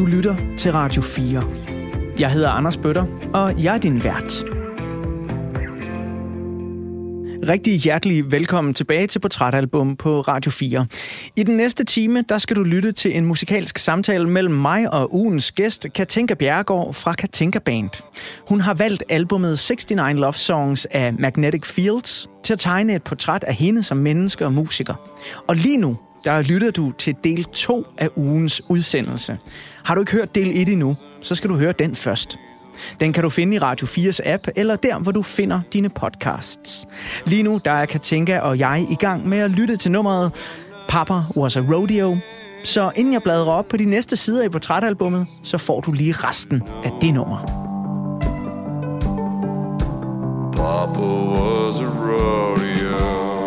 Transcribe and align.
Du 0.00 0.06
lytter 0.06 0.36
til 0.58 0.72
Radio 0.72 1.02
4. 1.02 1.44
Jeg 2.18 2.30
hedder 2.30 2.48
Anders 2.50 2.76
Bøtter, 2.76 3.06
og 3.34 3.64
jeg 3.64 3.74
er 3.74 3.78
din 3.78 4.04
vært. 4.04 4.44
Rigtig 7.48 7.74
hjertelig 7.74 8.32
velkommen 8.32 8.74
tilbage 8.74 9.06
til 9.06 9.18
Portrætalbum 9.18 9.96
på 9.96 10.20
Radio 10.20 10.50
4. 10.50 10.86
I 11.36 11.42
den 11.42 11.56
næste 11.56 11.84
time, 11.84 12.24
der 12.28 12.38
skal 12.38 12.56
du 12.56 12.62
lytte 12.62 12.92
til 12.92 13.16
en 13.16 13.26
musikalsk 13.26 13.78
samtale 13.78 14.28
mellem 14.28 14.54
mig 14.54 14.94
og 14.94 15.14
ugens 15.14 15.52
gæst, 15.52 15.86
Katinka 15.94 16.34
Bjergård 16.34 16.94
fra 16.94 17.12
Katinka 17.12 17.58
Band. 17.58 18.02
Hun 18.48 18.60
har 18.60 18.74
valgt 18.74 19.04
albumet 19.08 19.70
69 19.70 20.20
Love 20.20 20.32
Songs 20.32 20.86
af 20.90 21.14
Magnetic 21.14 21.66
Fields 21.66 22.28
til 22.44 22.52
at 22.52 22.58
tegne 22.58 22.94
et 22.94 23.02
portræt 23.02 23.44
af 23.44 23.54
hende 23.54 23.82
som 23.82 23.96
menneske 23.96 24.44
og 24.44 24.52
musiker. 24.52 24.94
Og 25.48 25.56
lige 25.56 25.78
nu, 25.78 25.96
der 26.24 26.42
lytter 26.42 26.70
du 26.70 26.92
til 26.98 27.16
del 27.24 27.44
2 27.44 27.86
af 27.98 28.08
ugens 28.16 28.62
udsendelse. 28.68 29.38
Har 29.84 29.94
du 29.94 30.00
ikke 30.00 30.12
hørt 30.12 30.34
del 30.34 30.62
1 30.62 30.68
endnu, 30.68 30.96
så 31.20 31.34
skal 31.34 31.50
du 31.50 31.56
høre 31.56 31.72
den 31.72 31.94
først. 31.94 32.38
Den 33.00 33.12
kan 33.12 33.22
du 33.22 33.28
finde 33.28 33.56
i 33.56 33.58
Radio 33.58 33.86
4's 33.86 34.18
app, 34.24 34.46
eller 34.56 34.76
der, 34.76 34.98
hvor 34.98 35.12
du 35.12 35.22
finder 35.22 35.60
dine 35.72 35.88
podcasts. 35.88 36.86
Lige 37.26 37.42
nu, 37.42 37.60
der 37.64 37.70
er 37.70 37.86
Katinka 37.86 38.38
og 38.38 38.58
jeg 38.58 38.86
i 38.90 38.94
gang 38.94 39.28
med 39.28 39.38
at 39.38 39.50
lytte 39.50 39.76
til 39.76 39.92
nummeret 39.92 40.32
Papa 40.88 41.14
Was 41.36 41.56
a 41.56 41.60
Rodeo. 41.60 42.18
Så 42.64 42.90
inden 42.96 43.12
jeg 43.12 43.22
bladrer 43.22 43.52
op 43.52 43.68
på 43.68 43.76
de 43.76 43.84
næste 43.84 44.16
sider 44.16 44.44
i 44.44 44.48
portrætalbummet, 44.48 45.26
så 45.42 45.58
får 45.58 45.80
du 45.80 45.92
lige 45.92 46.12
resten 46.12 46.62
af 46.84 46.92
det 47.00 47.14
nummer. 47.14 47.38
Papa 50.52 51.00
was 51.00 51.80
a 51.80 51.84
rodeo. 51.84 53.39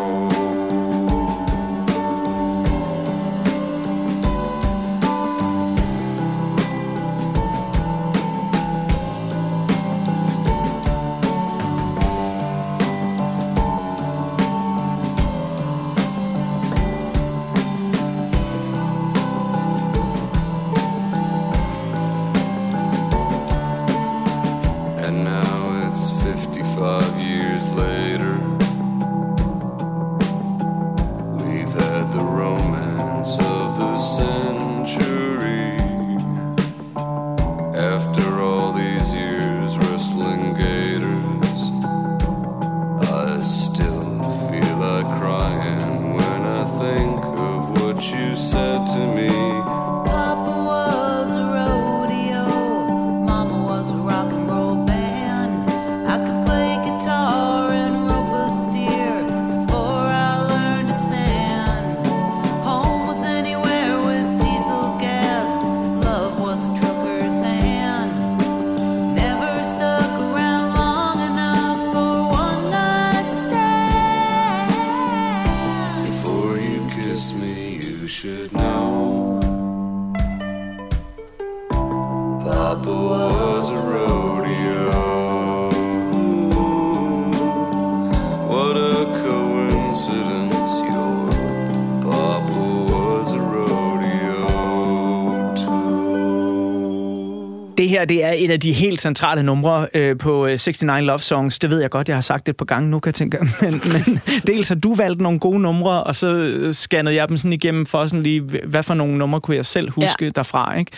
Her 98.03 98.08
det 98.08 98.23
er 98.23 98.33
et 98.37 98.52
af 98.52 98.59
de 98.59 98.73
helt 98.73 99.02
centrale 99.02 99.43
numre 99.43 99.87
øh, 99.93 100.17
på 100.17 100.45
øh, 100.45 100.52
69 100.52 101.05
Love 101.05 101.19
Songs. 101.19 101.59
Det 101.59 101.69
ved 101.69 101.81
jeg 101.81 101.89
godt, 101.89 102.08
jeg 102.08 102.15
har 102.17 102.21
sagt 102.21 102.45
det 102.45 102.53
et 102.53 102.58
par 102.58 102.65
gange 102.65 102.89
nu, 102.89 102.99
kan 102.99 103.08
jeg 103.08 103.15
tænke. 103.15 103.37
Men, 103.61 103.71
men 103.71 104.19
dels 104.47 104.69
har 104.69 104.75
du 104.75 104.93
valgt 104.93 105.21
nogle 105.21 105.39
gode 105.39 105.59
numre, 105.59 106.03
og 106.03 106.15
så 106.15 106.27
øh, 106.27 106.73
scannede 106.73 107.15
jeg 107.15 107.30
dem 107.30 107.37
sådan 107.37 107.53
igennem 107.53 107.86
for 107.86 108.08
sådan 108.08 108.23
lige, 108.23 108.41
hvad 108.65 108.83
for 108.83 108.93
nogle 108.93 109.17
numre 109.17 109.41
kunne 109.41 109.58
jeg 109.58 109.65
selv 109.65 109.91
huske 109.91 110.25
ja. 110.25 110.30
derfra. 110.30 110.77
Ikke? 110.77 110.91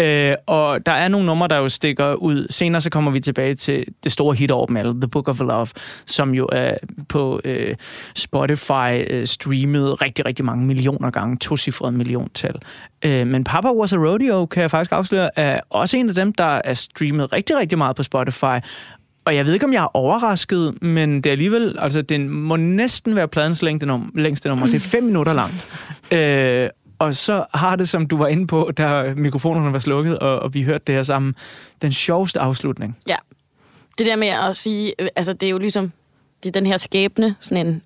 Øh, 0.00 0.34
og 0.46 0.86
der 0.86 0.92
er 0.92 1.08
nogle 1.08 1.26
numre, 1.26 1.48
der 1.48 1.56
jo 1.56 1.68
stikker 1.68 2.14
ud. 2.14 2.46
Senere 2.50 2.80
så 2.80 2.90
kommer 2.90 3.10
vi 3.10 3.20
tilbage 3.20 3.54
til 3.54 3.84
det 4.04 4.12
store 4.12 4.34
hit 4.34 4.50
over 4.50 4.66
dem 4.66 4.76
alle, 4.76 4.92
The 4.92 5.08
Book 5.08 5.28
of 5.28 5.40
Love, 5.40 5.66
som 6.06 6.34
jo 6.34 6.48
er 6.52 6.74
på 7.08 7.40
øh, 7.44 7.76
Spotify 8.14 9.04
øh, 9.10 9.26
streamet 9.26 10.02
rigtig, 10.02 10.26
rigtig 10.26 10.44
mange 10.44 10.66
millioner 10.66 11.10
gange. 11.10 11.36
To-cifrede 11.36 11.92
milliontal. 11.92 12.54
Øh, 13.04 13.26
men 13.26 13.44
Papa 13.44 13.68
Was 13.70 13.92
a 13.92 13.96
Rodeo, 13.96 14.46
kan 14.46 14.60
jeg 14.60 14.70
faktisk 14.70 14.92
afsløre, 14.92 15.38
er 15.38 15.60
også 15.70 15.96
en 15.96 16.08
af 16.08 16.14
dem, 16.14 16.32
der 16.32 16.60
er 16.64 16.74
streamet 16.74 17.32
rigtig, 17.32 17.56
rigtig 17.56 17.78
meget 17.78 17.96
på 17.96 18.02
Spotify. 18.02 18.58
Og 19.24 19.36
jeg 19.36 19.46
ved 19.46 19.54
ikke, 19.54 19.66
om 19.66 19.72
jeg 19.72 19.82
er 19.82 19.96
overrasket, 19.96 20.82
men 20.82 21.16
det 21.16 21.26
er 21.26 21.30
alligevel, 21.30 21.76
altså 21.78 22.02
den 22.02 22.28
må 22.28 22.56
næsten 22.56 23.16
være 23.16 23.28
pladens 23.28 23.62
længste 23.62 23.86
nummer. 23.86 24.06
Længste 24.14 24.48
nummer. 24.48 24.66
Det 24.66 24.74
er 24.74 24.80
fem 24.80 25.02
minutter 25.02 25.32
langt. 25.34 25.70
Øh, 26.12 26.68
og 27.04 27.14
så 27.14 27.44
har 27.54 27.76
det, 27.76 27.88
som 27.88 28.06
du 28.06 28.16
var 28.16 28.26
inde 28.26 28.46
på, 28.46 28.70
da 28.76 29.14
mikrofonerne 29.16 29.72
var 29.72 29.78
slukket, 29.78 30.18
og, 30.18 30.38
og 30.38 30.54
vi 30.54 30.62
hørte 30.62 30.84
det 30.86 30.94
her 30.94 31.02
sammen, 31.02 31.34
den 31.82 31.92
sjoveste 31.92 32.40
afslutning. 32.40 32.98
Ja. 33.08 33.16
Det 33.98 34.06
der 34.06 34.16
med 34.16 34.28
at 34.28 34.56
sige, 34.56 34.94
øh, 34.98 35.08
altså 35.16 35.32
det 35.32 35.46
er 35.46 35.50
jo 35.50 35.58
ligesom, 35.58 35.92
det 36.42 36.48
er 36.48 36.52
den 36.52 36.66
her 36.66 36.76
skæbne, 36.76 37.36
sådan 37.40 37.66
en 37.66 37.82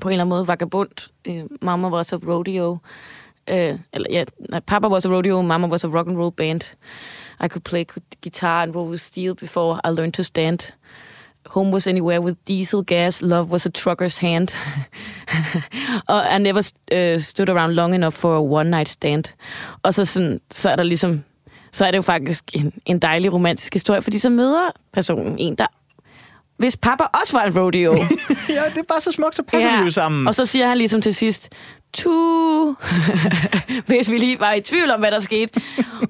på 0.00 0.08
en 0.08 0.12
eller 0.12 0.24
anden 0.24 0.28
måde 0.28 0.48
vagabond. 0.48 1.10
Øh, 1.24 1.42
Mama 1.62 1.88
was 1.88 2.12
a 2.12 2.16
rodeo. 2.16 2.78
Øh, 3.48 3.78
eller 3.92 4.08
ja, 4.10 4.24
nej, 4.50 4.60
Papa 4.60 4.88
was 4.88 5.06
a 5.06 5.08
rodeo, 5.08 5.42
Mama 5.42 5.66
was 5.66 5.84
a 5.84 5.88
rock 5.88 6.08
and 6.08 6.18
roll 6.18 6.32
band. 6.32 6.60
I 7.44 7.48
could 7.48 7.64
play 7.64 7.84
guitar 8.22 8.62
and 8.62 8.74
roll 8.74 8.90
with 8.90 9.02
steel 9.02 9.34
before 9.34 9.80
I 9.84 9.90
learned 9.90 10.12
to 10.12 10.22
stand. 10.22 10.72
Home 11.46 11.72
was 11.72 11.86
anywhere 11.86 12.20
with 12.20 12.36
diesel 12.48 12.84
gas. 12.84 13.22
Love 13.22 13.50
was 13.50 13.66
a 13.66 13.70
trucker's 13.70 14.18
hand. 14.18 14.48
og 16.12 16.36
I 16.36 16.38
never 16.38 16.70
uh, 16.92 17.20
stood 17.20 17.48
around 17.48 17.74
long 17.74 17.94
enough 17.94 18.14
for 18.14 18.36
a 18.36 18.42
one 18.42 18.70
night 18.70 18.88
stand. 18.88 19.24
Og 19.82 19.94
så, 19.94 20.04
sådan, 20.04 20.40
så 20.50 20.70
er 20.70 20.76
der 20.76 20.82
ligesom 20.82 21.24
så 21.72 21.86
er 21.86 21.90
det 21.90 21.96
jo 21.96 22.02
faktisk 22.02 22.44
en, 22.54 22.72
en 22.86 22.98
dejlig 22.98 23.32
romantisk 23.32 23.72
historie, 23.72 24.02
fordi 24.02 24.18
så 24.18 24.30
møder 24.30 24.70
personen 24.92 25.38
en, 25.38 25.54
der 25.54 25.66
hvis 26.58 26.76
pappa 26.76 27.04
også 27.20 27.36
var 27.36 27.44
en 27.44 27.58
rodeo. 27.58 27.94
ja, 28.48 28.62
det 28.70 28.78
er 28.78 28.82
bare 28.88 29.00
så 29.00 29.12
smukt, 29.12 29.36
så 29.36 29.42
passer 29.42 29.70
ja. 29.70 29.78
vi 29.78 29.84
jo 29.84 29.90
sammen. 29.90 30.28
Og 30.28 30.34
så 30.34 30.46
siger 30.46 30.68
han 30.68 30.78
ligesom 30.78 31.02
til 31.02 31.14
sidst, 31.14 31.48
tu, 31.92 32.74
hvis 33.86 34.10
vi 34.10 34.18
lige 34.18 34.40
var 34.40 34.52
i 34.52 34.60
tvivl 34.60 34.90
om, 34.90 35.00
hvad 35.00 35.10
der 35.10 35.20
skete. 35.20 35.60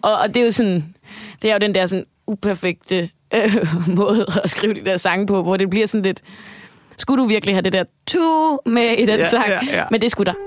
og, 0.03 0.19
og 0.19 0.34
det 0.34 0.41
er 0.41 0.44
jo 0.44 0.50
sådan, 0.50 0.94
det 1.43 1.50
er 1.50 1.55
jo 1.55 1.59
den 1.59 1.75
der 1.75 1.87
sådan 1.87 2.05
uperfekte 2.27 3.11
øh, 3.34 3.56
måde 3.97 4.27
at 4.44 4.50
skrive 4.50 4.75
de 4.75 4.84
der 4.84 4.97
sange 4.97 5.27
på, 5.27 5.43
hvor 5.43 5.56
det 5.56 5.71
bliver 5.71 5.87
sådan 5.87 6.03
lidt, 6.03 6.21
skulle 6.97 7.22
du 7.22 7.28
virkelig 7.28 7.55
have 7.55 7.62
det 7.62 7.72
der 7.72 7.84
tu 8.06 8.59
med 8.66 8.91
i 8.99 9.06
den 9.06 9.19
Ja, 9.21 9.28
sang? 9.28 9.49
ja, 9.49 9.61
ja. 9.72 9.84
Men 9.91 10.00
det 10.00 10.11
skulle 10.11 10.33
der. 10.33 10.39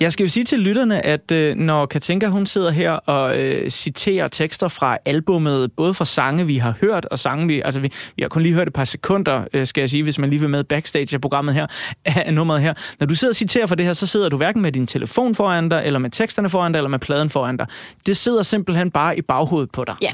Jeg 0.00 0.12
skal 0.12 0.24
jo 0.24 0.30
sige 0.30 0.44
til 0.44 0.58
lytterne, 0.58 1.06
at 1.06 1.32
øh, 1.32 1.56
når 1.56 1.86
Katinka 1.86 2.26
hun 2.26 2.46
sidder 2.46 2.70
her 2.70 2.90
og 2.90 3.38
øh, 3.38 3.70
citerer 3.70 4.28
tekster 4.28 4.68
fra 4.68 4.98
albummet, 5.04 5.72
både 5.72 5.94
fra 5.94 6.04
sange, 6.04 6.46
vi 6.46 6.56
har 6.56 6.74
hørt, 6.80 7.04
og 7.04 7.18
sange, 7.18 7.46
vi... 7.46 7.62
Altså, 7.64 7.80
vi, 7.80 7.92
vi 8.16 8.22
har 8.22 8.28
kun 8.28 8.42
lige 8.42 8.54
hørt 8.54 8.66
et 8.66 8.72
par 8.72 8.84
sekunder, 8.84 9.44
øh, 9.52 9.66
skal 9.66 9.80
jeg 9.82 9.90
sige, 9.90 10.02
hvis 10.02 10.18
man 10.18 10.30
lige 10.30 10.40
vil 10.40 10.48
med 10.48 10.64
backstage 10.64 11.14
af 11.14 11.20
programmet 11.20 11.54
her, 11.54 11.66
af 12.04 12.34
nummeret 12.34 12.62
her. 12.62 12.74
Når 13.00 13.06
du 13.06 13.14
sidder 13.14 13.32
og 13.32 13.36
citerer 13.36 13.66
for 13.66 13.74
det 13.74 13.86
her, 13.86 13.92
så 13.92 14.06
sidder 14.06 14.28
du 14.28 14.36
hverken 14.36 14.62
med 14.62 14.72
din 14.72 14.86
telefon 14.86 15.34
foran 15.34 15.68
dig, 15.68 15.82
eller 15.84 15.98
med 15.98 16.10
teksterne 16.10 16.50
foran 16.50 16.72
dig, 16.72 16.78
eller 16.78 16.90
med 16.90 16.98
pladen 16.98 17.30
foran 17.30 17.56
dig. 17.56 17.66
Det 18.06 18.16
sidder 18.16 18.42
simpelthen 18.42 18.90
bare 18.90 19.18
i 19.18 19.22
baghovedet 19.22 19.70
på 19.70 19.84
dig. 19.84 19.94
Ja. 20.02 20.12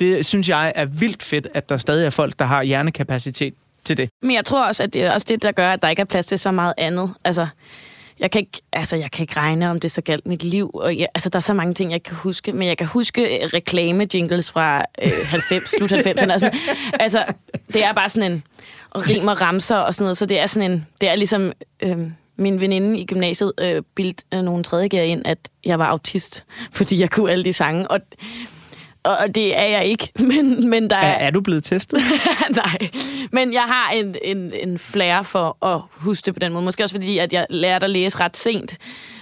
Det 0.00 0.26
synes 0.26 0.48
jeg 0.48 0.72
er 0.76 0.84
vildt 0.84 1.22
fedt, 1.22 1.48
at 1.54 1.68
der 1.68 1.76
stadig 1.76 2.06
er 2.06 2.10
folk, 2.10 2.38
der 2.38 2.44
har 2.44 2.62
hjernekapacitet 2.62 3.54
til 3.84 3.96
det. 3.96 4.10
Men 4.22 4.34
jeg 4.34 4.44
tror 4.44 4.66
også, 4.66 4.82
at 4.82 4.92
det 4.92 5.02
er 5.04 5.12
også 5.12 5.26
det, 5.28 5.42
der 5.42 5.52
gør, 5.52 5.72
at 5.72 5.82
der 5.82 5.88
ikke 5.88 6.00
er 6.00 6.06
plads 6.06 6.26
til 6.26 6.38
så 6.38 6.50
meget 6.50 6.74
andet. 6.78 7.14
Altså, 7.24 7.46
jeg 8.22 8.30
kan 8.30 8.38
ikke, 8.38 8.62
altså, 8.72 8.96
jeg 8.96 9.10
kan 9.10 9.22
ikke 9.22 9.36
regne, 9.36 9.70
om 9.70 9.80
det 9.80 9.90
så 9.90 10.00
galt 10.00 10.26
mit 10.26 10.44
liv. 10.44 10.70
Og 10.74 10.98
jeg, 10.98 11.08
altså, 11.14 11.28
der 11.28 11.36
er 11.36 11.40
så 11.40 11.54
mange 11.54 11.74
ting, 11.74 11.92
jeg 11.92 12.02
kan 12.02 12.16
huske. 12.16 12.52
Men 12.52 12.68
jeg 12.68 12.78
kan 12.78 12.86
huske 12.86 13.44
øh, 13.44 13.50
reklame-jingles 13.54 14.52
fra 14.52 14.84
øh, 15.02 15.12
90, 15.24 15.70
slut 15.70 15.92
90'erne. 15.92 16.32
Altså, 16.32 16.50
altså, 17.00 17.24
det 17.72 17.84
er 17.84 17.92
bare 17.92 18.08
sådan 18.08 18.32
en 18.32 18.42
rim 18.96 19.28
og 19.28 19.40
ramser 19.40 19.76
og 19.76 19.94
sådan 19.94 20.04
noget. 20.04 20.16
Så 20.16 20.26
det 20.26 20.40
er 20.40 20.46
sådan 20.46 20.70
en, 20.70 20.86
det 21.00 21.08
er 21.08 21.14
ligesom... 21.14 21.52
Øh, 21.82 21.98
min 22.36 22.60
veninde 22.60 22.98
i 22.98 23.06
gymnasiet 23.06 23.52
øh, 23.60 23.82
bildte 23.94 24.24
øh, 24.34 24.42
nogle 24.42 24.64
tredje 24.64 25.06
ind, 25.06 25.22
at 25.24 25.38
jeg 25.64 25.78
var 25.78 25.86
autist, 25.86 26.44
fordi 26.72 27.00
jeg 27.00 27.10
kunne 27.10 27.30
alle 27.32 27.44
de 27.44 27.52
sange. 27.52 27.90
Og, 27.90 28.00
og, 29.04 29.34
det 29.34 29.58
er 29.58 29.64
jeg 29.64 29.84
ikke, 29.86 30.12
men, 30.30 30.70
men 30.70 30.90
der 30.90 30.96
Er, 30.96 31.26
er... 31.26 31.30
du 31.30 31.40
blevet 31.40 31.64
testet? 31.64 32.00
Nej, 32.50 32.78
men 33.32 33.52
jeg 33.52 33.62
har 33.62 33.90
en, 33.90 34.14
en, 34.24 34.52
en 34.62 34.78
flair 34.78 35.22
for 35.22 35.66
at 35.66 35.80
huske 35.90 36.26
det 36.26 36.34
på 36.34 36.38
den 36.38 36.52
måde. 36.52 36.64
Måske 36.64 36.84
også 36.84 36.94
fordi, 36.94 37.18
at 37.18 37.32
jeg 37.32 37.46
lærte 37.50 37.84
at 37.84 37.90
læse 37.90 38.20
ret 38.20 38.36
sent. 38.36 38.78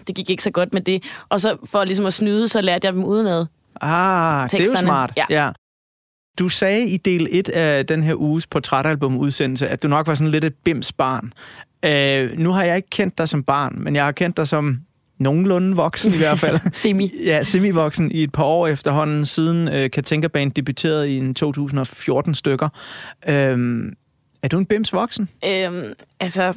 Det 0.07 0.15
gik 0.15 0.31
ikke 0.31 0.43
så 0.43 0.51
godt 0.51 0.73
med 0.73 0.81
det. 0.81 1.03
Og 1.29 1.41
så 1.41 1.57
for 1.65 1.85
ligesom 1.85 2.07
at 2.07 2.13
snyde, 2.15 2.49
så 2.49 2.61
lærte 2.61 2.87
jeg 2.87 2.93
dem 2.95 3.05
udenad. 3.05 3.47
Ah, 3.81 4.51
det 4.51 4.55
er 4.55 4.59
jo 4.59 4.65
Teksterne. 4.65 4.87
smart. 4.87 5.13
Ja. 5.17 5.25
ja. 5.31 5.51
Du 6.39 6.49
sagde 6.49 6.87
i 6.89 6.97
del 6.97 7.29
1 7.31 7.49
af 7.49 7.87
den 7.87 8.03
her 8.03 8.15
uges 8.15 8.47
portrætalbum-udsendelse, 8.47 9.69
at 9.69 9.83
du 9.83 9.89
nok 9.89 10.07
var 10.07 10.15
sådan 10.15 10.31
lidt 10.31 10.45
et 10.45 10.55
bims 10.65 10.93
barn. 10.93 11.33
Øh, 11.85 12.39
nu 12.39 12.51
har 12.53 12.65
jeg 12.65 12.77
ikke 12.77 12.91
kendt 12.91 13.19
dig 13.19 13.29
som 13.29 13.43
barn, 13.45 13.75
men 13.79 13.97
jeg 13.97 14.05
har 14.05 14.13
kendt 14.13 14.37
dig 14.37 14.49
som 14.49 14.81
nogenlunde 15.21 15.77
voksen 15.77 16.15
i 16.15 16.17
hvert 16.17 16.39
fald. 16.39 16.59
Semi. 16.73 17.13
Ja, 17.25 17.43
semi-voksen 17.43 18.11
i 18.11 18.23
et 18.23 18.33
par 18.33 18.45
år 18.45 18.67
efterhånden, 18.67 19.27
siden 19.27 19.69
øh, 19.69 19.91
Katinka 19.91 20.29
Band 20.29 20.53
debuterede 20.53 21.13
i 21.13 21.17
en 21.19 21.35
2014 21.35 22.35
stykker. 22.35 22.69
Øhm, 23.29 23.93
er 24.43 24.49
du 24.49 24.59
en 24.59 24.67
bims 24.67 24.93
voksen? 24.93 25.29
Øhm, 25.47 25.93
altså, 26.21 26.55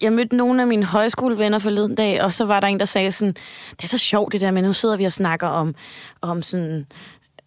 jeg 0.00 0.12
mødte 0.12 0.36
nogle 0.36 0.62
af 0.62 0.68
mine 0.68 0.84
højskolevenner 0.84 1.58
forleden 1.58 1.94
dag, 1.94 2.22
og 2.22 2.32
så 2.32 2.44
var 2.44 2.60
der 2.60 2.66
en, 2.66 2.78
der 2.78 2.84
sagde 2.84 3.12
sådan, 3.12 3.34
det 3.70 3.82
er 3.82 3.88
så 3.88 3.98
sjovt 3.98 4.32
det 4.32 4.40
der, 4.40 4.50
men 4.50 4.64
nu 4.64 4.72
sidder 4.72 4.96
vi 4.96 5.04
og 5.04 5.12
snakker 5.12 5.46
om, 5.46 5.74
om 6.20 6.42
sådan 6.42 6.86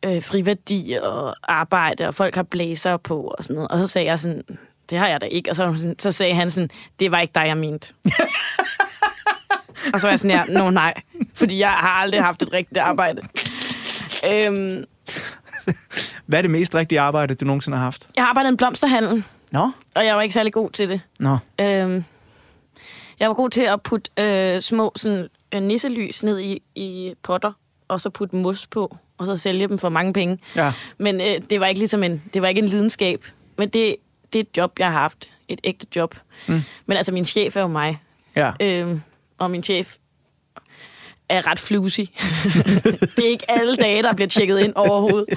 øh, 0.06 0.24
friværdi 0.24 0.98
og 1.04 1.36
arbejde, 1.44 2.08
og 2.08 2.16
folk 2.16 2.36
har 2.36 2.44
blæser 2.44 2.98
på 2.98 3.22
og 3.38 3.44
sådan 3.44 3.54
noget. 3.54 3.72
Og 3.72 3.80
så 3.80 3.88
sagde 3.88 4.08
jeg 4.08 4.20
sådan, 4.20 4.42
det 4.90 4.98
har 4.98 5.08
jeg 5.08 5.22
da 5.22 5.26
ikke. 5.26 5.50
Og 5.50 5.56
så, 5.56 5.94
så 6.00 6.12
sagde 6.12 6.36
han 6.36 6.52
sådan, 6.52 6.70
det 7.00 7.12
var 7.12 7.20
ikke 7.20 7.32
dig, 7.36 7.48
jeg 7.48 7.58
mente. 7.58 7.94
og 9.94 10.02
så 10.02 10.08
var 10.08 10.12
jeg 10.12 10.20
sådan, 10.20 10.38
ja, 10.50 10.60
nå 10.60 10.70
nej, 10.70 10.94
fordi 11.34 11.60
jeg 11.60 11.70
har 11.70 11.90
aldrig 12.02 12.24
haft 12.24 12.42
et 12.42 12.54
rigtigt 12.54 12.78
arbejde. 12.78 13.22
Øhm, 14.34 14.86
Hvad 16.26 16.40
er 16.40 16.42
det 16.42 16.52
mest 16.52 16.76
rigtige 16.76 17.00
arbejde, 17.02 17.36
du 17.36 17.46
nogensinde 17.46 17.78
har 17.78 17.84
haft? 17.84 18.10
jeg 18.16 18.24
har 18.24 18.30
arbejdet 18.30 18.50
i 18.50 18.52
en 18.52 18.58
blomsterhandel, 18.58 19.24
Nå? 19.52 19.72
og 19.96 20.06
jeg 20.06 20.16
var 20.16 20.22
ikke 20.22 20.34
særlig 20.34 20.54
god 20.54 20.70
til 20.72 20.90
det. 20.90 21.02
Nå. 21.20 21.38
Øhm, 21.62 22.04
jeg 23.20 23.28
var 23.30 23.34
god 23.36 23.50
til 23.50 23.62
at 23.62 23.82
putte 23.82 24.12
øh, 24.20 24.62
små 24.62 24.92
sådan, 24.96 25.28
øh, 25.56 25.62
nisselys 25.62 26.24
ned 26.24 26.40
i, 26.40 26.62
i 26.76 27.14
potter, 27.24 27.52
og 27.88 28.02
så 28.02 28.10
putte 28.10 28.36
mos 28.36 28.68
på, 28.68 28.98
og 29.18 29.26
så 29.26 29.36
sælge 29.36 29.68
dem 29.68 29.78
for 29.80 29.90
mange 29.90 30.14
penge. 30.14 30.40
Ja. 30.56 30.74
Men 30.98 31.22
øh, 31.22 31.42
det 31.50 31.60
var 31.60 31.66
ikke 31.68 31.80
ligesom 31.80 32.04
en, 32.04 32.24
det 32.34 32.42
var 32.42 32.48
ikke 32.48 32.60
en 32.62 32.68
lidenskab. 32.68 33.26
Men 33.58 33.70
det, 33.70 33.96
det 34.34 34.40
er 34.40 34.44
et 34.44 34.58
job, 34.58 34.80
jeg 34.80 34.92
har 34.92 35.00
haft. 35.00 35.30
Et 35.48 35.60
ægte 35.64 35.88
job. 35.96 36.16
Mm. 36.48 36.62
Men 36.86 36.98
altså, 36.98 37.12
min 37.12 37.26
chef 37.26 37.58
er 37.58 37.62
jo 37.62 37.68
mig. 37.68 38.02
Ja. 38.36 38.52
Øhm, 38.62 39.02
og 39.40 39.52
min 39.52 39.64
chef 39.64 39.96
er 41.30 41.48
ret 41.48 41.60
flusig. 41.60 42.10
det 43.16 43.26
er 43.26 43.30
ikke 43.30 43.52
alle 43.52 43.76
dage, 43.76 44.04
der 44.04 44.14
bliver 44.14 44.28
tjekket 44.28 44.60
ind 44.60 44.74
overhovedet. 44.76 45.30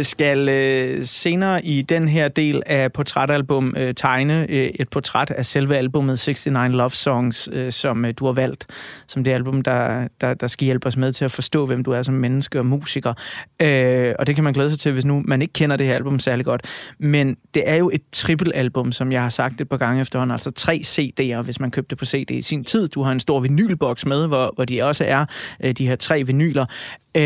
Øh, 0.00 0.04
skal 0.04 0.48
øh, 0.48 1.04
senere 1.04 1.64
i 1.64 1.82
den 1.82 2.08
her 2.08 2.28
del 2.28 2.62
af 2.66 2.92
portrætalbum 2.92 3.74
øh, 3.76 3.94
tegne 3.94 4.46
øh, 4.48 4.70
et 4.74 4.88
portræt 4.88 5.30
af 5.30 5.46
selve 5.46 5.76
albumet 5.76 6.28
69 6.28 6.72
Love 6.72 6.90
Songs, 6.90 7.48
øh, 7.52 7.72
som 7.72 8.04
øh, 8.04 8.14
du 8.16 8.26
har 8.26 8.32
valgt 8.32 8.66
som 9.06 9.24
det 9.24 9.32
album, 9.32 9.62
der, 9.62 10.08
der, 10.20 10.34
der 10.34 10.46
skal 10.46 10.64
hjælpe 10.64 10.86
os 10.86 10.96
med 10.96 11.12
til 11.12 11.24
at 11.24 11.32
forstå, 11.32 11.66
hvem 11.66 11.84
du 11.84 11.90
er 11.90 12.02
som 12.02 12.14
menneske 12.14 12.58
og 12.58 12.66
musiker. 12.66 13.14
Øh, 13.62 14.14
og 14.18 14.26
det 14.26 14.34
kan 14.34 14.44
man 14.44 14.52
glæde 14.52 14.70
sig 14.70 14.78
til, 14.78 14.92
hvis 14.92 15.04
nu 15.04 15.22
man 15.24 15.42
ikke 15.42 15.52
kender 15.52 15.76
det 15.76 15.86
her 15.86 15.94
album 15.94 16.18
særlig 16.18 16.44
godt. 16.44 16.66
Men 16.98 17.36
det 17.54 17.62
er 17.66 17.76
jo 17.76 17.90
et 17.92 18.02
trippelalbum, 18.12 18.92
som 18.92 19.12
jeg 19.12 19.22
har 19.22 19.30
sagt 19.30 19.60
et 19.60 19.68
par 19.68 19.76
gange 19.76 20.00
efterhånden, 20.00 20.32
altså 20.32 20.50
tre 20.50 20.82
CD'er, 20.84 21.42
hvis 21.42 21.60
man 21.60 21.70
købte 21.70 21.96
på 21.96 22.04
CD 22.04 22.30
i 22.30 22.42
sin 22.42 22.64
tid. 22.64 22.88
Du 22.88 23.02
har 23.02 23.12
en 23.12 23.20
stor 23.20 23.40
vinylboks 23.40 24.06
med, 24.06 24.26
hvor, 24.26 24.52
hvor 24.54 24.64
de 24.64 24.82
også 24.82 25.04
er 25.04 25.24
øh, 25.64 25.72
de 25.72 25.86
her 25.86 25.96
tre 25.96 26.26
vinyler. 26.26 26.66
Øh, 27.14 27.22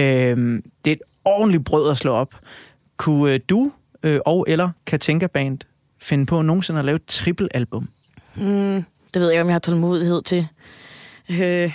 det 0.85 0.91
er 0.91 0.93
et 0.93 1.03
ordentligt 1.25 1.65
brød 1.65 1.91
at 1.91 1.97
slå 1.97 2.13
op. 2.13 2.35
Kunne 2.97 3.33
øh, 3.33 3.41
du 3.49 3.73
øh, 4.03 4.21
og 4.27 4.45
eller 4.49 4.71
Katinka 4.87 5.27
Band 5.27 5.59
finde 5.99 6.27
på 6.27 6.43
nogensinde 6.43 6.79
at 6.79 6.85
lave 6.85 6.97
et 6.97 7.07
trippelalbum? 7.07 7.89
Mm, 8.37 8.85
det 9.15 9.21
ved 9.21 9.25
jeg 9.25 9.33
ikke, 9.33 9.43
om 9.43 9.49
jeg 9.49 9.55
har 9.55 9.59
tålmodighed 9.59 10.23
til. 10.23 10.49
Øh, 11.31 11.73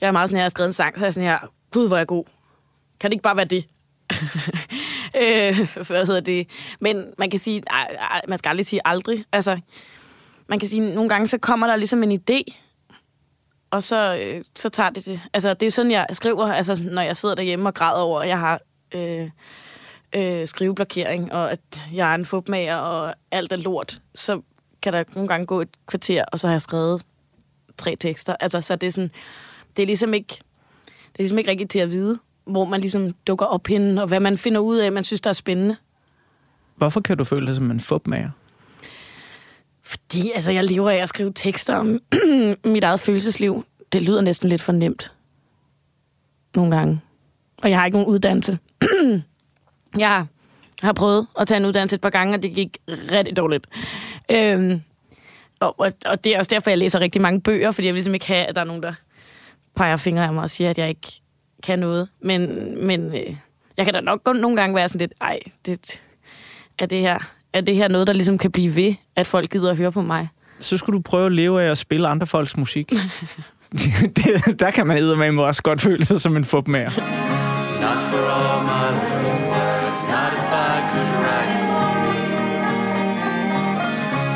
jeg 0.00 0.08
er 0.08 0.12
meget 0.12 0.28
sådan 0.28 0.36
her, 0.36 0.40
jeg 0.40 0.44
har 0.44 0.48
skrevet 0.48 0.68
en 0.68 0.72
sang, 0.72 0.98
så 0.98 1.04
er 1.04 1.06
jeg 1.06 1.14
sådan 1.14 1.28
her, 1.28 1.38
gud, 1.70 1.86
hvor 1.86 1.96
er 1.96 2.00
jeg 2.00 2.06
god. 2.06 2.24
Kan 3.00 3.10
det 3.10 3.14
ikke 3.14 3.22
bare 3.22 3.36
være 3.36 3.44
det? 3.44 3.66
øh, 5.22 5.86
hvad 5.86 6.06
hedder 6.06 6.20
det? 6.20 6.46
Men 6.80 7.04
man 7.18 7.30
kan 7.30 7.40
sige, 7.40 7.62
ej, 7.70 7.96
ej, 8.10 8.20
man 8.28 8.38
skal 8.38 8.48
aldrig 8.48 8.66
sige 8.66 8.80
aldrig. 8.84 9.24
Altså, 9.32 9.60
man 10.48 10.58
kan 10.58 10.68
sige, 10.68 10.94
nogle 10.94 11.08
gange 11.08 11.26
så 11.26 11.38
kommer 11.38 11.66
der 11.66 11.76
ligesom 11.76 12.02
en 12.02 12.20
idé, 12.20 12.61
og 13.72 13.82
så, 13.82 14.16
øh, 14.16 14.44
så 14.56 14.68
tager 14.68 14.90
det 14.90 15.06
det. 15.06 15.20
Altså, 15.32 15.54
det 15.54 15.66
er 15.66 15.70
sådan, 15.70 15.90
jeg 15.90 16.06
skriver, 16.12 16.46
altså, 16.46 16.82
når 16.90 17.02
jeg 17.02 17.16
sidder 17.16 17.34
derhjemme 17.34 17.68
og 17.68 17.74
græder 17.74 18.00
over, 18.00 18.20
at 18.20 18.28
jeg 18.28 18.38
har 18.38 18.60
øh, 18.94 19.30
øh, 20.12 20.46
skriveblokering, 20.46 21.32
og 21.32 21.52
at 21.52 21.84
jeg 21.92 22.10
er 22.10 22.14
en 22.14 22.24
fupmager, 22.24 22.76
og 22.76 23.14
alt 23.30 23.52
er 23.52 23.56
lort, 23.56 24.02
så 24.14 24.40
kan 24.82 24.92
der 24.92 25.04
nogle 25.14 25.28
gange 25.28 25.46
gå 25.46 25.60
et 25.60 25.68
kvarter, 25.86 26.24
og 26.32 26.40
så 26.40 26.46
har 26.46 26.54
jeg 26.54 26.62
skrevet 26.62 27.02
tre 27.78 27.96
tekster. 27.96 28.36
Altså, 28.40 28.60
så 28.60 28.76
det 28.76 28.86
er 28.86 28.90
sådan, 28.90 29.10
det 29.76 29.82
er 29.82 29.86
ligesom 29.86 30.14
ikke, 30.14 30.34
det 30.86 31.18
er 31.18 31.22
ligesom 31.22 31.38
ikke 31.38 31.50
rigtigt 31.50 31.70
til 31.70 31.78
at 31.78 31.90
vide, 31.90 32.18
hvor 32.44 32.64
man 32.64 32.80
ligesom 32.80 33.12
dukker 33.26 33.46
op 33.46 33.66
henne, 33.66 34.02
og 34.02 34.08
hvad 34.08 34.20
man 34.20 34.38
finder 34.38 34.60
ud 34.60 34.76
af, 34.76 34.92
man 34.92 35.04
synes, 35.04 35.20
der 35.20 35.30
er 35.30 35.34
spændende. 35.34 35.76
Hvorfor 36.76 37.00
kan 37.00 37.18
du 37.18 37.24
føle 37.24 37.46
dig 37.46 37.56
som 37.56 37.70
en 37.70 37.80
fupmager? 37.80 38.30
Fordi 39.82 40.32
altså, 40.34 40.50
jeg 40.52 40.64
lever 40.64 40.90
af 40.90 40.96
at 40.96 41.08
skrive 41.08 41.32
tekster 41.34 41.76
om 41.76 42.00
mit 42.64 42.84
eget 42.84 43.00
følelsesliv. 43.00 43.64
Det 43.92 44.02
lyder 44.02 44.20
næsten 44.20 44.48
lidt 44.48 44.62
for 44.62 44.72
nemt. 44.72 45.12
Nogle 46.54 46.76
gange. 46.76 47.00
Og 47.62 47.70
jeg 47.70 47.78
har 47.78 47.86
ikke 47.86 47.98
nogen 47.98 48.12
uddannelse. 48.12 48.58
jeg 49.98 50.26
har 50.82 50.92
prøvet 50.92 51.26
at 51.40 51.48
tage 51.48 51.56
en 51.56 51.64
uddannelse 51.64 51.94
et 51.96 52.00
par 52.00 52.10
gange, 52.10 52.34
og 52.34 52.42
det 52.42 52.54
gik 52.54 52.78
rigtig 52.88 53.36
dårligt. 53.36 53.66
Øhm, 54.30 54.82
og, 55.60 55.80
og, 55.80 55.92
og 56.06 56.24
det 56.24 56.34
er 56.34 56.38
også 56.38 56.50
derfor, 56.54 56.70
jeg 56.70 56.78
læser 56.78 57.00
rigtig 57.00 57.20
mange 57.20 57.40
bøger, 57.40 57.70
fordi 57.70 57.86
jeg 57.86 57.94
vil 57.94 57.98
ligesom 57.98 58.14
ikke 58.14 58.26
have, 58.26 58.46
at 58.46 58.54
der 58.54 58.60
er 58.60 58.64
nogen, 58.64 58.82
der 58.82 58.94
peger 59.76 59.96
fingre 59.96 60.24
af 60.24 60.32
mig 60.32 60.42
og 60.42 60.50
siger, 60.50 60.70
at 60.70 60.78
jeg 60.78 60.88
ikke 60.88 61.08
kan 61.62 61.78
noget. 61.78 62.08
Men, 62.20 62.86
men 62.86 63.16
øh, 63.16 63.36
jeg 63.76 63.84
kan 63.84 63.94
da 63.94 64.00
nok 64.00 64.24
godt 64.24 64.40
nogle 64.40 64.56
gange 64.56 64.76
være 64.76 64.88
sådan 64.88 64.98
lidt, 64.98 65.14
ej, 65.20 65.38
det, 65.66 66.00
er, 66.78 66.86
det 66.86 67.00
her, 67.00 67.18
er 67.52 67.60
det 67.60 67.76
her 67.76 67.88
noget, 67.88 68.06
der 68.06 68.12
ligesom 68.12 68.38
kan 68.38 68.52
blive 68.52 68.76
ved, 68.76 68.94
at 69.16 69.26
folk 69.26 69.50
gider 69.50 69.70
at 69.70 69.76
høre 69.76 69.92
på 69.92 70.02
mig? 70.02 70.28
Så 70.58 70.76
skulle 70.76 70.96
du 70.96 71.02
prøve 71.02 71.26
at 71.26 71.32
leve 71.32 71.62
af 71.62 71.70
at 71.70 71.78
spille 71.78 72.08
andre 72.08 72.26
folks 72.26 72.56
musik. 72.56 72.92
det, 74.16 74.60
der 74.60 74.70
kan 74.70 74.86
man 74.86 74.96
eddermame 74.98 75.42
også 75.42 75.62
godt 75.62 75.80
føle 75.80 76.04
sig 76.04 76.20
som 76.20 76.36
en 76.36 76.44
fupmager. 76.44 76.90
Not 77.80 78.02
for 78.10 78.24
all 78.38 78.62
my 78.72 78.88
words, 79.52 80.00
not 80.14 80.32
if 80.40 80.48
I 80.70 80.74
could 80.90 81.12
write 81.22 81.54
for 81.66 81.88
me. 82.04 82.20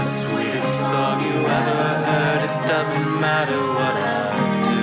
The 0.01 0.09
sweetest 0.23 0.73
song 0.91 1.17
you 1.29 1.39
ever 1.59 1.83
heard, 2.09 2.41
it 2.49 2.57
doesn't 2.73 3.09
matter 3.27 3.61
what 3.77 3.95
I 3.97 4.21
do. 4.69 4.81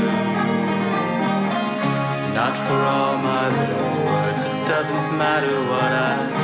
Not 2.39 2.55
for 2.65 2.79
all 2.95 3.15
my 3.29 3.43
little 3.59 3.91
words, 4.07 4.41
it 4.51 4.59
doesn't 4.73 5.17
matter 5.17 5.55
what 5.71 5.91
I 5.91 6.37
do. 6.37 6.42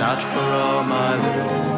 Not 0.00 0.22
for 0.22 0.38
all 0.38 0.82
my 0.82 1.14
little 1.14 1.69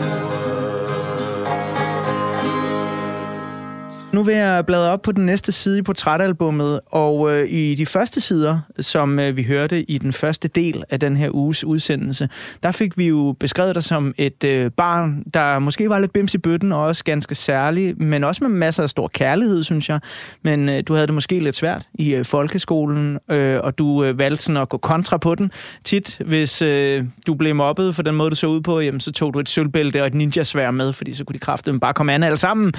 Nu 4.12 4.23
vil 4.23 4.35
jeg 4.35 4.66
bladre 4.66 4.90
op 4.90 5.02
på 5.02 5.12
den 5.12 5.26
næste 5.26 5.52
side 5.52 5.78
i 5.78 5.83
portrætalbummet, 5.83 6.81
og 6.87 7.33
øh, 7.33 7.50
i 7.50 7.75
de 7.75 7.87
første 7.87 8.21
sider, 8.21 8.61
som 8.81 9.19
øh, 9.19 9.37
vi 9.37 9.42
hørte 9.42 9.90
i 9.90 9.99
den 9.99 10.12
første 10.12 10.49
del 10.49 10.85
af 10.90 11.00
den 11.00 11.16
her 11.16 11.31
uges 11.35 11.64
udsendelse, 11.64 12.28
der 12.62 12.73
fik 12.73 12.99
vi 12.99 13.09
jo 13.09 13.37
beskrevet 13.40 13.75
dig 13.75 13.83
som 13.83 14.14
et 14.19 14.45
øh, 14.45 14.71
barn, 14.71 15.25
der 15.35 15.59
måske 15.59 15.90
var 15.90 15.99
lidt 15.99 16.12
bims 16.12 16.35
i 16.35 16.38
bøtten, 16.38 16.73
og 16.73 16.83
også 16.83 17.04
ganske 17.04 17.35
særlig, 17.35 18.02
men 18.02 18.25
også 18.25 18.45
med 18.45 18.50
masser 18.50 18.83
af 18.83 18.90
stor 18.90 19.09
kærlighed, 19.09 19.62
synes 19.62 19.88
jeg. 19.88 20.00
Men 20.42 20.69
øh, 20.69 20.83
du 20.88 20.95
havde 20.95 21.07
det 21.07 21.14
måske 21.14 21.40
lidt 21.40 21.57
svært 21.57 21.87
i 21.95 22.14
øh, 22.14 22.25
folkeskolen, 22.25 23.19
øh, 23.31 23.61
og 23.62 23.78
du 23.78 24.04
øh, 24.04 24.19
valgte 24.19 24.45
sådan 24.45 24.62
at 24.62 24.69
gå 24.69 24.76
kontra 24.76 25.16
på 25.16 25.35
den. 25.35 25.50
Tit, 25.85 26.21
hvis 26.26 26.62
øh, 26.62 27.04
du 27.26 27.35
blev 27.35 27.54
mobbet 27.54 27.95
for 27.95 28.02
den 28.02 28.14
måde, 28.14 28.31
du 28.31 28.37
så 28.37 28.47
ud 28.47 28.61
på, 28.61 28.81
jamen, 28.81 29.00
så 29.00 29.12
tog 29.12 29.35
du 29.35 29.38
et 29.38 29.49
sølvbælte 29.49 30.00
og 30.00 30.07
et 30.07 30.14
ninjasvær 30.14 30.71
med, 30.71 30.92
fordi 30.92 31.12
så 31.12 31.25
kunne 31.25 31.35
de 31.35 31.38
kræfte 31.38 31.78
bare 31.78 31.95
komme 31.95 32.12
an 32.12 32.23
alle 32.23 32.38
sammen. 32.38 32.73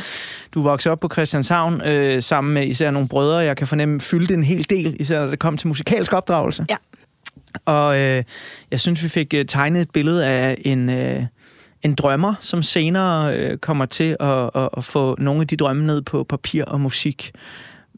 Du 0.54 0.62
voksede 0.62 0.92
op 0.92 1.00
på 1.00 1.08
Christianshavn 1.24 1.82
øh, 1.82 2.22
sammen 2.22 2.54
med 2.54 2.68
især 2.68 2.92
nogle 2.92 3.08
brødre, 3.08 3.38
jeg 3.38 3.58
kan 3.58 3.68
fornemme, 3.68 4.00
fyldte 4.00 4.34
en 4.34 4.44
hel 4.44 4.70
del, 4.70 4.96
især 5.00 5.20
når 5.20 5.30
det 5.30 5.40
kom 5.40 5.58
til 5.58 5.68
musikalsk 5.68 6.14
opdragelse. 6.14 6.66
Ja. 6.70 6.76
Og 7.66 8.00
øh, 8.00 8.24
jeg 8.72 8.80
synes, 8.80 9.04
vi 9.04 9.10
fik 9.10 9.34
øh, 9.34 9.46
tegnet 9.46 9.82
et 9.82 9.92
billede 9.92 10.26
af 10.26 10.58
en, 10.62 10.90
øh, 10.90 11.24
en 11.84 11.96
drømmer, 11.96 12.34
som 12.40 12.64
senere 12.64 13.38
øh, 13.38 13.58
kommer 13.58 13.86
til 13.86 14.18
at, 14.20 14.50
at, 14.56 14.70
at 14.78 14.84
få 14.84 15.16
nogle 15.20 15.42
af 15.42 15.48
de 15.48 15.58
drømme 15.58 15.86
ned 15.86 16.02
på 16.02 16.24
papir 16.24 16.66
og 16.66 16.82
musik. 16.82 17.32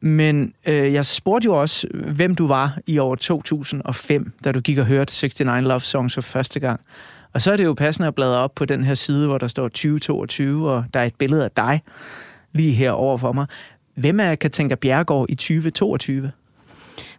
Men 0.02 0.54
øh, 0.66 0.94
jeg 0.94 1.06
spurgte 1.06 1.46
jo 1.46 1.62
også, 1.62 1.88
hvem 1.94 2.36
du 2.36 2.48
var 2.48 2.78
i 2.88 2.98
år 2.98 3.16
2005, 3.16 4.34
da 4.44 4.52
du 4.52 4.60
gik 4.60 4.78
og 4.78 4.86
hørte 4.86 5.28
69 5.28 5.68
Love 5.68 5.80
Songs 5.80 6.14
for 6.14 6.22
første 6.22 6.60
gang. 6.60 6.82
Og 7.34 7.42
så 7.42 7.52
er 7.52 7.58
det 7.58 7.66
jo 7.66 7.74
passende 7.74 8.08
at 8.08 8.16
bladre 8.16 8.38
op 8.38 8.56
på 8.56 8.66
den 8.66 8.84
her 8.84 8.94
side, 8.94 9.28
hvor 9.28 9.38
der 9.38 9.48
står 9.48 9.68
2022, 9.68 10.72
og 10.72 10.86
der 10.94 11.00
er 11.00 11.06
et 11.06 11.16
billede 11.16 11.44
af 11.44 11.52
dig 11.52 11.82
lige 12.56 12.72
her 12.74 12.92
over 12.92 13.18
for 13.18 13.32
mig. 13.32 13.46
Hvem 13.96 14.20
er 14.20 14.36
Katinka 14.36 14.76
Bjergård 14.76 15.30
i 15.30 15.36
2022? 15.36 16.32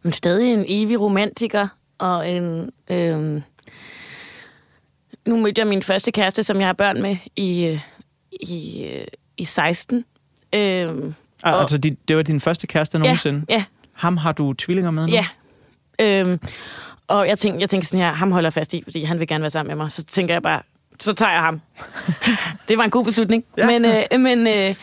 Men 0.03 0.13
stadig 0.13 0.53
en 0.53 0.65
evig 0.69 1.01
romantiker, 1.01 1.69
og 1.99 2.31
en... 2.31 2.71
Øhm, 2.91 3.43
nu 5.27 5.37
mødte 5.37 5.59
jeg 5.61 5.67
min 5.67 5.83
første 5.83 6.13
kæreste, 6.13 6.43
som 6.43 6.59
jeg 6.61 6.69
har 6.69 6.73
børn 6.73 7.03
med, 7.03 7.17
i, 7.37 7.65
øh, 7.67 7.81
i, 8.33 8.85
øh, 8.85 9.07
i 9.37 9.45
16. 9.45 10.05
Øhm, 10.55 11.15
Og, 11.43 11.53
Og- 11.55 11.61
altså, 11.61 11.79
det, 11.79 11.97
det 12.09 12.17
var 12.17 12.23
din 12.23 12.41
første 12.41 12.67
kæreste 12.67 12.99
nogensinde? 12.99 13.47
Ja, 13.51 13.65
Ham 13.93 14.17
har 14.17 14.33
du 14.33 14.53
tvillinger 14.53 14.91
med 14.91 15.07
nu? 15.07 15.13
ja. 15.13 15.27
Øhm, 16.01 16.41
og 17.09 17.29
jeg 17.29 17.39
tænkte, 17.39 17.61
jeg 17.61 17.71
tænkte 17.71 17.89
sådan 17.89 18.05
her, 18.07 18.13
ham 18.13 18.33
holder 18.33 18.51
fast 18.51 18.75
i, 18.75 18.83
fordi 18.85 19.03
han 19.05 19.21
vil 19.21 19.29
gerne 19.29 19.43
være 19.43 19.51
sammen 19.51 19.69
med 19.69 19.85
mig. 19.85 19.91
Så 19.91 20.05
tænker 20.05 20.35
jeg 20.35 20.43
bare, 20.43 20.63
så 21.01 21.13
tager 21.13 21.33
jeg 21.33 21.43
ham. 21.43 21.61
det 22.69 22.79
var 22.79 22.85
en 22.85 22.91
god 22.91 23.05
beslutning. 23.05 23.45
Ja. 23.57 23.67
Men, 23.67 23.85
øh, 23.85 24.21
men 24.21 24.47
øh, 24.47 24.75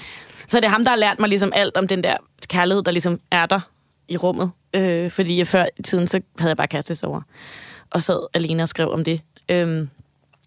så 0.48 0.58
er 0.58 0.62
det 0.62 0.70
ham, 0.70 0.84
der 0.84 0.92
har 0.92 0.98
lært 0.98 1.20
mig 1.20 1.30
ligesom 1.30 1.52
alt 1.56 1.78
om 1.78 1.88
den 1.88 2.04
der 2.04 2.18
kærlighed, 2.48 2.84
der 2.84 2.92
ligesom 2.92 3.20
er 3.32 3.46
der 3.46 3.60
i 4.08 4.18
rummet. 4.18 4.52
Øh, 4.74 5.12
fordi 5.12 5.38
jeg 5.38 5.48
før 5.48 5.66
i 5.80 5.82
tiden, 5.82 6.08
så 6.08 6.22
havde 6.40 6.50
jeg 6.50 6.58
bare 6.58 6.68
kastet 6.68 7.04
over 7.04 7.22
Og 7.90 8.04
sad 8.04 8.28
alene 8.34 8.64
og 8.64 8.70
skrev 8.70 8.92
om 8.92 9.04
det. 9.04 9.22
Øhm, 9.50 9.90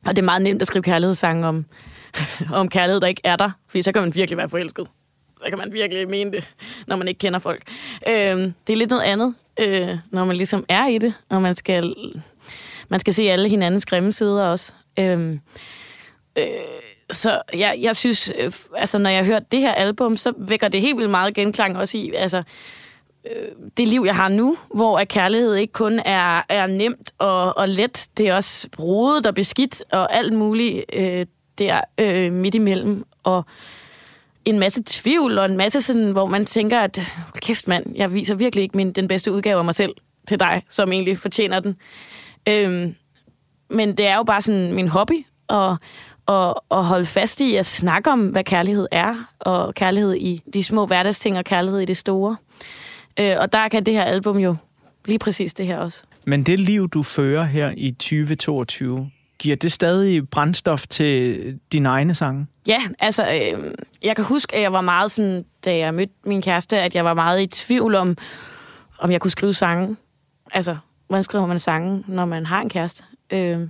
og 0.06 0.16
det 0.16 0.22
er 0.22 0.24
meget 0.24 0.42
nemt 0.42 0.62
at 0.62 0.68
skrive 0.68 0.82
kærlighedssange 0.82 1.46
om, 1.46 1.64
om 2.60 2.68
kærlighed, 2.68 3.00
der 3.00 3.06
ikke 3.06 3.20
er 3.24 3.36
der. 3.36 3.50
Fordi 3.68 3.82
så 3.82 3.92
kan 3.92 4.02
man 4.02 4.14
virkelig 4.14 4.36
være 4.36 4.48
forelsket. 4.48 4.86
Så 5.38 5.48
kan 5.48 5.58
man 5.58 5.72
virkelig 5.72 6.08
mene 6.08 6.32
det, 6.32 6.48
når 6.86 6.96
man 6.96 7.08
ikke 7.08 7.18
kender 7.18 7.38
folk. 7.38 7.62
Øhm, 8.08 8.54
det 8.66 8.72
er 8.72 8.76
lidt 8.76 8.90
noget 8.90 9.02
andet, 9.02 9.34
øh, 9.60 9.98
når 10.10 10.24
man 10.24 10.36
ligesom 10.36 10.64
er 10.68 10.86
i 10.86 10.98
det, 10.98 11.14
og 11.28 11.42
man 11.42 11.54
skal, 11.54 11.94
man 12.88 13.00
skal 13.00 13.14
se 13.14 13.22
alle 13.22 13.48
hinandens 13.48 13.86
grimme 13.86 14.12
sider 14.12 14.44
også. 14.44 14.72
Øhm, 14.98 15.40
øh, 16.38 16.44
så 17.10 17.42
jeg, 17.54 17.78
jeg 17.80 17.96
synes, 17.96 18.32
øh, 18.38 18.52
altså 18.76 18.98
når 18.98 19.10
jeg 19.10 19.24
hører 19.24 19.34
hørt 19.34 19.52
det 19.52 19.60
her 19.60 19.72
album, 19.72 20.16
så 20.16 20.32
vækker 20.38 20.68
det 20.68 20.80
helt 20.80 20.96
vildt 20.96 21.10
meget 21.10 21.34
genklang 21.34 21.78
også 21.78 21.98
i, 21.98 22.12
altså 22.14 22.42
øh, 23.30 23.48
det 23.76 23.88
liv, 23.88 24.02
jeg 24.06 24.16
har 24.16 24.28
nu, 24.28 24.56
hvor 24.74 24.98
at 24.98 25.08
kærlighed 25.08 25.54
ikke 25.54 25.72
kun 25.72 25.98
er, 25.98 26.42
er 26.48 26.66
nemt 26.66 27.12
og, 27.18 27.56
og 27.56 27.68
let, 27.68 28.08
det 28.16 28.28
er 28.28 28.34
også 28.34 28.68
rodet 28.78 29.26
og 29.26 29.34
beskidt 29.34 29.82
og 29.92 30.14
alt 30.14 30.32
muligt 30.32 30.84
øh, 30.92 31.26
der 31.58 31.80
øh, 31.98 32.32
midt 32.32 32.54
imellem. 32.54 33.04
Og 33.22 33.44
en 34.44 34.58
masse 34.58 34.82
tvivl 34.86 35.38
og 35.38 35.44
en 35.44 35.56
masse 35.56 35.82
sådan, 35.82 36.10
hvor 36.10 36.26
man 36.26 36.46
tænker, 36.46 36.80
at 36.80 37.00
kæft 37.42 37.68
mand, 37.68 37.96
jeg 37.96 38.14
viser 38.14 38.34
virkelig 38.34 38.62
ikke 38.62 38.76
min, 38.76 38.92
den 38.92 39.08
bedste 39.08 39.32
udgave 39.32 39.58
af 39.58 39.64
mig 39.64 39.74
selv 39.74 39.94
til 40.28 40.40
dig, 40.40 40.62
som 40.70 40.92
egentlig 40.92 41.18
fortjener 41.18 41.60
den. 41.60 41.76
Øhm, 42.48 42.94
men 43.70 43.96
det 43.96 44.06
er 44.06 44.16
jo 44.16 44.22
bare 44.22 44.42
sådan 44.42 44.72
min 44.72 44.88
hobby, 44.88 45.26
og, 45.48 45.76
og, 46.26 46.64
og 46.68 46.84
holde 46.84 47.06
fast 47.06 47.40
i 47.40 47.56
at 47.56 47.66
snakke 47.66 48.10
om, 48.10 48.26
hvad 48.26 48.44
kærlighed 48.44 48.86
er, 48.90 49.14
og 49.38 49.74
kærlighed 49.74 50.14
i 50.14 50.42
de 50.54 50.62
små 50.62 50.86
hverdagsting, 50.86 51.38
og 51.38 51.44
kærlighed 51.44 51.80
i 51.80 51.84
det 51.84 51.96
store. 51.96 52.36
Øh, 53.20 53.36
og 53.38 53.52
der 53.52 53.68
kan 53.68 53.86
det 53.86 53.94
her 53.94 54.04
album 54.04 54.38
jo 54.38 54.56
lige 55.04 55.18
præcis 55.18 55.54
det 55.54 55.66
her 55.66 55.78
også. 55.78 56.02
Men 56.24 56.42
det 56.42 56.60
liv, 56.60 56.88
du 56.88 57.02
fører 57.02 57.44
her 57.44 57.72
i 57.76 57.90
2022, 57.90 59.10
giver 59.38 59.56
det 59.56 59.72
stadig 59.72 60.28
brændstof 60.28 60.86
til 60.86 61.58
dine 61.72 61.88
egne 61.88 62.14
sange? 62.14 62.46
Ja, 62.68 62.82
altså, 62.98 63.22
øh, 63.22 63.74
jeg 64.02 64.16
kan 64.16 64.24
huske, 64.24 64.56
at 64.56 64.62
jeg 64.62 64.72
var 64.72 64.80
meget 64.80 65.10
sådan, 65.10 65.44
da 65.64 65.76
jeg 65.76 65.94
mødte 65.94 66.12
min 66.24 66.42
kæreste, 66.42 66.78
at 66.78 66.94
jeg 66.94 67.04
var 67.04 67.14
meget 67.14 67.42
i 67.42 67.46
tvivl 67.46 67.94
om, 67.94 68.16
om 68.98 69.10
jeg 69.10 69.20
kunne 69.20 69.30
skrive 69.30 69.54
sange. 69.54 69.96
Altså, 70.52 70.76
hvordan 71.06 71.22
skriver 71.22 71.46
man 71.46 71.58
sange, 71.58 72.04
når 72.06 72.24
man 72.24 72.46
har 72.46 72.60
en 72.60 72.68
kæreste? 72.68 73.04
Øh, 73.30 73.68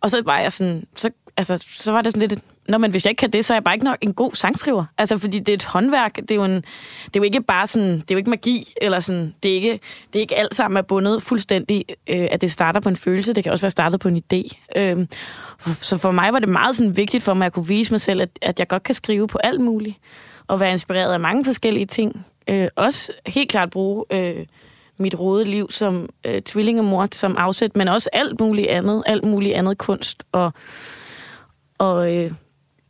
og 0.00 0.10
så 0.10 0.22
var 0.24 0.38
jeg 0.38 0.52
sådan, 0.52 0.86
så, 0.96 1.10
altså, 1.40 1.66
så 1.68 1.92
var 1.92 2.02
det 2.02 2.12
sådan 2.12 2.28
lidt, 2.28 2.40
Nå, 2.70 2.78
men 2.78 2.90
hvis 2.90 3.04
jeg 3.04 3.10
ikke 3.10 3.20
kan 3.20 3.30
det, 3.30 3.44
så 3.44 3.52
er 3.52 3.56
jeg 3.56 3.64
bare 3.64 3.74
ikke 3.74 3.84
nok 3.84 3.98
en 4.00 4.14
god 4.14 4.30
sangskriver. 4.34 4.84
Altså, 4.98 5.18
fordi 5.18 5.38
det 5.38 5.48
er 5.48 5.54
et 5.54 5.64
håndværk. 5.64 6.16
Det 6.16 6.30
er 6.30 6.34
jo, 6.34 6.44
en, 6.44 6.54
det 6.54 7.16
er 7.16 7.20
jo 7.20 7.22
ikke 7.22 7.42
bare 7.42 7.66
sådan, 7.66 7.92
det 7.92 8.10
er 8.10 8.14
jo 8.14 8.16
ikke 8.16 8.30
magi, 8.30 8.64
eller 8.82 9.00
sådan, 9.00 9.34
det 9.42 9.50
er 9.50 9.54
ikke, 9.54 9.80
det 10.12 10.18
er 10.18 10.20
ikke 10.20 10.36
alt 10.36 10.54
sammen 10.54 10.76
er 10.76 10.82
bundet 10.82 11.22
fuldstændig, 11.22 11.84
øh, 12.06 12.28
at 12.30 12.40
det 12.40 12.50
starter 12.50 12.80
på 12.80 12.88
en 12.88 12.96
følelse. 12.96 13.32
Det 13.32 13.44
kan 13.44 13.52
også 13.52 13.62
være 13.62 13.70
startet 13.70 14.00
på 14.00 14.08
en 14.08 14.22
idé. 14.32 14.48
Øh, 14.76 15.06
så 15.80 15.98
for 15.98 16.10
mig 16.10 16.32
var 16.32 16.38
det 16.38 16.48
meget 16.48 16.76
sådan 16.76 16.96
vigtigt 16.96 17.22
for 17.22 17.34
mig 17.34 17.46
at 17.46 17.52
kunne 17.52 17.66
vise 17.66 17.92
mig 17.92 18.00
selv, 18.00 18.22
at, 18.22 18.28
at 18.42 18.58
jeg 18.58 18.68
godt 18.68 18.82
kan 18.82 18.94
skrive 18.94 19.28
på 19.28 19.38
alt 19.38 19.60
muligt, 19.60 19.96
og 20.46 20.60
være 20.60 20.72
inspireret 20.72 21.12
af 21.12 21.20
mange 21.20 21.44
forskellige 21.44 21.86
ting. 21.86 22.26
Øh, 22.48 22.68
også 22.76 23.12
helt 23.26 23.50
klart 23.50 23.70
bruge 23.70 24.04
øh, 24.10 24.46
mit 24.98 25.18
rode 25.18 25.44
liv 25.44 25.70
som 25.70 26.08
øh, 26.24 26.42
tvillingemor 26.42 27.08
som 27.12 27.36
afsæt, 27.38 27.76
men 27.76 27.88
også 27.88 28.10
alt 28.12 28.40
muligt 28.40 28.68
andet, 28.68 29.02
alt 29.06 29.24
muligt 29.24 29.54
andet 29.54 29.78
kunst 29.78 30.24
og, 30.32 30.52
og, 31.80 32.16
øh, 32.16 32.30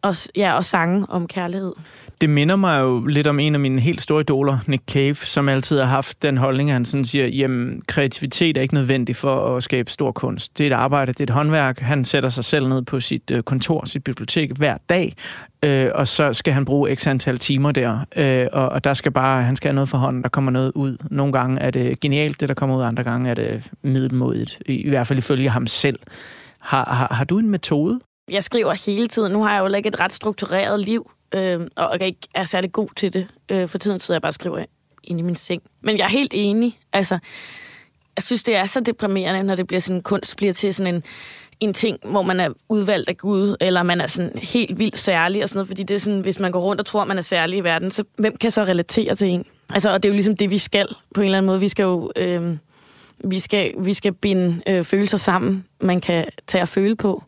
og, 0.02 0.14
ja, 0.36 0.56
og 0.56 0.64
sange 0.64 1.06
om 1.08 1.26
kærlighed. 1.26 1.72
Det 2.20 2.30
minder 2.30 2.56
mig 2.56 2.80
jo 2.80 3.06
lidt 3.06 3.26
om 3.26 3.38
en 3.38 3.54
af 3.54 3.60
mine 3.60 3.80
helt 3.80 4.00
store 4.00 4.20
idoler, 4.20 4.58
Nick 4.66 4.82
Cave, 4.90 5.14
som 5.14 5.48
altid 5.48 5.78
har 5.78 5.86
haft 5.86 6.22
den 6.22 6.36
holdning, 6.36 6.70
at 6.70 6.72
han 6.72 6.84
sådan 6.84 7.04
siger, 7.04 7.26
jamen 7.26 7.82
kreativitet 7.86 8.56
er 8.56 8.60
ikke 8.60 8.74
nødvendig 8.74 9.16
for 9.16 9.56
at 9.56 9.62
skabe 9.62 9.90
stor 9.90 10.12
kunst. 10.12 10.58
Det 10.58 10.66
er 10.66 10.70
et 10.70 10.80
arbejde, 10.80 11.12
det 11.12 11.20
er 11.20 11.24
et 11.24 11.30
håndværk. 11.30 11.78
Han 11.78 12.04
sætter 12.04 12.28
sig 12.28 12.44
selv 12.44 12.68
ned 12.68 12.82
på 12.82 13.00
sit 13.00 13.30
øh, 13.30 13.42
kontor, 13.42 13.84
sit 13.84 14.04
bibliotek 14.04 14.50
hver 14.56 14.76
dag, 14.88 15.14
øh, 15.62 15.90
og 15.94 16.08
så 16.08 16.32
skal 16.32 16.52
han 16.52 16.64
bruge 16.64 16.96
x 16.96 17.06
antal 17.06 17.38
timer 17.38 17.72
der, 17.72 17.98
øh, 18.16 18.46
og, 18.52 18.68
og 18.68 18.84
der 18.84 18.94
skal 18.94 19.12
bare, 19.12 19.42
han 19.42 19.56
skal 19.56 19.68
have 19.68 19.74
noget 19.74 19.88
for 19.88 19.98
hånden, 19.98 20.22
der 20.22 20.28
kommer 20.28 20.50
noget 20.50 20.72
ud. 20.74 20.96
Nogle 21.10 21.32
gange 21.32 21.60
er 21.60 21.70
det 21.70 22.00
genialt, 22.00 22.40
det 22.40 22.48
der 22.48 22.54
kommer 22.54 22.76
ud, 22.76 22.82
andre 22.82 23.02
gange 23.02 23.30
er 23.30 23.34
det 23.34 23.62
middelmodigt, 23.82 24.62
i, 24.66 24.74
i 24.74 24.88
hvert 24.88 25.06
fald 25.06 25.18
ifølge 25.18 25.50
ham 25.50 25.66
selv. 25.66 25.98
Har, 26.58 26.84
har, 26.84 27.14
har 27.14 27.24
du 27.24 27.38
en 27.38 27.50
metode? 27.50 28.00
Jeg 28.30 28.44
skriver 28.44 28.72
hele 28.72 29.08
tiden. 29.08 29.32
Nu 29.32 29.42
har 29.42 29.54
jeg 29.54 29.60
jo 29.60 29.74
ikke 29.74 29.88
et 29.88 30.00
ret 30.00 30.12
struktureret 30.12 30.80
liv, 30.80 31.10
øh, 31.34 31.60
og 31.76 31.96
jeg 32.00 32.06
ikke 32.06 32.28
er 32.34 32.44
særlig 32.44 32.72
god 32.72 32.88
til 32.96 33.12
det. 33.12 33.26
Øh, 33.48 33.68
for 33.68 33.78
tiden 33.78 34.00
sidder 34.00 34.16
jeg 34.16 34.22
bare 34.22 34.30
og 34.30 34.34
skriver 34.34 34.64
inde 35.04 35.20
i 35.20 35.22
min 35.22 35.36
seng. 35.36 35.62
Men 35.80 35.98
jeg 35.98 36.04
er 36.04 36.08
helt 36.08 36.32
enig. 36.34 36.78
Altså, 36.92 37.18
jeg 38.16 38.22
synes, 38.22 38.42
det 38.42 38.56
er 38.56 38.66
så 38.66 38.80
deprimerende, 38.80 39.42
når 39.42 39.54
det 39.54 39.66
bliver 39.66 39.80
sådan, 39.80 40.02
kunst 40.02 40.36
bliver 40.36 40.52
til 40.52 40.74
sådan 40.74 40.94
en, 40.94 41.02
en 41.60 41.74
ting, 41.74 41.98
hvor 42.04 42.22
man 42.22 42.40
er 42.40 42.48
udvalgt 42.68 43.08
af 43.08 43.16
Gud, 43.16 43.56
eller 43.60 43.82
man 43.82 44.00
er 44.00 44.06
sådan 44.06 44.38
helt 44.42 44.78
vildt 44.78 44.98
særlig 44.98 45.42
og 45.42 45.48
sådan 45.48 45.58
noget, 45.58 45.68
fordi 45.68 45.82
det 45.82 45.94
er 45.94 45.98
sådan, 45.98 46.20
hvis 46.20 46.38
man 46.38 46.52
går 46.52 46.60
rundt 46.60 46.80
og 46.80 46.86
tror, 46.86 47.04
man 47.04 47.18
er 47.18 47.22
særlig 47.22 47.58
i 47.58 47.64
verden, 47.64 47.90
så 47.90 48.04
hvem 48.16 48.36
kan 48.36 48.50
så 48.50 48.62
relatere 48.62 49.14
til 49.14 49.28
en? 49.28 49.44
Altså, 49.70 49.90
og 49.90 50.02
det 50.02 50.08
er 50.08 50.12
jo 50.12 50.14
ligesom 50.14 50.36
det, 50.36 50.50
vi 50.50 50.58
skal 50.58 50.88
på 51.14 51.20
en 51.20 51.24
eller 51.24 51.38
anden 51.38 51.46
måde. 51.46 51.60
Vi 51.60 51.68
skal 51.68 51.82
jo... 51.82 52.12
Øh, 52.16 52.56
vi 53.24 53.38
skal, 53.38 53.74
vi 53.78 53.94
skal 53.94 54.12
binde 54.12 54.62
øh, 54.66 54.84
følelser 54.84 55.18
sammen, 55.18 55.64
man 55.80 56.00
kan 56.00 56.26
tage 56.46 56.62
og 56.62 56.68
føle 56.68 56.96
på. 56.96 57.24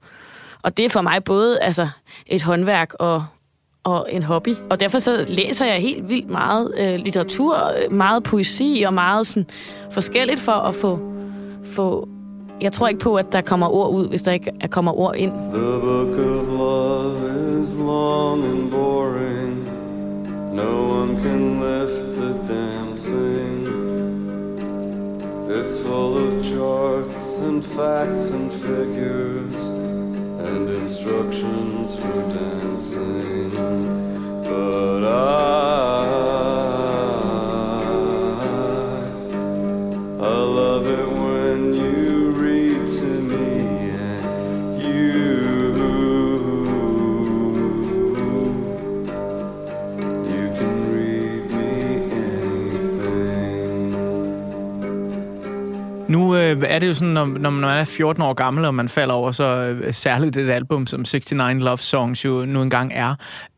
Og 0.62 0.76
det 0.76 0.84
er 0.84 0.88
for 0.88 1.00
mig 1.00 1.24
både 1.24 1.60
altså, 1.60 1.88
et 2.26 2.42
håndværk 2.42 2.94
og, 2.98 3.24
og 3.84 4.08
en 4.10 4.22
hobby. 4.22 4.54
Og 4.70 4.80
derfor 4.80 4.98
så 4.98 5.24
læser 5.28 5.66
jeg 5.66 5.80
helt 5.80 6.08
vildt 6.08 6.30
meget 6.30 6.74
øh, 6.78 6.94
litteratur, 6.94 7.56
øh, 7.56 7.92
meget 7.92 8.22
poesi 8.22 8.82
og 8.86 8.94
meget 8.94 9.26
sådan, 9.26 9.46
forskelligt 9.90 10.40
for 10.40 10.52
at 10.52 10.74
få, 10.74 10.98
få... 11.64 12.08
Jeg 12.60 12.72
tror 12.72 12.88
ikke 12.88 13.00
på, 13.00 13.16
at 13.16 13.32
der 13.32 13.40
kommer 13.40 13.68
ord 13.68 13.90
ud, 13.90 14.08
hvis 14.08 14.22
der 14.22 14.32
ikke 14.32 14.52
kommer 14.70 14.98
ord 14.98 15.16
ind. 15.16 15.32
The 15.32 15.80
book 15.80 16.18
of 16.18 16.48
love 16.48 17.62
is 17.62 17.74
long 17.78 18.44
and 18.44 18.70
boring. 18.70 19.68
No 20.54 21.00
one 21.00 21.22
can 21.22 21.60
lift 21.60 22.14
the 22.16 22.54
damn 22.54 22.96
thing. 22.96 23.68
It's 25.50 25.78
full 25.86 26.16
of 26.18 26.44
charts 26.44 27.42
and 27.42 27.64
facts 27.64 28.30
and 28.30 28.50
figures 28.52 29.91
instructions 30.82 31.94
for 31.94 32.22
dancing. 32.34 33.50
But 34.42 35.04
I 35.04 36.01
er 56.14 56.78
det 56.78 56.88
jo 56.88 56.94
sådan, 56.94 57.14
når, 57.14 57.24
når 57.24 57.50
man 57.50 57.78
er 57.78 57.84
14 57.84 58.22
år 58.22 58.32
gammel, 58.34 58.64
og 58.64 58.74
man 58.74 58.88
falder 58.88 59.14
over 59.14 59.32
så 59.32 59.44
øh, 59.44 59.92
særligt 59.94 60.36
et 60.36 60.50
album, 60.50 60.86
som 60.86 61.00
69 61.00 61.62
Love 61.62 61.78
Songs 61.78 62.24
jo 62.24 62.44
nu 62.44 62.62
engang 62.62 62.92
er, 62.94 63.14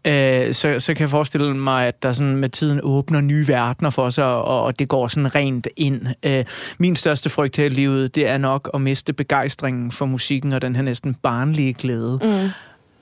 øh, 0.06 0.54
så, 0.54 0.74
så 0.78 0.94
kan 0.94 1.00
jeg 1.00 1.10
forestille 1.10 1.56
mig, 1.56 1.86
at 1.86 2.02
der 2.02 2.12
sådan 2.12 2.36
med 2.36 2.48
tiden 2.48 2.80
åbner 2.82 3.20
nye 3.20 3.48
verdener 3.48 3.90
for 3.90 4.10
sig, 4.10 4.24
og, 4.24 4.62
og 4.62 4.78
det 4.78 4.88
går 4.88 5.08
sådan 5.08 5.34
rent 5.34 5.68
ind. 5.76 6.06
Øh, 6.22 6.44
min 6.78 6.96
største 6.96 7.30
frygt 7.30 7.56
her 7.56 7.64
i 7.64 7.68
livet, 7.68 8.14
det 8.14 8.28
er 8.28 8.38
nok 8.38 8.70
at 8.74 8.80
miste 8.80 9.12
begejstringen 9.12 9.92
for 9.92 10.06
musikken 10.06 10.52
og 10.52 10.62
den 10.62 10.76
her 10.76 10.82
næsten 10.82 11.14
barnlige 11.14 11.72
glæde. 11.72 12.20
Mm. 12.22 12.50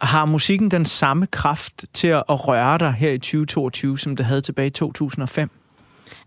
Har 0.00 0.24
musikken 0.24 0.70
den 0.70 0.84
samme 0.84 1.26
kraft 1.26 1.84
til 1.94 2.08
at 2.08 2.22
at 2.28 2.48
røre 2.48 2.78
dig 2.78 2.92
her 2.92 3.10
i 3.10 3.18
2022, 3.18 3.98
som 3.98 4.16
det 4.16 4.26
havde 4.26 4.40
tilbage 4.40 4.66
i 4.66 4.70
2005? 4.70 5.50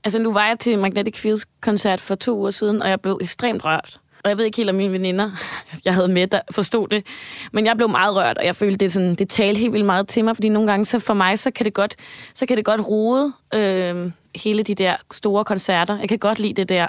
Altså, 0.04 0.20
nu 0.20 0.34
var 0.34 0.48
jeg 0.48 0.60
til 0.60 0.80
Magnetic 0.80 1.18
Fields 1.18 1.46
koncert 1.62 2.02
for 2.02 2.16
to 2.16 2.38
uger 2.38 2.52
siden, 2.52 2.82
og 2.82 2.90
jeg 2.90 3.02
blev 3.02 3.18
ekstremt 3.22 3.66
rørt. 3.66 4.00
Og 4.24 4.30
jeg 4.30 4.38
ved 4.38 4.46
ikke 4.46 4.58
helt, 4.58 4.70
om 4.70 4.76
mine 4.76 4.92
veninder, 4.92 5.32
jeg 5.86 5.94
havde 5.94 6.08
med, 6.08 6.28
der 6.28 6.40
forstod 6.52 6.88
det. 6.88 7.06
Men 7.52 7.66
jeg 7.66 7.76
blev 7.78 7.90
meget 7.90 8.16
rørt, 8.16 8.38
og 8.38 8.46
jeg 8.46 8.56
følte, 8.56 8.78
det, 8.78 8.92
sådan, 8.92 9.16
det 9.16 9.30
talte 9.30 9.60
helt 9.60 9.74
vildt 9.74 9.86
meget 9.86 10.08
til 10.08 10.26
mig, 10.26 10.36
fordi 10.36 10.50
nogle 10.50 10.72
gange, 10.72 10.86
så 10.86 11.00
for 11.00 11.14
mig, 11.14 11.40
så 11.40 11.52
kan 11.52 11.66
det 11.66 11.74
godt, 11.74 11.96
så 12.34 12.46
kan 12.46 12.58
det 12.58 12.66
godt 12.66 12.88
rode 12.88 13.34
øh, 13.54 14.12
hele 14.36 14.64
de 14.64 14.76
der 14.76 14.96
store 15.12 15.46
koncerter. 15.46 16.00
Jeg 16.00 16.10
kan 16.10 16.20
godt 16.20 16.40
lide 16.40 16.54
det 16.54 16.70
der, 16.70 16.88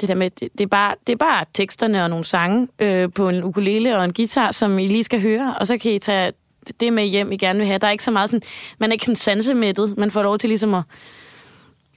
det 0.00 0.08
der 0.08 0.14
med, 0.14 0.30
det, 0.30 0.48
det, 0.52 0.60
er, 0.60 0.68
bare, 0.68 0.94
det 1.06 1.12
er 1.12 1.16
bare 1.16 1.44
teksterne 1.54 2.02
og 2.02 2.10
nogle 2.10 2.24
sange 2.24 2.68
øh, 2.78 3.12
på 3.12 3.28
en 3.28 3.44
ukulele 3.44 3.98
og 3.98 4.04
en 4.04 4.12
guitar, 4.12 4.50
som 4.50 4.78
I 4.78 4.88
lige 4.88 5.04
skal 5.04 5.22
høre, 5.22 5.54
og 5.60 5.66
så 5.66 5.78
kan 5.78 5.92
I 5.92 5.98
tage 5.98 6.32
det 6.80 6.92
med 6.92 7.04
hjem, 7.04 7.32
I 7.32 7.36
gerne 7.36 7.58
vil 7.58 7.66
have. 7.66 7.78
Der 7.78 7.86
er 7.86 7.90
ikke 7.90 8.04
så 8.04 8.10
meget 8.10 8.30
sådan, 8.30 8.48
man 8.78 8.90
er 8.90 8.92
ikke 8.92 9.04
sådan 9.04 9.16
sansemættet, 9.16 9.96
man 9.98 10.10
får 10.10 10.22
lov 10.22 10.38
til 10.38 10.48
ligesom 10.48 10.74
at, 10.74 10.82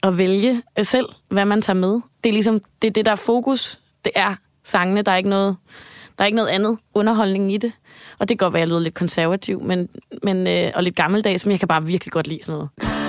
at 0.03 0.17
vælge 0.17 0.61
øh, 0.79 0.85
selv, 0.85 1.05
hvad 1.29 1.45
man 1.45 1.61
tager 1.61 1.77
med. 1.77 2.01
Det 2.23 2.29
er 2.29 2.33
ligesom, 2.33 2.61
det 2.81 2.87
er 2.87 2.91
det, 2.91 3.05
der 3.05 3.11
er 3.11 3.15
fokus. 3.15 3.79
Det 4.05 4.11
er 4.15 4.35
sangene, 4.63 5.01
der 5.01 5.11
er 5.11 5.17
ikke 5.17 5.29
noget, 5.29 5.55
der 6.17 6.23
er 6.23 6.25
ikke 6.25 6.35
noget 6.35 6.49
andet 6.49 6.77
underholdning 6.93 7.53
i 7.53 7.57
det. 7.57 7.71
Og 8.19 8.29
det 8.29 8.39
kan 8.39 8.45
godt 8.45 8.53
være, 8.53 8.59
at 8.59 8.61
jeg 8.61 8.67
lyder 8.67 8.79
lidt 8.79 8.95
konservativ, 8.95 9.61
men, 9.61 9.89
men, 10.23 10.47
øh, 10.47 10.71
og 10.75 10.83
lidt 10.83 10.95
gammeldags, 10.95 11.45
men 11.45 11.51
jeg 11.51 11.59
kan 11.59 11.67
bare 11.67 11.85
virkelig 11.85 12.11
godt 12.11 12.27
lide 12.27 12.43
sådan 12.43 12.67
noget. 12.83 13.06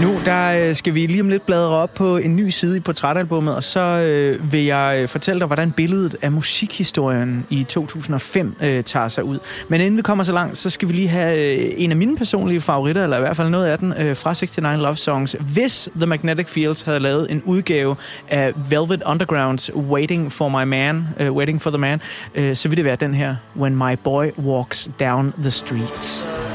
Nu 0.00 0.18
der 0.24 0.68
øh, 0.68 0.74
skal 0.74 0.94
vi 0.94 1.06
lige 1.06 1.20
om 1.20 1.28
lidt 1.28 1.46
bladre 1.46 1.68
op 1.68 1.94
på 1.94 2.16
en 2.16 2.36
ny 2.36 2.48
side 2.48 2.76
i 2.76 2.80
portrætalbummet, 2.80 3.54
og 3.54 3.64
så 3.64 3.80
øh, 3.80 4.52
vil 4.52 4.64
jeg 4.64 4.98
øh, 5.02 5.08
fortælle 5.08 5.38
dig, 5.40 5.46
hvordan 5.46 5.72
billedet 5.72 6.16
af 6.22 6.32
musikhistorien 6.32 7.46
i 7.50 7.64
2005 7.64 8.56
øh, 8.60 8.84
tager 8.84 9.08
sig 9.08 9.24
ud. 9.24 9.38
Men 9.68 9.80
inden 9.80 9.96
vi 9.96 10.02
kommer 10.02 10.24
så 10.24 10.32
langt, 10.32 10.56
så 10.56 10.70
skal 10.70 10.88
vi 10.88 10.92
lige 10.92 11.08
have 11.08 11.58
øh, 11.58 11.72
en 11.76 11.90
af 11.90 11.96
mine 11.96 12.16
personlige 12.16 12.60
favoritter, 12.60 13.02
eller 13.04 13.16
i 13.16 13.20
hvert 13.20 13.36
fald 13.36 13.48
noget 13.48 13.66
af 13.66 13.78
den, 13.78 13.92
øh, 13.92 14.16
fra 14.16 14.30
69 14.30 14.82
Love 14.82 14.96
Songs. 14.96 15.36
Hvis 15.40 15.88
The 15.96 16.06
Magnetic 16.06 16.48
Fields 16.48 16.82
havde 16.82 17.00
lavet 17.00 17.30
en 17.30 17.42
udgave 17.44 17.96
af 18.28 18.52
Velvet 18.70 19.02
Undergrounds 19.06 19.74
Waiting 19.74 20.32
for 20.32 20.48
My 20.48 20.64
Man, 20.64 21.08
øh, 21.20 21.32
Waiting 21.32 21.62
for 21.62 21.70
the 21.70 21.78
Man, 21.78 22.00
øh, 22.34 22.56
så 22.56 22.68
ville 22.68 22.76
det 22.76 22.84
være 22.84 22.96
den 22.96 23.14
her, 23.14 23.36
When 23.56 23.76
My 23.76 23.96
Boy 24.04 24.26
Walks 24.38 24.90
Down 25.00 25.32
the 25.42 25.50
Street. 25.50 26.49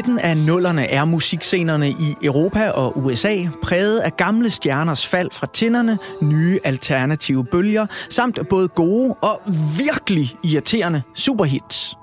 Midten 0.00 0.18
af 0.18 0.36
nullerne 0.36 0.86
er 0.86 1.04
musikscenerne 1.04 1.90
i 1.90 2.16
Europa 2.22 2.70
og 2.70 2.98
USA 2.98 3.36
præget 3.62 3.98
af 3.98 4.16
gamle 4.16 4.50
stjerners 4.50 5.06
fald 5.06 5.30
fra 5.32 5.46
tinderne, 5.52 5.98
nye 6.22 6.58
alternative 6.64 7.44
bølger, 7.44 7.86
samt 8.10 8.38
både 8.50 8.68
gode 8.68 9.14
og 9.14 9.40
virkelig 9.78 10.36
irriterende 10.44 11.02
superhits. 11.14 11.96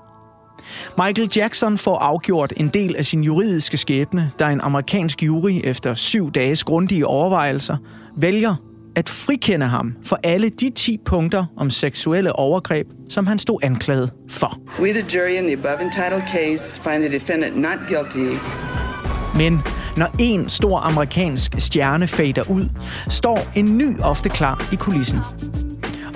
Michael 0.97 1.29
Jackson 1.35 1.77
får 1.77 1.97
afgjort 1.97 2.53
en 2.57 2.67
del 2.67 2.95
af 2.95 3.05
sin 3.05 3.23
juridiske 3.23 3.77
skæbne, 3.77 4.31
da 4.39 4.49
en 4.49 4.61
amerikansk 4.61 5.23
jury 5.23 5.61
efter 5.63 5.93
syv 5.93 6.31
dages 6.31 6.63
grundige 6.63 7.07
overvejelser 7.07 7.77
vælger 8.15 8.55
at 8.97 9.09
frikende 9.09 9.65
ham 9.65 9.93
for 10.03 10.19
alle 10.23 10.49
de 10.49 10.69
10 10.69 10.97
punkter 11.05 11.45
om 11.57 11.69
seksuelle 11.69 12.33
overgreb, 12.33 12.87
som 13.09 13.27
han 13.27 13.39
stod 13.39 13.59
anklaget 13.63 14.11
for. 14.29 14.59
We, 14.79 14.89
the 14.93 15.05
jury 15.13 15.37
in 15.37 15.43
the 15.43 15.53
above 15.53 15.81
entitled 15.81 16.21
case, 16.27 16.81
find 16.81 17.03
the 17.03 17.11
defendant 17.11 17.57
not 17.57 17.77
guilty 17.87 18.37
Men 19.35 19.61
når 19.97 20.15
en 20.19 20.49
stor 20.49 20.79
amerikansk 20.79 21.55
stjerne 21.57 22.07
fader 22.07 22.49
ud, 22.49 22.69
står 23.09 23.39
en 23.55 23.77
ny 23.77 24.01
ofte 24.01 24.29
klar 24.29 24.69
i 24.71 24.75
kulissen. 24.75 25.19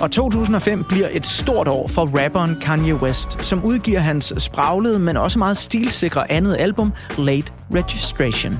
Og 0.00 0.10
2005 0.10 0.84
bliver 0.88 1.08
et 1.12 1.26
stort 1.26 1.68
år 1.68 1.88
for 1.88 2.22
rapperen 2.22 2.56
Kanye 2.60 2.94
West, 2.94 3.44
som 3.44 3.64
udgiver 3.64 4.00
hans 4.00 4.32
spraglede, 4.38 4.98
men 4.98 5.16
også 5.16 5.38
meget 5.38 5.56
stilsikre 5.56 6.32
andet 6.32 6.56
album, 6.58 6.92
Late 7.18 7.52
Registration. 7.74 8.58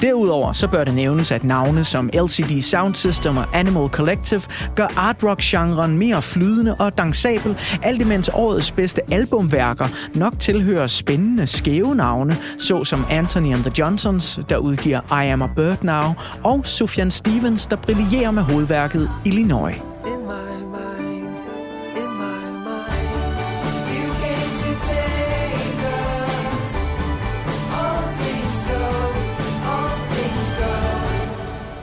Derudover 0.00 0.52
så 0.52 0.68
bør 0.68 0.84
det 0.84 0.94
nævnes, 0.94 1.32
at 1.32 1.44
navne 1.44 1.84
som 1.84 2.10
LCD 2.14 2.60
Sound 2.60 2.94
System 2.94 3.36
og 3.36 3.44
Animal 3.52 3.88
Collective 3.88 4.42
gør 4.76 4.86
art 4.96 5.16
rock-genren 5.22 5.98
mere 5.98 6.22
flydende 6.22 6.74
og 6.74 6.98
dansabel, 6.98 7.56
alt 7.82 8.00
imens 8.00 8.30
årets 8.34 8.70
bedste 8.70 9.00
albumværker 9.12 9.86
nok 10.14 10.38
tilhører 10.38 10.86
spændende 10.86 11.46
skæve 11.46 11.94
navne, 11.94 12.36
såsom 12.58 13.04
Anthony 13.10 13.52
and 13.52 13.62
the 13.64 13.72
Johnsons, 13.78 14.40
der 14.48 14.56
udgiver 14.56 15.22
I 15.22 15.26
Am 15.28 15.42
a 15.42 15.46
Bird 15.56 15.82
Now, 15.82 16.14
og 16.44 16.66
Sufjan 16.66 17.10
Stevens, 17.10 17.66
der 17.66 17.76
brillerer 17.76 18.30
med 18.30 18.42
hovedværket 18.42 19.10
Illinois. 19.24 19.89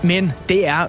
Men 0.07 0.33
det 0.49 0.67
er 0.67 0.87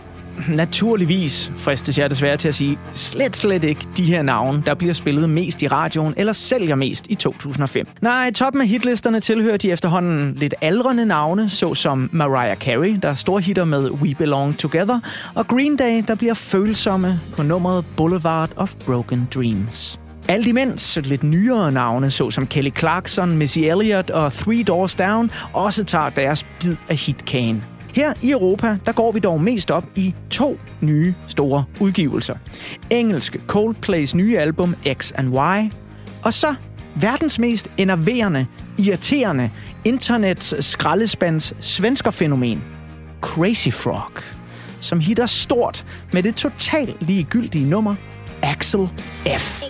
naturligvis, 0.48 1.52
fristes 1.57 1.98
jeg 1.98 2.11
desværre 2.11 2.37
til 2.37 2.48
at 2.48 2.54
sige, 2.54 2.78
slet 2.92 3.37
slet 3.37 3.64
ikke 3.64 3.87
de 3.96 4.04
her 4.04 4.22
navne, 4.22 4.62
der 4.66 4.74
bliver 4.74 4.92
spillet 4.92 5.31
mest 5.31 5.62
i 5.62 5.68
radioen 5.68 6.14
eller 6.16 6.33
sælger 6.33 6.74
mest 6.74 7.07
i 7.09 7.14
2005. 7.14 7.87
Nej, 8.00 8.31
toppen 8.31 8.62
af 8.62 8.68
hitlisterne 8.68 9.20
tilhører 9.20 9.57
de 9.57 9.70
efterhånden 9.70 10.35
lidt 10.35 10.54
aldrende 10.61 11.07
navne, 11.07 11.50
såsom 11.50 12.11
Mariah 12.12 12.57
Carey, 12.57 12.98
der 13.02 13.14
store 13.14 13.40
hitter 13.40 13.64
med 13.64 13.90
We 13.90 14.14
Belong 14.14 14.59
Together, 14.59 15.00
og 15.35 15.48
Green 15.48 15.76
Day, 15.76 16.04
der 16.09 16.14
bliver 16.14 16.35
følsomme 16.35 17.20
på 17.37 17.42
nummeret 17.42 17.85
Boulevard 17.96 18.50
of 18.57 18.74
Broken 18.87 19.28
Dreams. 19.35 20.00
Alt 20.28 20.46
imens 20.46 20.98
lidt 21.02 21.22
nyere 21.22 21.72
navne, 21.72 22.11
såsom 22.11 22.46
Kelly 22.46 22.70
Clarkson, 22.78 23.37
Missy 23.37 23.59
Elliott 23.59 24.11
og 24.11 24.33
Three 24.33 24.62
Doors 24.62 24.94
Down, 24.94 25.31
også 25.52 25.85
tager 25.85 26.09
deres 26.09 26.46
bid 26.61 26.76
af 26.88 26.96
hitkagen. 26.96 27.64
Her 27.94 28.14
i 28.22 28.31
Europa, 28.31 28.77
der 28.87 28.92
går 28.92 29.12
vi 29.12 29.20
dog 29.20 29.40
mest 29.40 29.70
op 29.70 29.85
i 29.94 30.14
to 30.31 30.59
nye 30.81 31.14
store 31.29 31.64
udgivelser. 31.81 32.37
Engelske 32.90 33.40
Coldplays 33.46 34.14
nye 34.14 34.38
album 34.38 34.74
X 34.94 35.12
and 35.12 35.29
Y, 35.35 35.72
og 36.24 36.33
så 36.33 36.55
verdens 36.94 37.38
mest 37.38 37.70
enerverende, 37.77 38.46
irriterende, 38.79 39.51
internets 39.85 40.64
skraldespands 40.64 41.55
svenskerfænomen, 41.61 42.64
Crazy 43.20 43.68
Frog, 43.72 44.12
som 44.81 45.01
hitter 45.01 45.27
stort 45.27 45.85
med 46.12 46.22
det 46.22 46.35
totalt 46.35 46.96
ligegyldige 47.01 47.70
nummer 47.70 47.94
Axel 48.42 48.88
F. 49.38 49.62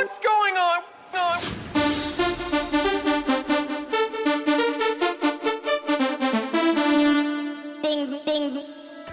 What's 0.00 0.18
going 0.22 0.56
on? 0.56 0.82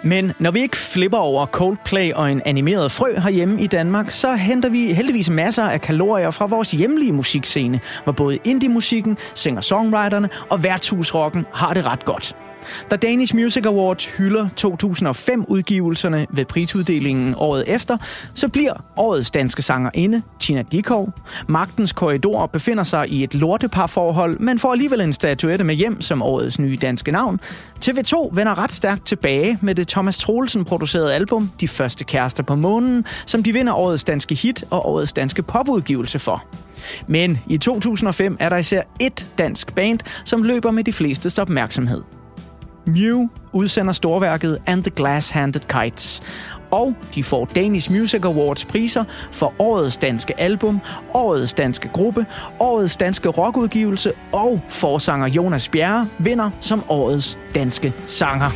Men 0.02 0.32
når 0.38 0.50
vi 0.50 0.60
ikke 0.60 0.76
flipper 0.76 1.18
over 1.18 1.46
Coldplay 1.46 2.12
og 2.12 2.32
en 2.32 2.42
animeret 2.44 2.92
frø 2.92 3.18
herhjemme 3.18 3.60
i 3.60 3.66
Danmark, 3.66 4.10
så 4.10 4.34
henter 4.34 4.68
vi 4.68 4.92
heldigvis 4.92 5.30
masser 5.30 5.64
af 5.64 5.80
kalorier 5.80 6.30
fra 6.30 6.46
vores 6.46 6.70
hjemlige 6.70 7.12
musikscene, 7.12 7.80
hvor 8.04 8.12
både 8.12 8.38
indie-musikken, 8.44 9.18
singer-songwriterne 9.34 10.28
og 10.50 10.62
værtshusrocken 10.62 11.46
har 11.52 11.74
det 11.74 11.86
ret 11.86 12.04
godt. 12.04 12.36
Da 12.90 12.96
Danish 12.96 13.34
Music 13.34 13.66
Awards 13.66 14.06
hylder 14.06 14.48
2005-udgivelserne 14.60 16.26
ved 16.30 16.44
prisuddelingen 16.44 17.34
året 17.36 17.64
efter, 17.66 17.96
så 18.34 18.48
bliver 18.48 18.72
årets 18.96 19.30
danske 19.30 19.62
sangerinde, 19.62 20.22
Tina 20.40 20.62
Dikov. 20.62 21.12
Magtens 21.48 21.92
Korridor 21.92 22.46
befinder 22.46 22.82
sig 22.82 23.08
i 23.08 23.24
et 23.24 23.34
lorteparforhold, 23.34 24.38
men 24.38 24.58
får 24.58 24.72
alligevel 24.72 25.00
en 25.00 25.12
statuette 25.12 25.64
med 25.64 25.74
hjem 25.74 26.00
som 26.00 26.22
årets 26.22 26.58
nye 26.58 26.78
danske 26.82 27.12
navn. 27.12 27.40
TV2 27.84 28.28
vender 28.32 28.58
ret 28.58 28.72
stærkt 28.72 29.06
tilbage 29.06 29.58
med 29.60 29.74
det 29.74 29.88
Thomas 29.88 30.18
Troelsen 30.18 30.64
producerede 30.64 31.14
album 31.14 31.50
De 31.60 31.68
Første 31.68 32.04
Kærester 32.04 32.42
på 32.42 32.54
Månen, 32.54 33.04
som 33.26 33.42
de 33.42 33.52
vinder 33.52 33.72
årets 33.72 34.04
danske 34.04 34.34
hit 34.34 34.64
og 34.70 34.88
årets 34.88 35.12
danske 35.12 35.42
popudgivelse 35.42 36.18
for. 36.18 36.44
Men 37.06 37.38
i 37.46 37.58
2005 37.58 38.36
er 38.40 38.48
der 38.48 38.56
især 38.56 38.82
ét 39.02 39.24
dansk 39.38 39.74
band, 39.74 39.98
som 40.24 40.42
løber 40.42 40.70
med 40.70 40.84
de 40.84 40.92
flestes 40.92 41.38
opmærksomhed. 41.38 42.17
Mew 42.88 43.26
udsender 43.52 43.92
storværket 43.92 44.58
And 44.66 44.84
the 44.84 44.92
Glass-Handed 45.00 45.82
Kites. 45.82 46.22
Og 46.70 46.94
de 47.14 47.24
får 47.24 47.44
Danish 47.44 47.92
Music 47.92 48.24
Awards 48.24 48.64
priser 48.64 49.04
for 49.32 49.52
årets 49.58 49.96
danske 49.96 50.40
album, 50.40 50.80
årets 51.14 51.52
danske 51.52 51.88
gruppe, 51.88 52.26
årets 52.60 52.96
danske 52.96 53.28
rockudgivelse 53.28 54.12
og 54.32 54.60
forsanger 54.68 55.28
Jonas 55.28 55.68
Bjerre 55.68 56.06
vinder 56.18 56.50
som 56.60 56.82
årets 56.88 57.38
danske 57.54 57.92
sanger. 58.06 58.50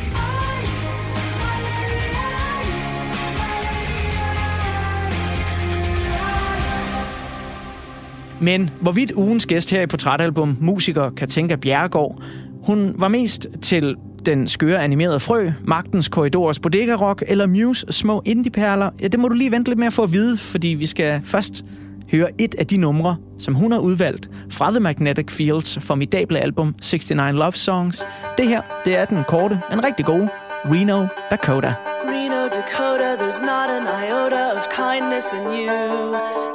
Men 8.39 8.69
hvorvidt 8.81 9.11
ugens 9.11 9.45
gæst 9.45 9.71
her 9.71 9.81
i 9.81 9.87
Portrætalbum, 9.87 10.57
musiker 10.59 11.09
Katinka 11.09 11.55
Bjerregaard, 11.55 12.21
hun 12.63 12.95
var 12.97 13.07
mest 13.07 13.47
til 13.61 13.95
den 14.25 14.47
skøre 14.47 14.83
animerede 14.83 15.19
frø, 15.19 15.51
Magtens 15.63 16.07
Korridors 16.09 16.59
Bodega 16.59 16.93
Rock 16.93 17.23
eller 17.27 17.47
Muse 17.47 17.85
små 17.89 18.21
indie-perler, 18.25 18.89
ja, 19.01 19.07
det 19.07 19.19
må 19.19 19.27
du 19.27 19.35
lige 19.35 19.51
vente 19.51 19.71
lidt 19.71 19.79
med 19.79 19.87
at 19.87 19.93
få 19.93 20.03
at 20.03 20.13
vide, 20.13 20.37
fordi 20.37 20.67
vi 20.67 20.85
skal 20.85 21.21
først 21.23 21.65
høre 22.11 22.27
et 22.39 22.55
af 22.55 22.67
de 22.67 22.77
numre, 22.77 23.17
som 23.39 23.53
hun 23.53 23.71
har 23.71 23.79
udvalgt 23.79 24.29
fra 24.49 24.71
The 24.71 24.79
Magnetic 24.79 25.31
Fields 25.31 25.77
formidable 25.81 26.39
album 26.39 26.75
69 26.81 27.33
Love 27.33 27.51
Songs. 27.51 28.05
Det 28.37 28.47
her, 28.47 28.61
det 28.85 28.97
er 28.97 29.05
den 29.05 29.23
korte, 29.27 29.59
men 29.69 29.83
rigtig 29.83 30.05
gode 30.05 30.29
Reno 30.65 31.07
Dakota. 31.31 31.73
Reno, 32.05 32.41
Dakota, 32.57 33.09
there's 33.21 33.41
not 33.41 33.69
an 33.77 33.85
iota 34.03 34.43
of 34.57 34.67
kindness 34.69 35.33
in 35.33 35.45
you. 35.61 35.79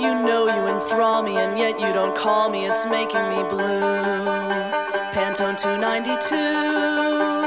You 0.05 0.13
know 0.27 0.43
you 0.57 0.63
enthrall 0.75 1.23
me, 1.23 1.35
and 1.45 1.57
yet 1.57 1.75
you 1.81 1.91
don't 2.01 2.17
call 2.25 2.51
me, 2.51 2.61
it's 2.71 2.87
making 2.97 3.25
me 3.33 3.41
blue. 3.53 4.39
Pantone 5.13 5.57
292. 5.57 7.38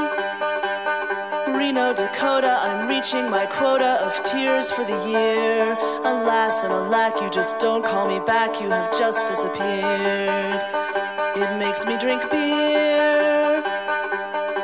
Reno, 1.62 1.94
Dakota, 1.94 2.58
I'm 2.60 2.88
reaching 2.88 3.30
my 3.30 3.46
quota 3.46 4.04
of 4.04 4.24
tears 4.24 4.72
for 4.72 4.84
the 4.84 4.98
year. 5.08 5.78
Alas 6.04 6.64
and 6.64 6.74
alack, 6.74 7.22
you 7.22 7.30
just 7.30 7.60
don't 7.60 7.86
call 7.86 8.08
me 8.08 8.20
back, 8.26 8.60
you 8.60 8.68
have 8.72 8.90
just 8.98 9.28
disappeared. 9.28 10.60
It 11.36 11.60
makes 11.60 11.86
me 11.86 12.00
drink 12.00 12.28
beer. 12.32 13.62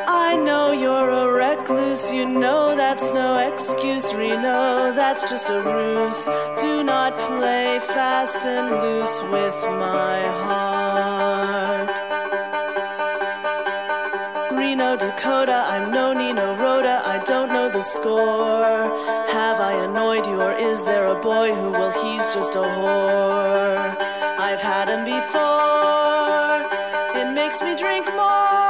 I 0.08 0.38
know 0.44 0.72
you're 0.72 1.12
a 1.12 1.32
recluse, 1.32 2.12
you 2.12 2.26
know 2.26 2.76
that's 2.76 3.12
no 3.12 3.38
excuse, 3.48 4.16
Reno, 4.16 4.92
that's 4.92 5.30
just 5.30 5.52
a 5.52 5.62
ruse. 5.62 6.26
Do 6.58 6.84
not 6.84 7.16
play 7.16 7.78
fast 7.80 8.42
and 8.48 8.72
loose 8.72 9.22
with 9.22 9.60
my 9.68 10.20
heart. 10.46 12.07
Reno, 14.58 14.98
Dakota, 14.98 15.64
I'm 15.68 15.92
no 15.92 16.14
Nino 16.14 16.56
Rhoda, 16.56 17.04
I 17.06 17.20
don't 17.20 17.50
know 17.50 17.70
the 17.70 17.82
score. 17.82 18.90
Have 19.30 19.60
I 19.60 19.84
annoyed 19.84 20.26
you, 20.26 20.42
or 20.42 20.54
is 20.54 20.84
there 20.84 21.06
a 21.06 21.16
boy 21.16 21.54
who, 21.54 21.70
well, 21.72 21.92
he's 21.92 22.34
just 22.34 22.56
a 22.56 22.66
whore? 22.76 23.96
I've 24.40 24.60
had 24.60 24.90
him 24.90 25.06
before, 25.06 26.66
it 27.22 27.34
makes 27.34 27.62
me 27.62 27.76
drink 27.76 28.08
more. 28.16 28.67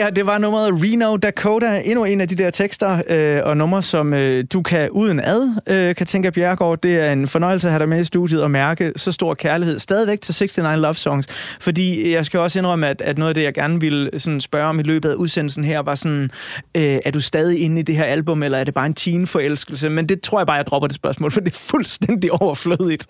Det 0.00 0.06
her, 0.06 0.14
det 0.14 0.26
var 0.26 0.38
nummeret 0.38 0.82
Reno 0.82 1.16
Dakota. 1.16 1.82
Endnu 1.84 2.04
en 2.04 2.20
af 2.20 2.28
de 2.28 2.34
der 2.34 2.50
tekster 2.50 3.02
øh, 3.08 3.40
og 3.44 3.56
numre, 3.56 3.82
som 3.82 4.14
øh, 4.14 4.44
du 4.52 4.62
kan 4.62 4.90
uden 4.90 5.20
ad, 5.20 5.62
øh, 5.66 5.94
kan 5.94 6.06
tænke 6.06 6.30
Bjergård. 6.30 6.80
Det 6.82 6.96
er 6.96 7.12
en 7.12 7.28
fornøjelse 7.28 7.68
at 7.68 7.72
have 7.72 7.78
dig 7.78 7.88
med 7.88 8.00
i 8.00 8.04
studiet 8.04 8.42
og 8.42 8.50
mærke 8.50 8.92
så 8.96 9.12
stor 9.12 9.34
kærlighed 9.34 9.78
stadigvæk 9.78 10.20
til 10.20 10.34
69 10.40 10.80
Love 10.80 10.94
Songs. 10.94 11.26
Fordi 11.60 12.12
jeg 12.12 12.26
skal 12.26 12.40
også 12.40 12.58
indrømme, 12.58 12.88
at, 12.88 13.00
at 13.00 13.18
noget 13.18 13.30
af 13.30 13.34
det, 13.34 13.42
jeg 13.42 13.54
gerne 13.54 13.80
ville 13.80 14.10
sådan 14.18 14.40
spørge 14.40 14.66
om 14.66 14.80
i 14.80 14.82
løbet 14.82 15.08
af 15.08 15.14
udsendelsen 15.14 15.64
her, 15.64 15.80
var 15.80 15.94
sådan, 15.94 16.30
øh, 16.76 16.98
er 17.04 17.10
du 17.10 17.20
stadig 17.20 17.60
inde 17.62 17.80
i 17.80 17.82
det 17.82 17.96
her 17.96 18.04
album, 18.04 18.42
eller 18.42 18.58
er 18.58 18.64
det 18.64 18.74
bare 18.74 18.86
en 18.86 18.94
teen-forelskelse? 18.94 19.88
Men 19.88 20.08
det 20.08 20.20
tror 20.20 20.40
jeg 20.40 20.46
bare, 20.46 20.56
jeg 20.56 20.66
dropper 20.66 20.86
det 20.86 20.96
spørgsmål, 20.96 21.30
for 21.30 21.40
det 21.40 21.52
er 21.52 21.58
fuldstændig 21.58 22.32
overflødigt. 22.32 23.06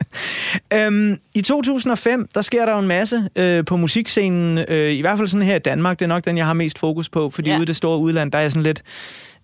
øhm, 0.74 1.18
I 1.34 1.42
2005, 1.42 2.28
der 2.34 2.42
sker 2.42 2.64
der 2.64 2.72
jo 2.72 2.78
en 2.78 2.88
masse 2.88 3.28
øh, 3.36 3.64
på 3.64 3.76
musikscenen, 3.76 4.58
øh, 4.68 4.92
i 4.92 5.00
hvert 5.00 5.18
fald 5.18 5.28
sådan 5.28 5.46
her 5.46 5.56
i 5.56 5.58
Danmark. 5.58 5.98
Det 5.98 6.04
er 6.04 6.08
nok 6.08 6.24
den, 6.24 6.36
jeg 6.36 6.46
har 6.46 6.54
mest 6.54 6.79
fokus 6.80 7.08
på, 7.08 7.30
fordi 7.30 7.50
Ja. 7.50 7.56
ude 7.56 7.62
i 7.62 7.66
det 7.66 7.76
store 7.76 7.98
udland, 7.98 8.32
der 8.32 8.38
er 8.38 8.42
jeg 8.42 8.52
sådan 8.52 8.62
lidt... 8.62 8.82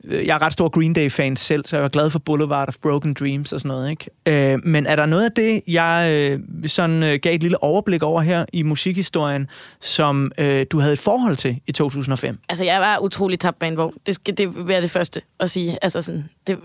øh, 0.05 0.27
Jeg 0.27 0.35
er 0.35 0.43
ret 0.43 0.53
stor 0.53 0.69
Green 0.69 0.93
Day-fan 0.93 1.37
selv, 1.37 1.65
så 1.67 1.77
jeg 1.77 1.83
var 1.83 1.89
glad 1.89 2.11
for 2.11 2.19
Boulevard 2.19 2.69
of 2.69 2.75
Broken 2.83 3.15
Dreams 3.15 3.53
og 3.53 3.61
sådan 3.61 3.69
noget. 3.69 3.91
Ikke? 3.91 4.53
Øh, 4.55 4.59
men 4.65 4.87
er 4.87 4.97
der 4.97 5.07
noget 5.07 5.25
af 5.25 5.33
det, 5.33 5.63
jeg 5.67 6.09
øh, 6.13 6.41
sådan 6.67 7.03
øh, 7.03 7.19
gav 7.23 7.35
et 7.35 7.43
lille 7.43 7.63
overblik 7.63 8.03
over 8.03 8.21
her 8.23 8.45
i 8.53 8.63
musikhistorien, 8.63 9.49
som 9.81 10.33
øh, 10.39 10.67
du 10.71 10.79
havde 10.79 10.93
et 10.93 10.99
forhold 10.99 11.37
til 11.37 11.61
i 11.67 11.73
2005? 11.73 12.39
Altså, 12.49 12.65
jeg 12.65 12.81
var 12.81 12.99
utrolig 12.99 13.41
tabt 13.41 13.59
bag 13.59 13.69
en 13.69 13.77
vogn. 13.77 13.95
Det, 14.07 14.15
skal, 14.15 14.39
det 14.39 14.69
være 14.69 14.83
det 14.83 14.91
første 14.91 15.21
at 15.41 15.51
sige. 15.51 15.79
Altså, 15.83 16.01
sådan, 16.03 16.29
det, 16.47 16.59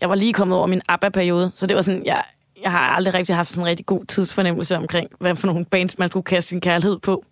jeg 0.00 0.08
var 0.08 0.14
lige 0.14 0.32
kommet 0.32 0.58
over 0.58 0.66
min 0.66 0.80
ABBA-periode, 0.88 1.50
så 1.54 1.66
det 1.66 1.76
var 1.76 1.82
sådan, 1.82 2.02
jeg, 2.06 2.22
jeg 2.62 2.70
har 2.70 2.78
aldrig 2.80 3.14
rigtig 3.14 3.36
haft 3.36 3.48
sådan 3.48 3.62
en 3.62 3.66
rigtig 3.68 3.86
god 3.86 4.04
tidsfornemmelse 4.04 4.76
omkring, 4.76 5.08
hvad 5.20 5.36
for 5.36 5.46
nogle 5.46 5.64
bands, 5.64 5.98
man 5.98 6.08
skulle 6.08 6.24
kaste 6.24 6.48
sin 6.48 6.60
kærlighed 6.60 6.98
på. 6.98 7.24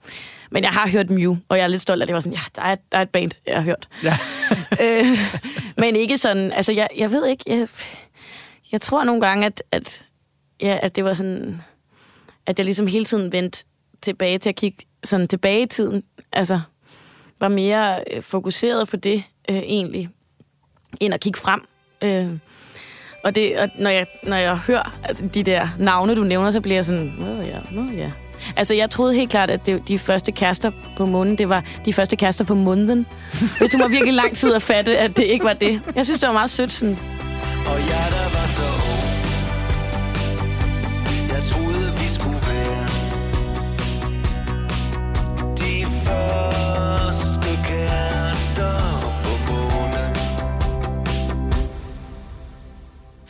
Men 0.51 0.63
jeg 0.63 0.71
har 0.71 0.89
hørt 0.89 1.11
Mew, 1.11 1.37
og 1.49 1.57
jeg 1.57 1.65
er 1.65 1.69
lidt 1.69 1.83
stolt 1.83 2.03
af 2.03 2.07
det. 2.07 2.11
Jeg 2.11 2.15
var 2.15 2.21
sådan, 2.21 2.33
ja, 2.33 2.43
der 2.57 2.63
er, 2.63 2.77
der 2.93 2.99
er 2.99 3.03
et 3.03 3.11
band, 3.11 3.31
jeg 3.47 3.57
har 3.57 3.63
hørt. 3.63 3.89
Ja. 4.03 4.19
øh, 4.85 5.19
men 5.77 5.97
ikke 5.97 6.17
sådan, 6.17 6.53
altså 6.53 6.73
jeg, 6.73 6.89
jeg 6.97 7.11
ved 7.11 7.27
ikke, 7.27 7.45
jeg, 7.47 7.69
jeg 8.73 8.81
tror 8.81 9.05
nogle 9.05 9.21
gange, 9.21 9.47
at, 9.47 9.63
at, 9.73 10.03
ja, 10.61 10.79
at 10.83 10.97
det 10.97 11.05
var 11.05 11.13
sådan, 11.13 11.63
at 12.47 12.59
jeg 12.59 12.65
ligesom 12.65 12.87
hele 12.87 13.05
tiden 13.05 13.33
vendte 13.33 13.65
tilbage 14.03 14.39
til 14.39 14.49
at 14.49 14.57
kigge 14.57 14.79
sådan 15.05 15.29
tilbage 15.29 15.63
i 15.63 15.67
tiden. 15.67 16.03
Altså, 16.33 16.61
var 17.41 17.49
mere 17.49 18.05
øh, 18.13 18.23
fokuseret 18.23 18.89
på 18.89 18.97
det 18.97 19.23
øh, 19.49 19.57
egentlig, 19.57 20.09
end 21.01 21.15
at 21.15 21.21
kigge 21.21 21.41
frem. 21.41 21.61
Øh, 22.03 22.39
og, 23.25 23.35
det, 23.35 23.59
og 23.59 23.69
når, 23.79 23.91
jeg, 23.91 24.07
når 24.23 24.37
jeg 24.37 24.57
hører 24.57 24.97
de 25.35 25.43
der 25.43 25.69
navne, 25.79 26.15
du 26.15 26.25
nævner, 26.25 26.51
så 26.51 26.61
bliver 26.61 26.77
jeg 26.77 26.85
sådan, 26.85 27.15
nå 27.19 27.27
ja, 27.27 27.61
nå 27.73 27.83
ja. 27.97 28.13
Altså, 28.57 28.75
jeg 28.75 28.91
troede 28.91 29.15
helt 29.15 29.31
klart, 29.31 29.51
at 29.51 29.67
det, 29.67 29.89
de 29.89 29.99
første 29.99 30.33
kærester 30.33 30.71
på 30.97 31.07
månen, 31.07 31.39
det 31.39 31.49
var 31.49 31.65
de 31.85 31.93
første 31.93 32.17
kærester 32.17 32.45
på 32.45 32.55
munden. 32.55 33.07
Det 33.59 33.71
tog 33.71 33.81
mig 33.81 33.91
virkelig 33.91 34.15
lang 34.15 34.37
tid 34.37 34.55
at 34.55 34.63
fatte, 34.63 34.99
at 34.99 35.17
det 35.17 35.25
ikke 35.25 35.45
var 35.45 35.53
det. 35.53 35.81
Jeg 35.95 36.05
synes, 36.05 36.21
det 36.21 36.27
var 36.27 36.33
meget 36.33 36.51
sødt 36.51 36.73
sådan. 36.73 36.99
Og 37.67 37.79
jeg 37.79 38.07
der 38.11 38.39
var 38.39 38.47
så 38.47 38.96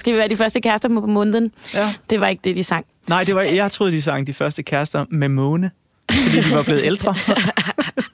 Skal 0.07 0.15
vi 0.15 0.19
være 0.19 0.29
de 0.29 0.37
første 0.37 0.61
kærester 0.61 0.89
på 0.89 1.07
månen? 1.07 1.53
Ja. 1.75 1.95
Det 2.11 2.21
var 2.21 2.29
ikke 2.29 2.41
det, 2.45 2.57
de 2.57 2.65
sang. 2.65 2.87
Nej, 3.09 3.25
det 3.25 3.35
var, 3.35 3.43
jeg 3.43 3.71
troede, 3.71 3.93
de 3.93 4.03
sang 4.03 4.27
de 4.27 4.35
første 4.35 4.63
kærester 4.63 5.05
med 5.11 5.29
måne, 5.29 5.71
fordi 6.11 6.49
de 6.49 6.55
var 6.55 6.63
blevet 6.63 6.85
ældre. 6.85 7.15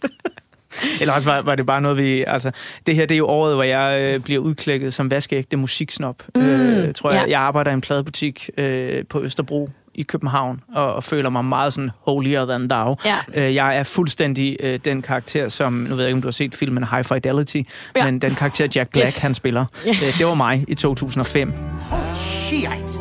Eller 1.01 1.15
også 1.15 1.29
var, 1.29 1.43
var 1.43 1.55
det 1.55 1.67
bare 1.67 1.81
noget, 1.81 1.97
vi... 1.97 2.25
Altså, 2.27 2.51
det 2.87 2.95
her 2.95 3.07
det 3.07 3.15
er 3.15 3.19
jo 3.19 3.27
året, 3.27 3.55
hvor 3.55 3.63
jeg 3.63 4.01
øh, 4.01 4.21
bliver 4.21 4.41
udklækket 4.41 4.95
som 4.95 5.11
vaskeægte 5.11 5.57
musiksnop. 5.57 6.23
Mm, 6.35 6.43
øh, 6.43 6.95
tror 6.95 7.11
jeg. 7.11 7.25
ja. 7.27 7.31
Jeg 7.31 7.41
arbejder 7.41 7.71
i 7.71 7.75
en 7.75 7.81
pladebutik 7.81 8.51
øh, 8.59 9.05
på 9.07 9.23
Østerbro, 9.23 9.71
i 9.95 10.03
København, 10.03 10.61
og, 10.75 10.95
og 10.95 11.05
føler 11.05 11.31
mig 11.31 11.45
meget 11.45 11.73
sådan 11.73 11.91
holier 12.07 12.45
than 12.47 12.69
thou. 12.69 12.97
Ja. 13.05 13.17
Øh, 13.35 13.55
jeg 13.55 13.77
er 13.79 13.83
fuldstændig 13.85 14.57
øh, 14.61 14.79
den 14.85 15.03
karakter, 15.03 15.49
som, 15.49 15.73
nu 15.73 15.89
ved 15.95 15.99
jeg 15.99 16.09
ikke, 16.09 16.17
om 16.17 16.23
du 16.23 16.27
har 16.29 16.33
set 16.33 16.55
filmen 16.55 16.85
High 16.85 17.05
Fidelity, 17.05 17.63
Ja. 17.97 18.05
men 18.05 18.19
den 18.19 18.35
karakter 18.35 18.69
Jack 18.75 18.91
Black, 18.91 19.07
Yes. 19.09 19.23
han 19.23 19.35
spiller, 19.35 19.65
Ja. 19.87 19.91
øh, 19.91 20.19
det 20.19 20.27
var 20.27 20.35
mig 20.35 20.65
i 20.69 20.75
2005. 20.75 21.53
Holy 21.91 22.15
shit! 22.15 23.01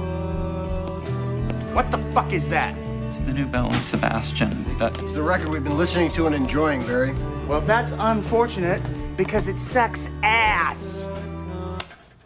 What 1.74 1.86
the 1.92 2.02
fuck 2.14 2.34
is 2.34 2.48
that? 2.48 2.74
It's 3.10 3.20
the 3.24 3.34
new 3.34 3.48
Belle 3.52 3.66
and 3.66 3.74
Sebastian. 3.74 4.50
That 4.80 4.92
It's 4.98 5.14
the 5.14 5.24
record 5.34 5.50
we've 5.50 5.64
been 5.70 5.80
listening 5.80 6.14
to 6.14 6.26
and 6.26 6.36
enjoying, 6.36 6.84
Barry. 6.88 7.10
Well, 7.50 7.62
that's 7.68 7.92
unfortunate 8.12 8.82
because 9.18 9.52
it 9.52 9.60
sucks 9.60 10.12
ass. 10.24 11.08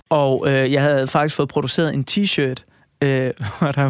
Og 0.09 0.43
øh, 0.47 0.73
jeg 0.73 0.81
havde 0.81 1.07
faktisk 1.07 1.35
fået 1.35 1.49
produceret 1.49 1.93
en 1.93 2.05
t-shirt, 2.11 2.63
øh, 3.01 3.31
hvor 3.59 3.71
der... 3.71 3.89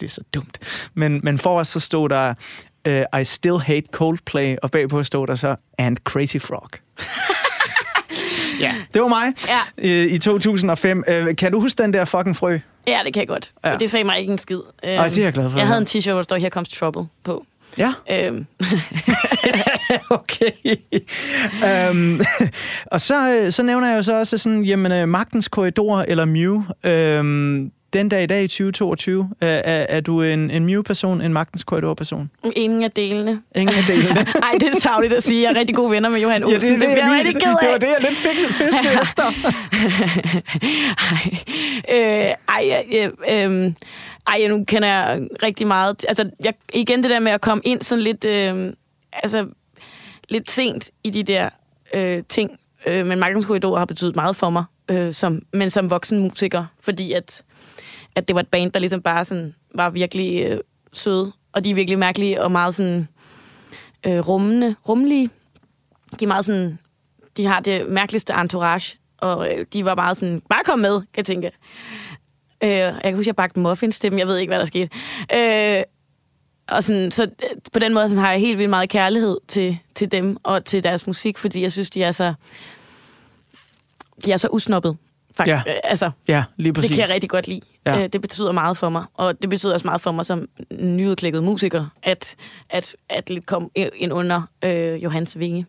Det 0.00 0.06
er 0.06 0.10
så 0.10 0.20
dumt. 0.34 0.58
Men, 0.94 1.20
men 1.22 1.38
for 1.38 1.58
os 1.58 1.68
så 1.68 1.80
stod 1.80 2.08
der, 2.08 2.34
øh, 2.84 3.04
I 3.20 3.24
still 3.24 3.58
hate 3.58 3.86
Coldplay, 3.92 4.56
og 4.62 4.70
bagpå 4.70 5.02
stod 5.04 5.26
der 5.26 5.34
så, 5.34 5.56
and 5.78 5.96
Crazy 6.04 6.36
Frog. 6.38 6.68
ja, 8.60 8.74
det 8.94 9.02
var 9.02 9.08
mig 9.08 9.32
Ja. 9.48 9.58
øh, 9.78 10.12
i 10.12 10.18
2005. 10.18 11.04
Øh, 11.08 11.36
kan 11.36 11.52
du 11.52 11.60
huske 11.60 11.82
den 11.82 11.92
der 11.92 12.04
fucking 12.04 12.36
frø? 12.36 12.58
Ja, 12.86 13.00
det 13.04 13.14
kan 13.14 13.20
jeg 13.20 13.28
godt. 13.28 13.50
Ja. 13.64 13.76
Det 13.76 13.90
sagde 13.90 14.04
mig 14.04 14.18
ikke 14.18 14.32
en 14.32 14.38
skid. 14.38 14.56
Øhm, 14.84 14.98
Ej, 14.98 15.08
det 15.08 15.18
er 15.18 15.22
jeg 15.22 15.32
glad 15.32 15.50
for 15.50 15.58
Jeg 15.58 15.66
havde 15.66 15.78
en 15.80 15.86
t-shirt, 15.86 16.10
hvor 16.10 16.18
der 16.18 16.22
står, 16.22 16.36
Here 16.36 16.50
comes 16.50 16.68
trouble 16.68 17.06
på. 17.24 17.46
Ja, 17.78 17.92
Øhm, 18.10 18.46
okay. 20.10 20.50
um, 21.90 22.20
og 22.86 23.00
så, 23.00 23.38
øh, 23.38 23.52
så 23.52 23.62
nævner 23.62 23.88
jeg 23.88 23.96
jo 23.96 24.02
så 24.02 24.18
også 24.18 24.38
sådan, 24.38 24.64
jamen, 24.64 24.92
øh, 24.92 25.08
magtens 25.08 25.48
korridor 25.48 26.04
eller 26.08 26.24
Mew. 26.24 26.62
Øhm, 26.84 27.72
den 27.92 28.08
dag 28.08 28.22
i 28.22 28.26
dag 28.26 28.44
i 28.44 28.48
2022, 28.48 29.22
øh, 29.22 29.48
er, 29.48 29.60
er 29.64 30.00
du 30.00 30.22
en, 30.22 30.50
en 30.50 30.66
Mew-person, 30.66 31.20
en 31.20 31.32
magtens 31.32 31.64
korridor-person? 31.64 32.30
ingen 32.56 32.82
af 32.82 32.90
delene. 32.90 33.42
Ingen 33.54 33.76
af 33.76 33.82
delene. 33.86 34.20
Ej, 34.48 34.52
det 34.60 34.68
er 34.68 34.80
savligt 34.80 35.12
at 35.12 35.22
sige. 35.22 35.42
Jeg 35.42 35.54
er 35.54 35.58
rigtig 35.58 35.76
gode 35.76 35.90
venner 35.90 36.08
med 36.08 36.20
Johan 36.20 36.44
Olsen. 36.44 36.60
Ja, 36.60 36.68
det, 36.68 36.80
det, 36.80 36.88
det 36.88 36.92
bliver 36.92 37.16
jeg 37.16 37.24
rigtig 37.26 37.42
ked 37.42 37.52
af. 37.52 37.58
det 37.60 37.70
var 37.70 37.78
det, 37.78 37.86
jeg 37.86 37.96
lidt 38.00 38.14
fik 38.14 38.38
fisket 38.50 39.00
efter. 39.02 39.22
ej, 42.48 42.76
ej, 42.88 43.10
øh, 43.28 43.50
øh, 43.54 43.72
ej, 44.26 44.48
nu 44.48 44.64
kender 44.64 44.88
jeg 44.88 45.28
rigtig 45.42 45.66
meget. 45.66 46.04
Altså, 46.08 46.30
jeg, 46.44 46.54
igen 46.74 47.02
det 47.02 47.10
der 47.10 47.20
med 47.20 47.32
at 47.32 47.40
komme 47.40 47.62
ind 47.64 47.82
sådan 47.82 48.02
lidt, 48.04 48.24
øh, 48.24 48.72
altså, 49.12 49.46
lidt 50.28 50.50
sent 50.50 50.90
i 51.04 51.10
de 51.10 51.22
der 51.22 51.48
øh, 51.94 52.22
ting. 52.28 52.58
Øh, 52.86 53.06
men 53.06 53.18
Magtens 53.18 53.46
Korridor 53.46 53.78
har 53.78 53.84
betydet 53.84 54.16
meget 54.16 54.36
for 54.36 54.50
mig, 54.50 54.64
øh, 54.90 55.14
som, 55.14 55.42
men 55.52 55.70
som 55.70 55.90
voksen 55.90 56.18
musiker, 56.18 56.64
fordi 56.80 57.12
at, 57.12 57.42
at 58.14 58.28
det 58.28 58.34
var 58.34 58.40
et 58.40 58.48
band, 58.48 58.72
der 58.72 58.80
ligesom 58.80 59.02
bare 59.02 59.24
sådan, 59.24 59.54
var 59.74 59.90
virkelig 59.90 60.42
øh, 60.44 60.60
søde, 60.92 61.32
og 61.52 61.64
de 61.64 61.70
er 61.70 61.74
virkelig 61.74 61.98
mærkelige 61.98 62.42
og 62.42 62.52
meget 62.52 62.74
sådan 62.74 63.08
øh, 64.06 64.28
rummende, 64.28 64.76
rummelige. 64.88 65.30
De 66.20 66.24
er 66.24 66.28
meget 66.28 66.44
sådan, 66.44 66.78
de 67.36 67.46
har 67.46 67.60
det 67.60 67.88
mærkeligste 67.88 68.32
entourage, 68.32 68.98
og 69.18 69.52
øh, 69.52 69.66
de 69.72 69.84
var 69.84 69.94
meget 69.94 70.16
sådan, 70.16 70.42
bare 70.50 70.64
kom 70.64 70.78
med, 70.78 71.00
kan 71.00 71.06
jeg 71.16 71.24
tænke. 71.24 71.50
Øh, 72.64 72.70
jeg 72.70 73.00
kan 73.04 73.14
huske, 73.14 73.28
jeg 73.28 73.36
bagte 73.36 73.60
muffins 73.60 73.98
til 73.98 74.10
dem, 74.10 74.18
jeg 74.18 74.26
ved 74.26 74.36
ikke, 74.38 74.50
hvad 74.50 74.58
der 74.58 74.64
skete. 74.64 74.88
Øh, 75.34 75.82
og 76.68 76.84
sådan, 76.84 77.10
så 77.10 77.22
øh, 77.22 77.28
på 77.72 77.78
den 77.78 77.94
måde 77.94 78.08
sådan, 78.08 78.24
har 78.24 78.30
jeg 78.30 78.40
helt 78.40 78.58
vildt 78.58 78.70
meget 78.70 78.90
kærlighed 78.90 79.38
til, 79.48 79.78
til 79.94 80.12
dem 80.12 80.36
og 80.42 80.64
til 80.64 80.84
deres 80.84 81.06
musik, 81.06 81.38
fordi 81.38 81.62
jeg 81.62 81.72
synes, 81.72 81.90
de 81.90 82.02
er 82.02 82.10
så, 82.10 82.34
de 84.24 84.32
er 84.32 84.36
så 84.36 84.48
usnoppet. 84.48 84.96
Faktisk. 85.36 85.66
Ja. 85.66 85.72
Øh, 85.72 85.80
altså, 85.84 86.10
Ja, 86.28 86.44
lige 86.56 86.72
præcis. 86.72 86.90
det 86.90 86.96
kan 86.98 87.06
jeg 87.06 87.14
rigtig 87.14 87.30
godt 87.30 87.48
lide. 87.48 87.60
Ja. 87.86 87.98
Ja. 87.98 88.06
Det 88.06 88.20
betyder 88.20 88.52
meget 88.52 88.76
for 88.76 88.88
mig, 88.88 89.04
og 89.14 89.42
det 89.42 89.50
betyder 89.50 89.72
også 89.72 89.86
meget 89.86 90.00
for 90.00 90.12
mig 90.12 90.26
som 90.26 90.48
nyudklækket 90.80 91.44
musiker, 91.44 91.84
at, 92.02 92.36
at, 92.70 92.96
at 93.08 93.30
lidt 93.30 93.46
komme 93.46 93.68
ind 93.74 94.12
under 94.12 94.42
øh, 94.64 95.04
Johans 95.04 95.38
vinge. 95.38 95.66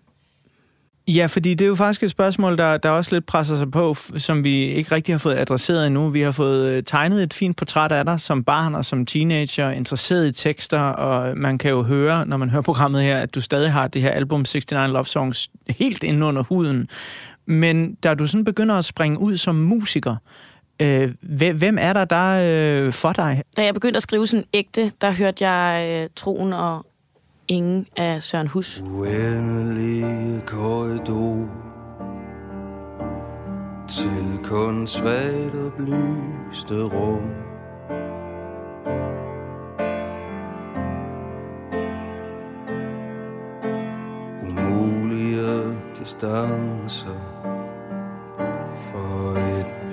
Ja, 1.07 1.25
fordi 1.25 1.53
det 1.53 1.65
er 1.65 1.69
jo 1.69 1.75
faktisk 1.75 2.03
et 2.03 2.11
spørgsmål, 2.11 2.57
der, 2.57 2.77
der 2.77 2.89
også 2.89 3.15
lidt 3.15 3.25
presser 3.25 3.55
sig 3.55 3.71
på, 3.71 3.95
som 4.17 4.43
vi 4.43 4.63
ikke 4.63 4.95
rigtig 4.95 5.13
har 5.13 5.19
fået 5.19 5.37
adresseret 5.37 5.87
endnu. 5.87 6.09
Vi 6.09 6.21
har 6.21 6.31
fået 6.31 6.65
øh, 6.65 6.83
tegnet 6.83 7.23
et 7.23 7.33
fint 7.33 7.57
portræt 7.57 7.91
af 7.91 8.05
dig 8.05 8.19
som 8.19 8.43
barn 8.43 8.75
og 8.75 8.85
som 8.85 9.05
teenager, 9.05 9.69
interesseret 9.69 10.27
i 10.27 10.31
tekster, 10.31 10.79
og 10.79 11.37
man 11.37 11.57
kan 11.57 11.71
jo 11.71 11.83
høre, 11.83 12.25
når 12.25 12.37
man 12.37 12.49
hører 12.49 12.61
programmet 12.61 13.03
her, 13.03 13.17
at 13.17 13.35
du 13.35 13.41
stadig 13.41 13.71
har 13.71 13.87
det 13.87 14.01
her 14.01 14.09
album 14.09 14.39
69 14.39 14.91
Love 14.93 15.05
Songs 15.05 15.49
helt 15.69 16.03
inde 16.03 16.25
under 16.25 16.43
huden. 16.43 16.89
Men 17.45 17.93
da 17.93 18.13
du 18.13 18.27
sådan 18.27 18.45
begynder 18.45 18.75
at 18.75 18.85
springe 18.85 19.19
ud 19.19 19.37
som 19.37 19.55
musiker, 19.55 20.15
øh, 20.79 21.13
hvem 21.55 21.77
er 21.79 21.93
der 21.93 22.05
der 22.05 22.85
øh, 22.85 22.93
for 22.93 23.13
dig? 23.13 23.43
Da 23.57 23.63
jeg 23.63 23.73
begyndte 23.73 23.97
at 23.97 24.03
skrive 24.03 24.27
sådan 24.27 24.45
ægte, 24.53 24.91
der 25.01 25.11
hørte 25.11 25.47
jeg 25.47 25.89
øh, 25.89 26.09
Troen 26.15 26.53
og 26.53 26.85
Ingen 27.47 27.87
af 27.97 28.23
Søren 28.23 28.47
Hus. 28.47 28.81
Uendelige 28.81 30.41
korridor 30.45 31.49
Til 33.87 34.39
kun 34.43 34.87
svagt 34.87 35.55
oplyste 35.55 36.83
rum 36.83 37.29
Umulige 44.41 45.77
distancer 45.99 47.52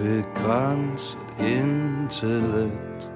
begrænset 0.01 1.19
intellekt. 1.39 3.11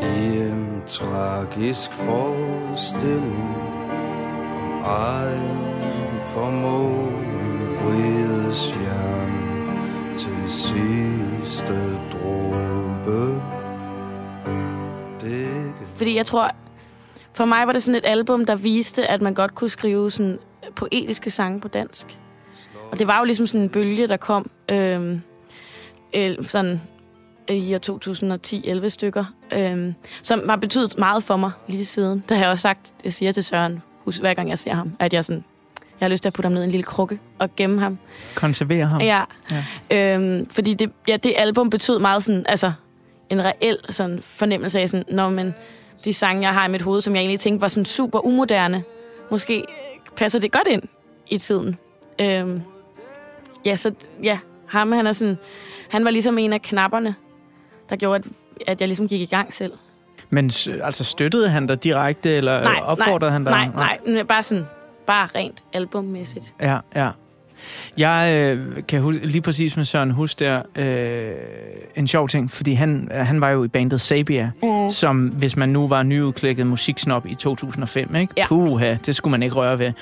I 0.00 0.38
en 0.38 0.82
tragisk 0.86 1.92
forestilling 1.92 3.56
Om 4.54 4.82
egen 4.84 6.20
formåen 6.20 7.76
vrides 7.82 8.74
hjernen 8.74 10.16
Til 10.16 10.50
sidste 10.50 11.74
dråbe. 12.12 13.42
Det 15.20 15.72
Fordi 15.96 16.16
jeg 16.16 16.26
tror, 16.26 16.50
for 17.32 17.44
mig 17.44 17.66
var 17.66 17.72
det 17.72 17.82
sådan 17.82 17.98
et 17.98 18.04
album, 18.04 18.46
der 18.46 18.54
viste, 18.56 19.06
at 19.06 19.22
man 19.22 19.34
godt 19.34 19.54
kunne 19.54 19.70
skrive 19.70 20.10
sådan 20.10 20.38
poetiske 20.76 21.30
sange 21.30 21.60
på 21.60 21.68
dansk. 21.68 22.18
Og 22.92 22.98
det 22.98 23.06
var 23.06 23.18
jo 23.18 23.24
ligesom 23.24 23.46
sådan 23.46 23.60
en 23.60 23.68
bølge, 23.68 24.08
der 24.08 24.16
kom 24.16 24.50
øhm, 24.68 25.22
øh, 26.14 26.36
sådan 26.42 26.80
i 27.48 27.74
år 27.74 28.82
2010-11 28.84 28.88
stykker, 28.88 29.24
øhm, 29.52 29.94
som 30.22 30.48
har 30.48 30.56
betydet 30.56 30.98
meget 30.98 31.22
for 31.22 31.36
mig 31.36 31.50
lige 31.68 31.84
siden. 31.84 32.24
Der 32.28 32.34
har 32.34 32.42
jeg 32.42 32.50
også 32.50 32.62
sagt, 32.62 32.94
jeg 33.04 33.12
siger 33.12 33.32
til 33.32 33.44
Søren, 33.44 33.82
hus, 34.04 34.16
hver 34.16 34.34
gang 34.34 34.48
jeg 34.48 34.58
ser 34.58 34.74
ham, 34.74 34.92
at 34.98 35.12
jeg 35.12 35.24
sådan, 35.24 35.44
jeg 36.00 36.06
har 36.06 36.10
lyst 36.10 36.22
til 36.22 36.28
at 36.28 36.32
putte 36.32 36.46
ham 36.46 36.52
ned 36.52 36.62
i 36.62 36.64
en 36.64 36.70
lille 36.70 36.84
krukke 36.84 37.18
og 37.38 37.56
gemme 37.56 37.80
ham. 37.80 37.98
Konserverer 38.34 38.86
ham? 38.86 39.00
Ja. 39.00 39.22
Ja. 39.90 40.14
Øhm, 40.14 40.46
fordi 40.50 40.74
det, 40.74 40.92
ja, 41.08 41.16
det 41.16 41.34
album 41.36 41.70
betød 41.70 41.98
meget 41.98 42.22
sådan, 42.22 42.44
altså 42.48 42.72
en 43.30 43.44
reel 43.44 43.78
sådan, 43.90 44.18
fornemmelse 44.22 44.80
af 44.80 44.88
sådan, 44.88 45.04
når 45.08 45.30
man 45.30 45.54
de 46.04 46.12
sange, 46.12 46.42
jeg 46.42 46.54
har 46.54 46.68
i 46.68 46.70
mit 46.70 46.82
hoved, 46.82 47.00
som 47.00 47.14
jeg 47.14 47.20
egentlig 47.20 47.40
tænkte 47.40 47.60
var 47.60 47.68
sådan 47.68 47.84
super 47.84 48.26
umoderne, 48.26 48.82
måske 49.30 49.58
øh, 49.58 49.64
passer 50.16 50.38
det 50.38 50.52
godt 50.52 50.68
ind 50.68 50.82
i 51.26 51.38
tiden. 51.38 51.78
Øhm, 52.20 52.62
ja, 53.64 53.76
så 53.76 53.92
ja, 54.22 54.38
ham, 54.66 54.92
han 54.92 55.06
er 55.06 55.12
sådan, 55.12 55.38
han 55.88 56.04
var 56.04 56.10
ligesom 56.10 56.38
en 56.38 56.52
af 56.52 56.62
knapperne, 56.62 57.14
der 57.90 57.96
gjorde, 57.96 58.14
at, 58.16 58.24
at 58.66 58.80
jeg 58.80 58.88
ligesom 58.88 59.08
gik 59.08 59.20
i 59.20 59.24
gang 59.24 59.54
selv. 59.54 59.72
Men 60.30 60.44
altså 60.82 61.04
støttede 61.04 61.48
han 61.48 61.66
dig 61.66 61.84
direkte, 61.84 62.30
eller 62.30 62.62
Nej, 62.62 62.80
opfordrede 62.84 63.30
nej, 63.30 63.30
han 63.30 63.44
dig? 63.44 63.52
Nej, 63.52 63.68
nej, 63.74 63.98
nej, 64.14 64.22
bare 64.22 64.42
sådan, 64.42 64.64
bare 65.06 65.28
rent 65.34 65.64
albummæssigt. 65.72 66.54
Ja, 66.60 66.78
ja. 66.94 67.10
Jeg 67.96 68.32
øh, 68.34 68.82
kan 68.88 69.00
huske, 69.00 69.26
lige 69.26 69.42
præcis 69.42 69.76
med 69.76 69.84
Søren 69.84 70.10
Hus 70.10 70.34
der, 70.34 70.62
øh, 70.76 71.32
en 71.96 72.06
sjov 72.06 72.28
ting, 72.28 72.50
fordi 72.50 72.72
han, 72.72 73.08
han 73.12 73.40
var 73.40 73.50
jo 73.50 73.64
i 73.64 73.68
bandet 73.68 74.00
Sabia, 74.00 74.50
mm. 74.62 74.90
som 74.90 75.26
hvis 75.26 75.56
man 75.56 75.68
nu 75.68 75.88
var 75.88 76.02
nyudklækket 76.02 76.66
musiksnop 76.66 77.26
i 77.26 77.34
2005, 77.34 78.14
ikke? 78.14 78.34
Ja. 78.36 78.46
Puha, 78.46 78.96
det 79.06 79.14
skulle 79.14 79.30
man 79.30 79.42
ikke 79.42 79.56
røre 79.56 79.78
ved. 79.78 79.92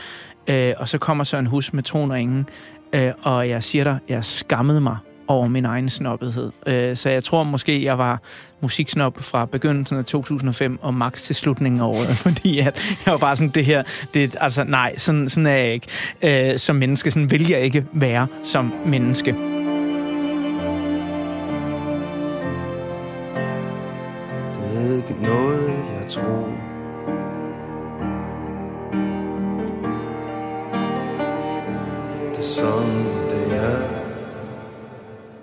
Øh, 0.46 0.74
og 0.78 0.88
så 0.88 0.98
kommer 0.98 1.24
Søren 1.24 1.46
Hus 1.46 1.72
med 1.72 1.82
Tron 1.82 2.10
og 2.10 2.20
Ingen, 2.20 2.48
øh, 2.92 3.12
og 3.22 3.48
jeg 3.48 3.62
siger 3.62 3.84
dig, 3.84 3.98
jeg 4.08 4.24
skammede 4.24 4.80
mig 4.80 4.96
over 5.28 5.48
min 5.48 5.64
egen 5.64 5.88
snobbethed. 5.88 6.50
Øh, 6.66 6.96
så 6.96 7.10
jeg 7.10 7.24
tror 7.24 7.42
måske, 7.42 7.84
jeg 7.84 7.98
var 7.98 8.20
musiksnop 8.60 9.22
fra 9.22 9.44
begyndelsen 9.44 9.98
af 9.98 10.04
2005 10.04 10.78
og 10.82 10.94
max 10.94 11.22
til 11.22 11.34
slutningen 11.34 11.80
af 11.80 11.84
året, 11.84 12.16
fordi 12.26 12.58
at 12.58 12.96
jeg 13.06 13.12
var 13.12 13.18
bare 13.18 13.36
sådan, 13.36 13.48
det 13.48 13.64
her, 13.64 13.82
det, 14.14 14.36
altså 14.40 14.64
nej, 14.64 14.98
sådan, 14.98 15.28
sådan 15.28 15.46
er 15.46 15.56
jeg 15.56 15.72
ikke 15.72 15.86
øh, 16.22 16.58
som 16.58 16.76
menneske. 16.76 17.10
Sådan 17.10 17.30
vil 17.30 17.48
jeg 17.48 17.60
ikke 17.60 17.84
være 17.92 18.26
som 18.42 18.72
menneske. 18.86 19.47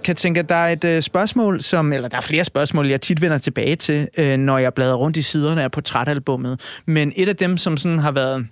Katinka, 0.06 0.42
der 0.42 0.56
er 0.56 0.74
et 0.74 0.84
øh, 0.84 1.02
spørgsmål, 1.02 1.62
som, 1.62 1.94
eller 1.94 2.08
der 2.08 2.18
er 2.18 2.22
flere 2.22 2.44
spørgsmål, 2.44 2.88
jeg 2.88 3.02
tit 3.02 3.22
vender 3.22 3.38
tilbage 3.38 3.76
til, 3.76 4.08
øh, 4.18 4.38
når 4.38 4.58
jeg 4.58 4.74
bladrer 4.74 4.96
rundt 4.96 5.18
i 5.18 5.22
siderne 5.22 5.64
af 5.64 5.72
portrætalbummet. 5.72 6.82
Men 6.86 7.14
et 7.16 7.30
af 7.30 7.36
dem, 7.36 7.58
som 7.58 7.78
sådan 7.78 8.00
har 8.00 8.12
været 8.12 8.48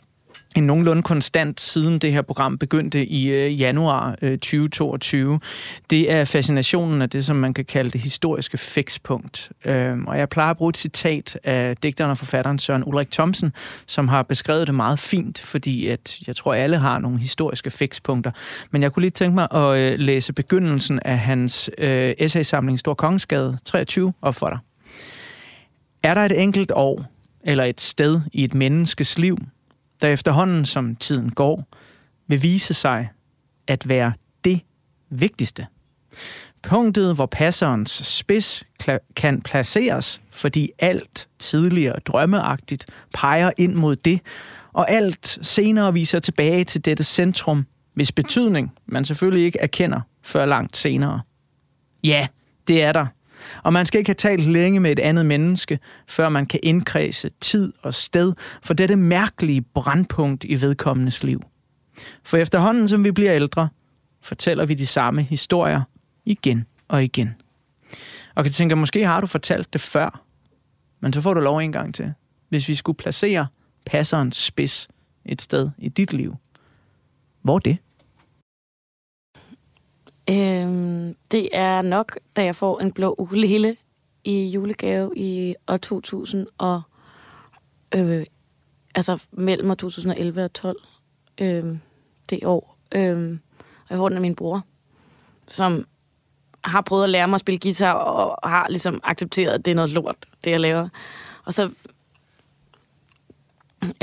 en 0.56 0.64
nogenlunde 0.64 1.04
konstant 1.04 1.62
siden 1.62 2.00
det 2.00 2.14
her 2.14 2.22
program 2.22 2.58
begyndte 2.58 3.06
i 3.06 3.28
øh, 3.28 3.60
januar 3.60 4.16
øh, 4.22 4.32
2022. 4.32 5.40
Det 5.90 6.12
er 6.12 6.26
fascinationen 6.26 7.02
af 7.02 7.10
det, 7.10 7.26
som 7.26 7.36
man 7.36 7.54
kan 7.54 7.66
kalde 7.66 7.90
det 7.90 8.02
historiske 8.02 8.58
fikspunkt. 8.58 9.52
Øh, 9.66 9.98
og 10.08 10.18
jeg 10.18 10.30
plejer 10.30 10.52
at 10.52 10.58
bruge 10.58 10.70
et 10.70 10.78
citat 10.78 11.40
af 11.44 11.78
digteren 11.78 12.12
og 12.12 12.18
forfatteren 12.18 12.60
Søren 12.60 12.84
Ulrik 12.86 13.12
Thomsen, 13.12 13.54
som 13.88 14.08
har 14.08 14.24
beskrevet 14.24 14.68
det 14.68 14.76
meget 14.76 15.00
fint, 15.00 15.40
fordi 15.40 15.88
at 15.88 16.20
jeg 16.28 16.36
tror, 16.36 16.54
alle 16.54 16.78
har 16.78 17.00
nogle 17.00 17.20
historiske 17.20 17.72
fikspunkter. 17.72 18.32
Men 18.72 18.82
jeg 18.82 18.92
kunne 18.92 19.02
lige 19.02 19.12
tænke 19.12 19.36
mig 19.36 19.48
at 19.52 19.78
øh, 19.78 20.00
læse 20.00 20.34
begyndelsen 20.34 21.00
af 21.06 21.20
hans 21.20 21.70
øh, 21.78 22.14
essaysamling 22.18 22.80
Stor 22.80 22.94
Kongsgade 22.94 23.58
23 23.66 24.14
op 24.22 24.36
for 24.36 24.50
dig. 24.50 24.58
Er 26.04 26.14
der 26.14 26.22
et 26.22 26.44
enkelt 26.44 26.72
år 26.76 27.06
eller 27.44 27.64
et 27.64 27.82
sted 27.82 28.22
i 28.34 28.44
et 28.44 28.54
menneskes 28.54 29.18
liv, 29.18 29.38
der 30.02 30.08
efterhånden 30.08 30.66
som 30.66 30.96
tiden 30.96 31.32
går, 31.32 31.68
vil 32.28 32.44
vise 32.44 32.74
sig 32.74 33.10
at 33.68 33.90
være 33.90 34.14
det 34.44 34.62
vigtigste. 35.10 35.68
Punktet, 36.64 37.16
hvor 37.16 37.26
passerens 37.26 37.92
spids 37.92 38.64
kan 39.16 39.42
placeres, 39.42 40.22
fordi 40.32 40.72
alt 40.80 41.28
tidligere 41.40 42.00
drømmeagtigt 42.00 42.86
peger 43.14 43.52
ind 43.58 43.74
mod 43.74 43.96
det, 43.96 44.22
og 44.74 44.92
alt 44.92 45.40
senere 45.42 45.94
viser 45.94 46.20
tilbage 46.20 46.64
til 46.64 46.86
dette 46.86 47.04
centrum, 47.04 47.66
hvis 47.94 48.12
betydning 48.12 48.72
man 48.86 49.06
selvfølgelig 49.06 49.46
ikke 49.46 49.60
erkender 49.60 50.02
før 50.22 50.46
langt 50.46 50.78
senere. 50.78 51.22
Ja, 52.04 52.28
det 52.68 52.84
er 52.84 52.92
der. 52.92 53.06
Og 53.64 53.74
man 53.74 53.86
skal 53.86 54.00
ikke 54.00 54.10
have 54.10 54.16
talt 54.16 54.52
længe 54.52 54.80
med 54.80 54.92
et 54.92 55.00
andet 55.00 55.26
menneske, 55.26 55.80
før 56.08 56.30
man 56.30 56.46
kan 56.46 56.60
indkredse 56.64 57.30
tid 57.42 57.74
og 57.82 57.94
sted 57.94 58.34
for 58.64 58.74
dette 58.74 58.96
mærkelige 58.96 59.62
brandpunkt 59.62 60.44
i 60.44 60.62
vedkommendes 60.62 61.24
liv. 61.24 61.42
For 62.24 62.38
efterhånden, 62.38 62.88
som 62.88 63.04
vi 63.04 63.12
bliver 63.12 63.36
ældre, 63.36 63.70
fortæller 64.22 64.66
vi 64.66 64.74
de 64.74 64.88
samme 64.88 65.22
historier 65.22 65.82
igen 66.26 66.66
og 66.88 67.04
igen. 67.04 67.36
Og 68.36 68.44
kan 68.44 68.54
tænke, 68.54 68.76
måske 68.76 69.06
har 69.06 69.22
du 69.22 69.28
fortalt 69.28 69.74
det 69.74 69.82
før, 69.82 70.24
men 71.00 71.14
så 71.14 71.22
får 71.22 71.34
du 71.34 71.40
lov 71.40 71.58
en 71.58 71.72
gang 71.72 71.96
til. 71.96 72.14
Hvis 72.50 72.68
vi 72.68 72.76
skulle 72.76 72.98
placere 72.98 73.48
passerens 73.86 74.36
spids 74.36 74.88
et 75.26 75.42
sted 75.42 75.70
i 75.78 75.90
dit 75.90 76.14
liv, 76.14 76.36
hvor 77.42 77.60
det? 77.60 77.78
Øhm, 80.30 81.16
det 81.32 81.50
er 81.54 81.82
nok, 81.82 82.20
da 82.36 82.44
jeg 82.44 82.56
får 82.56 82.80
en 82.80 82.92
blå 82.92 83.16
ukulele 83.18 83.76
i 84.24 84.46
julegave 84.46 85.12
i 85.16 85.56
år 85.68 85.78
2000 85.78 86.48
og 86.58 86.82
øh, 87.96 88.26
altså 88.96 89.26
mellem 89.32 89.72
år 89.72 89.76
2011 89.76 90.44
og 90.44 90.54
12 90.54 90.78
øh, 91.42 91.78
det 92.30 92.46
år. 92.46 92.78
Øh, 92.92 93.40
og 93.62 93.90
jeg 93.90 93.98
får 93.98 94.10
den 94.10 94.18
af 94.18 94.22
min 94.22 94.36
bror, 94.36 94.62
som 95.48 95.86
har 96.64 96.82
prøvet 96.82 97.04
at 97.04 97.10
lære 97.10 97.28
mig 97.28 97.36
at 97.36 97.42
spille 97.42 97.60
guitar 97.60 97.94
og 97.94 98.50
har 98.50 98.68
ligesom 98.70 99.00
accepteret, 99.04 99.54
at 99.54 99.66
det 99.66 99.72
er 99.72 99.76
noget 99.76 99.92
lort, 99.92 100.26
det 100.44 100.52
jeg 100.52 100.60
laver. 100.60 100.90
Og 101.46 101.54
så 101.54 101.64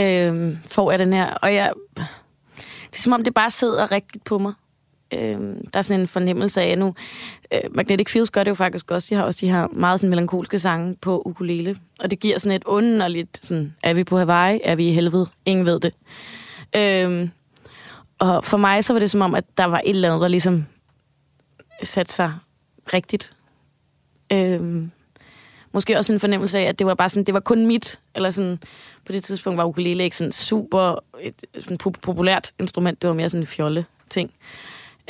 øh, 0.00 0.56
får 0.66 0.90
jeg 0.90 0.98
den 0.98 1.12
her, 1.12 1.34
og 1.34 1.54
jeg, 1.54 1.72
det 2.90 2.96
er 2.96 3.02
som 3.02 3.12
om 3.12 3.24
det 3.24 3.34
bare 3.34 3.50
sidder 3.50 3.92
rigtigt 3.92 4.24
på 4.24 4.38
mig. 4.38 4.52
Øh, 5.12 5.40
der 5.72 5.78
er 5.78 5.82
sådan 5.82 6.00
en 6.00 6.08
fornemmelse 6.08 6.62
af 6.62 6.78
nu. 6.78 6.94
Øh, 7.52 7.60
Magnetic 7.70 8.08
Fields 8.10 8.30
gør 8.30 8.44
det 8.44 8.50
jo 8.50 8.54
faktisk 8.54 8.90
også. 8.90 9.06
De 9.10 9.14
har 9.14 9.24
også 9.24 9.38
de 9.46 9.50
her 9.52 9.66
meget 9.72 10.00
sådan 10.00 10.10
melankolske 10.10 10.58
sange 10.58 10.96
på 11.00 11.22
ukulele. 11.26 11.76
Og 11.98 12.10
det 12.10 12.20
giver 12.20 12.38
sådan 12.38 12.56
et 12.56 12.64
underligt, 12.64 13.44
sådan, 13.44 13.74
er 13.82 13.94
vi 13.94 14.04
på 14.04 14.18
Hawaii? 14.18 14.60
Er 14.64 14.74
vi 14.74 14.88
i 14.88 14.92
helvede? 14.92 15.26
Ingen 15.46 15.66
ved 15.66 15.80
det. 15.80 15.94
Øh, 16.76 17.28
og 18.18 18.44
for 18.44 18.56
mig 18.56 18.84
så 18.84 18.92
var 18.92 19.00
det 19.00 19.10
som 19.10 19.20
om, 19.20 19.34
at 19.34 19.44
der 19.58 19.64
var 19.64 19.80
et 19.84 19.90
eller 19.90 20.08
andet, 20.08 20.22
der 20.22 20.28
ligesom 20.28 20.66
satte 21.82 22.12
sig 22.12 22.32
rigtigt. 22.94 23.32
Øh, 24.32 24.88
måske 25.72 25.98
også 25.98 26.12
en 26.12 26.20
fornemmelse 26.20 26.58
af, 26.58 26.62
at 26.62 26.78
det 26.78 26.86
var 26.86 26.94
bare 26.94 27.08
sådan, 27.08 27.24
det 27.24 27.34
var 27.34 27.40
kun 27.40 27.66
mit, 27.66 28.00
eller 28.14 28.30
sådan, 28.30 28.58
på 29.04 29.12
det 29.12 29.24
tidspunkt 29.24 29.56
var 29.56 29.64
ukulele 29.64 30.04
ikke 30.04 30.16
sådan 30.16 30.32
super 30.32 31.04
et, 31.20 31.44
sådan 31.60 31.78
populært 31.78 32.52
instrument, 32.58 33.02
det 33.02 33.08
var 33.08 33.14
mere 33.14 33.28
sådan 33.28 33.42
en 33.42 33.46
fjolle 33.46 33.84
ting. 34.10 34.32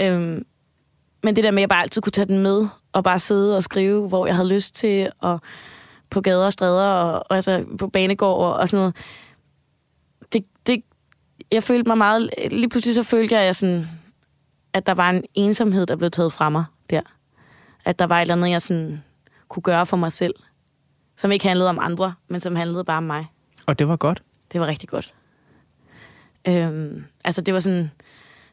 Øhm, 0.00 0.46
men 1.22 1.36
det 1.36 1.44
der 1.44 1.50
med, 1.50 1.58
at 1.58 1.60
jeg 1.60 1.68
bare 1.68 1.82
altid 1.82 2.02
kunne 2.02 2.12
tage 2.12 2.26
den 2.26 2.38
med, 2.38 2.68
og 2.92 3.04
bare 3.04 3.18
sidde 3.18 3.56
og 3.56 3.62
skrive, 3.62 4.08
hvor 4.08 4.26
jeg 4.26 4.34
havde 4.34 4.48
lyst 4.48 4.74
til, 4.74 5.12
og 5.18 5.40
på 6.10 6.20
gader 6.20 6.44
og 6.44 6.52
stræder, 6.52 6.84
og, 6.84 7.26
og 7.30 7.36
altså 7.36 7.64
på 7.78 7.88
banegård 7.88 8.38
og, 8.38 8.54
og 8.54 8.68
sådan 8.68 8.80
noget. 8.80 8.96
Det, 10.32 10.44
det, 10.66 10.82
jeg 11.52 11.62
følte 11.62 11.88
mig 11.88 11.98
meget, 11.98 12.30
lige 12.50 12.68
pludselig 12.68 12.94
så 12.94 13.02
følte 13.02 13.34
jeg, 13.34 13.40
at, 13.40 13.46
jeg 13.46 13.56
sådan, 13.56 13.88
at 14.72 14.86
der 14.86 14.94
var 14.94 15.10
en 15.10 15.24
ensomhed, 15.34 15.86
der 15.86 15.96
blev 15.96 16.10
taget 16.10 16.32
fra 16.32 16.48
mig 16.48 16.64
der. 16.90 17.00
At 17.84 17.98
der 17.98 18.06
var 18.06 18.18
et 18.18 18.20
eller 18.20 18.34
andet, 18.34 18.50
jeg 18.50 18.62
sådan 18.62 19.02
kunne 19.48 19.62
gøre 19.62 19.86
for 19.86 19.96
mig 19.96 20.12
selv, 20.12 20.34
som 21.16 21.32
ikke 21.32 21.46
handlede 21.46 21.68
om 21.68 21.78
andre, 21.80 22.14
men 22.28 22.40
som 22.40 22.56
handlede 22.56 22.84
bare 22.84 22.96
om 22.96 23.02
mig. 23.02 23.26
Og 23.66 23.78
det 23.78 23.88
var 23.88 23.96
godt. 23.96 24.22
Det 24.52 24.60
var 24.60 24.66
rigtig 24.66 24.88
godt. 24.88 25.14
Øhm, 26.48 27.04
altså 27.24 27.42
det 27.42 27.54
var 27.54 27.60
sådan, 27.60 27.90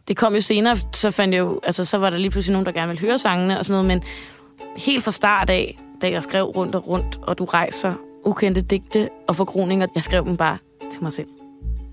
det 0.08 0.17
kom 0.17 0.34
jo 0.34 0.41
senere, 0.41 0.76
så 0.93 1.12
fandt 1.12 1.34
jeg 1.34 1.39
jo, 1.39 1.60
altså 1.63 1.86
så 1.86 1.98
var 1.98 2.10
der 2.10 2.17
lige 2.17 2.32
pludselig 2.32 2.54
nogen, 2.54 2.65
der 2.65 2.72
gerne 2.72 2.88
ville 2.88 3.02
høre 3.02 3.17
sangene 3.17 3.60
og 3.60 3.65
sådan 3.65 3.84
noget, 3.84 3.88
men 3.88 4.04
helt 4.78 5.04
fra 5.04 5.12
start 5.12 5.50
af, 5.50 5.80
da 6.02 6.12
jeg 6.12 6.24
skrev 6.24 6.43
rundt 6.43 6.76
og 6.76 6.88
rundt, 6.88 7.20
og 7.22 7.38
du 7.38 7.46
rejser 7.46 7.93
ukendte 8.26 8.62
digte 8.62 9.10
og 9.28 9.36
forgroninger, 9.36 9.88
jeg 9.96 10.04
skrev 10.04 10.26
dem 10.26 10.38
bare 10.38 10.58
til 10.91 11.04
mig 11.04 11.13
selv. 11.13 11.28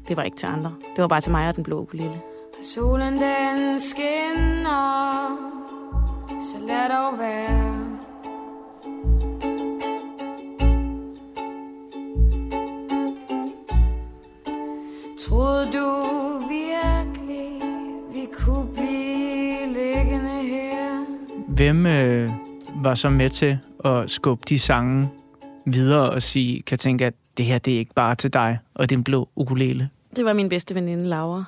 Det 0.08 0.16
var 0.16 0.22
ikke 0.22 0.36
til 0.36 0.46
andre. 0.46 0.74
Det 0.96 1.02
var 1.02 1.08
bare 1.08 1.20
til 1.20 1.32
mig 1.32 1.48
og 1.48 1.56
den 1.56 1.64
blå 1.64 1.80
ukulele. 1.80 2.20
Solen 2.62 3.12
den 3.12 3.80
skinner, 3.80 5.36
så 6.28 6.66
lad 6.66 6.88
dog 6.88 7.18
være. 7.18 7.74
Troede 15.28 15.72
du 15.72 16.03
Hvem 21.54 21.86
øh, 21.86 22.30
var 22.74 22.94
så 22.94 23.10
med 23.10 23.30
til 23.30 23.58
at 23.84 24.10
skubbe 24.10 24.44
de 24.48 24.58
sange 24.58 25.08
videre 25.66 26.10
og 26.10 26.22
sige, 26.22 26.62
kan 26.62 26.78
tænke, 26.78 27.06
at 27.06 27.14
det 27.36 27.44
her 27.44 27.58
det 27.58 27.74
er 27.74 27.78
ikke 27.78 27.94
bare 27.94 28.14
til 28.14 28.32
dig 28.32 28.58
og 28.74 28.90
din 28.90 29.04
blå 29.04 29.28
ukulele? 29.36 29.88
Det 30.16 30.24
var 30.24 30.32
min 30.32 30.48
bedste 30.48 30.74
veninde, 30.74 31.04
Laura, 31.04 31.44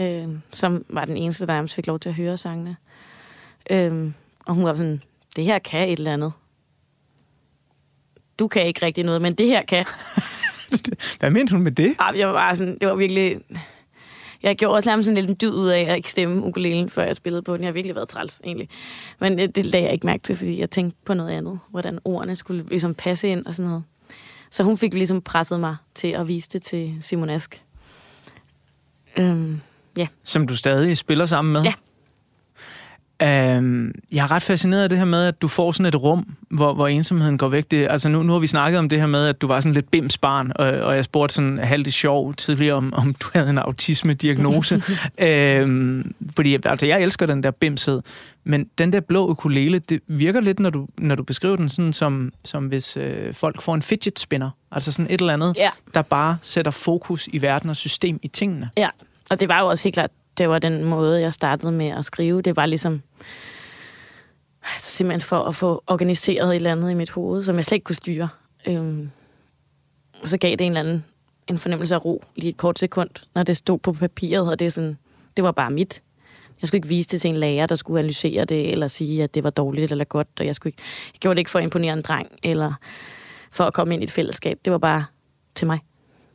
øh, 0.00 0.28
som 0.50 0.84
var 0.88 1.04
den 1.04 1.16
eneste, 1.16 1.46
der 1.46 1.52
nærmest 1.52 1.74
fik 1.74 1.86
lov 1.86 1.98
til 1.98 2.08
at 2.08 2.14
høre 2.14 2.36
sangene. 2.36 2.76
Øh, 3.70 4.10
og 4.46 4.54
hun 4.54 4.64
var 4.64 4.74
sådan, 4.74 5.02
det 5.36 5.44
her 5.44 5.58
kan 5.58 5.88
et 5.88 5.98
eller 5.98 6.12
andet. 6.12 6.32
Du 8.38 8.48
kan 8.48 8.66
ikke 8.66 8.86
rigtig 8.86 9.04
noget, 9.04 9.22
men 9.22 9.34
det 9.34 9.46
her 9.46 9.62
kan. 9.62 9.84
Hvad 11.20 11.30
mente 11.30 11.52
hun 11.52 11.62
med 11.62 11.72
det? 11.72 11.96
Jeg 12.16 12.28
var 12.28 12.34
bare 12.34 12.56
sådan, 12.56 12.78
det 12.78 12.88
var 12.88 12.94
virkelig... 12.94 13.40
Jeg 14.42 14.56
gjorde 14.56 14.74
også 14.74 14.90
nærmest 14.90 15.06
sådan 15.06 15.16
lidt 15.16 15.28
en 15.28 15.36
dyd 15.40 15.54
ud 15.54 15.68
af 15.68 15.80
at 15.80 15.96
ikke 15.96 16.10
stemme 16.10 16.44
ukulelen, 16.44 16.90
før 16.90 17.04
jeg 17.04 17.16
spillede 17.16 17.42
på 17.42 17.56
den. 17.56 17.62
Jeg 17.62 17.68
har 17.68 17.72
virkelig 17.72 17.94
været 17.94 18.08
træls, 18.08 18.40
egentlig. 18.44 18.68
Men 19.20 19.38
det, 19.38 19.56
det 19.56 19.66
lagde 19.66 19.84
jeg 19.84 19.92
ikke 19.92 20.06
mærke 20.06 20.22
til, 20.22 20.36
fordi 20.36 20.60
jeg 20.60 20.70
tænkte 20.70 20.98
på 21.04 21.14
noget 21.14 21.30
andet. 21.30 21.58
Hvordan 21.70 21.98
ordene 22.04 22.36
skulle 22.36 22.64
ligesom 22.68 22.94
passe 22.94 23.28
ind 23.28 23.46
og 23.46 23.54
sådan 23.54 23.68
noget. 23.68 23.84
Så 24.50 24.62
hun 24.62 24.78
fik 24.78 24.94
ligesom 24.94 25.20
presset 25.20 25.60
mig 25.60 25.76
til 25.94 26.08
at 26.08 26.28
vise 26.28 26.48
det 26.52 26.62
til 26.62 26.96
Simon 27.00 27.30
Ask. 27.30 27.62
Øhm, 29.16 29.60
ja. 29.96 30.06
Som 30.24 30.46
du 30.46 30.56
stadig 30.56 30.98
spiller 30.98 31.26
sammen 31.26 31.52
med? 31.52 31.62
Ja. 31.62 31.72
Øhm, 33.22 33.92
jeg 34.12 34.22
er 34.22 34.30
ret 34.30 34.42
fascineret 34.42 34.82
af 34.82 34.88
det 34.88 34.98
her 34.98 35.04
med, 35.04 35.26
at 35.26 35.42
du 35.42 35.48
får 35.48 35.72
sådan 35.72 35.86
et 35.86 36.02
rum, 36.02 36.36
hvor, 36.50 36.74
hvor 36.74 36.88
ensomheden 36.88 37.38
går 37.38 37.48
væk. 37.48 37.70
Det, 37.70 37.86
altså 37.90 38.08
nu, 38.08 38.22
nu 38.22 38.32
har 38.32 38.40
vi 38.40 38.46
snakket 38.46 38.78
om 38.78 38.88
det 38.88 39.00
her 39.00 39.06
med, 39.06 39.26
at 39.26 39.40
du 39.40 39.46
var 39.46 39.60
sådan 39.60 39.74
lidt 39.74 39.90
bims 39.90 40.18
barn, 40.18 40.52
og, 40.56 40.66
og 40.66 40.96
jeg 40.96 41.04
spurgte 41.04 41.34
sådan 41.34 41.58
halvt 41.58 41.86
i 41.86 41.90
sjov 41.90 42.34
tidligere, 42.34 42.74
om, 42.76 42.94
om 42.94 43.14
du 43.14 43.26
havde 43.34 43.50
en 43.50 43.58
autisme-diagnose. 43.58 44.82
øhm, 45.18 46.14
fordi 46.36 46.58
altså, 46.64 46.86
jeg 46.86 47.02
elsker 47.02 47.26
den 47.26 47.42
der 47.42 47.50
bimshed, 47.50 48.00
men 48.44 48.64
den 48.78 48.92
der 48.92 49.00
blå 49.00 49.28
ukulele, 49.30 49.78
det 49.78 50.00
virker 50.06 50.40
lidt, 50.40 50.60
når 50.60 50.70
du, 50.70 50.86
når 50.98 51.14
du 51.14 51.22
beskriver 51.22 51.56
den 51.56 51.68
sådan, 51.68 51.92
som, 51.92 52.32
som 52.44 52.66
hvis 52.66 52.96
øh, 52.96 53.34
folk 53.34 53.62
får 53.62 53.74
en 53.74 53.82
fidget 53.82 54.18
spinner. 54.18 54.50
Altså 54.72 54.92
sådan 54.92 55.06
et 55.10 55.20
eller 55.20 55.32
andet, 55.32 55.54
Ja. 55.56 55.70
der 55.94 56.02
bare 56.02 56.36
sætter 56.42 56.70
fokus 56.70 57.28
i 57.32 57.42
verden 57.42 57.70
og 57.70 57.76
system 57.76 58.18
i 58.22 58.28
tingene. 58.28 58.70
Ja, 58.76 58.88
og 59.30 59.40
det 59.40 59.48
var 59.48 59.60
jo 59.60 59.66
også 59.66 59.84
helt 59.84 59.94
klart, 59.94 60.10
det 60.38 60.48
var 60.48 60.58
den 60.58 60.84
måde, 60.84 61.20
jeg 61.20 61.32
startede 61.32 61.72
med 61.72 61.88
at 61.88 62.04
skrive. 62.04 62.42
Det 62.42 62.56
var 62.56 62.66
ligesom 62.66 63.02
altså 64.62 64.90
simpelthen 64.90 65.20
for 65.20 65.38
at 65.38 65.54
få 65.54 65.82
organiseret 65.86 66.48
et 66.48 66.56
eller 66.56 66.72
andet 66.72 66.90
i 66.90 66.94
mit 66.94 67.10
hoved, 67.10 67.42
som 67.42 67.56
jeg 67.56 67.64
slet 67.64 67.76
ikke 67.76 67.84
kunne 67.84 67.96
styre. 67.96 68.28
Øhm, 68.66 69.10
og 70.22 70.28
så 70.28 70.38
gav 70.38 70.50
det 70.50 70.60
en 70.60 70.72
eller 70.72 70.80
anden 70.80 71.04
en 71.46 71.58
fornemmelse 71.58 71.94
af 71.94 72.04
ro 72.04 72.24
lige 72.36 72.48
et 72.48 72.56
kort 72.56 72.78
sekund, 72.78 73.10
når 73.34 73.42
det 73.42 73.56
stod 73.56 73.78
på 73.78 73.92
papiret, 73.92 74.50
og 74.50 74.58
det, 74.58 74.66
er 74.66 74.70
sådan, 74.70 74.98
det 75.36 75.44
var 75.44 75.52
bare 75.52 75.70
mit. 75.70 76.02
Jeg 76.60 76.68
skulle 76.68 76.78
ikke 76.78 76.88
vise 76.88 77.08
det 77.08 77.20
til 77.20 77.28
en 77.28 77.36
lærer, 77.36 77.66
der 77.66 77.76
skulle 77.76 77.98
analysere 77.98 78.44
det, 78.44 78.72
eller 78.72 78.86
sige, 78.86 79.22
at 79.22 79.34
det 79.34 79.44
var 79.44 79.50
dårligt 79.50 79.92
eller 79.92 80.04
godt, 80.04 80.28
og 80.40 80.46
jeg, 80.46 80.54
skulle 80.54 80.70
ikke, 80.70 80.82
jeg 81.14 81.20
gjorde 81.20 81.34
det 81.34 81.38
ikke 81.38 81.50
for 81.50 81.58
at 81.58 81.62
imponere 81.62 81.92
en 81.92 82.02
dreng, 82.02 82.28
eller 82.42 82.72
for 83.50 83.64
at 83.64 83.74
komme 83.74 83.94
ind 83.94 84.02
i 84.02 84.04
et 84.04 84.10
fællesskab. 84.10 84.58
Det 84.64 84.72
var 84.72 84.78
bare 84.78 85.04
til 85.54 85.66
mig. 85.66 85.78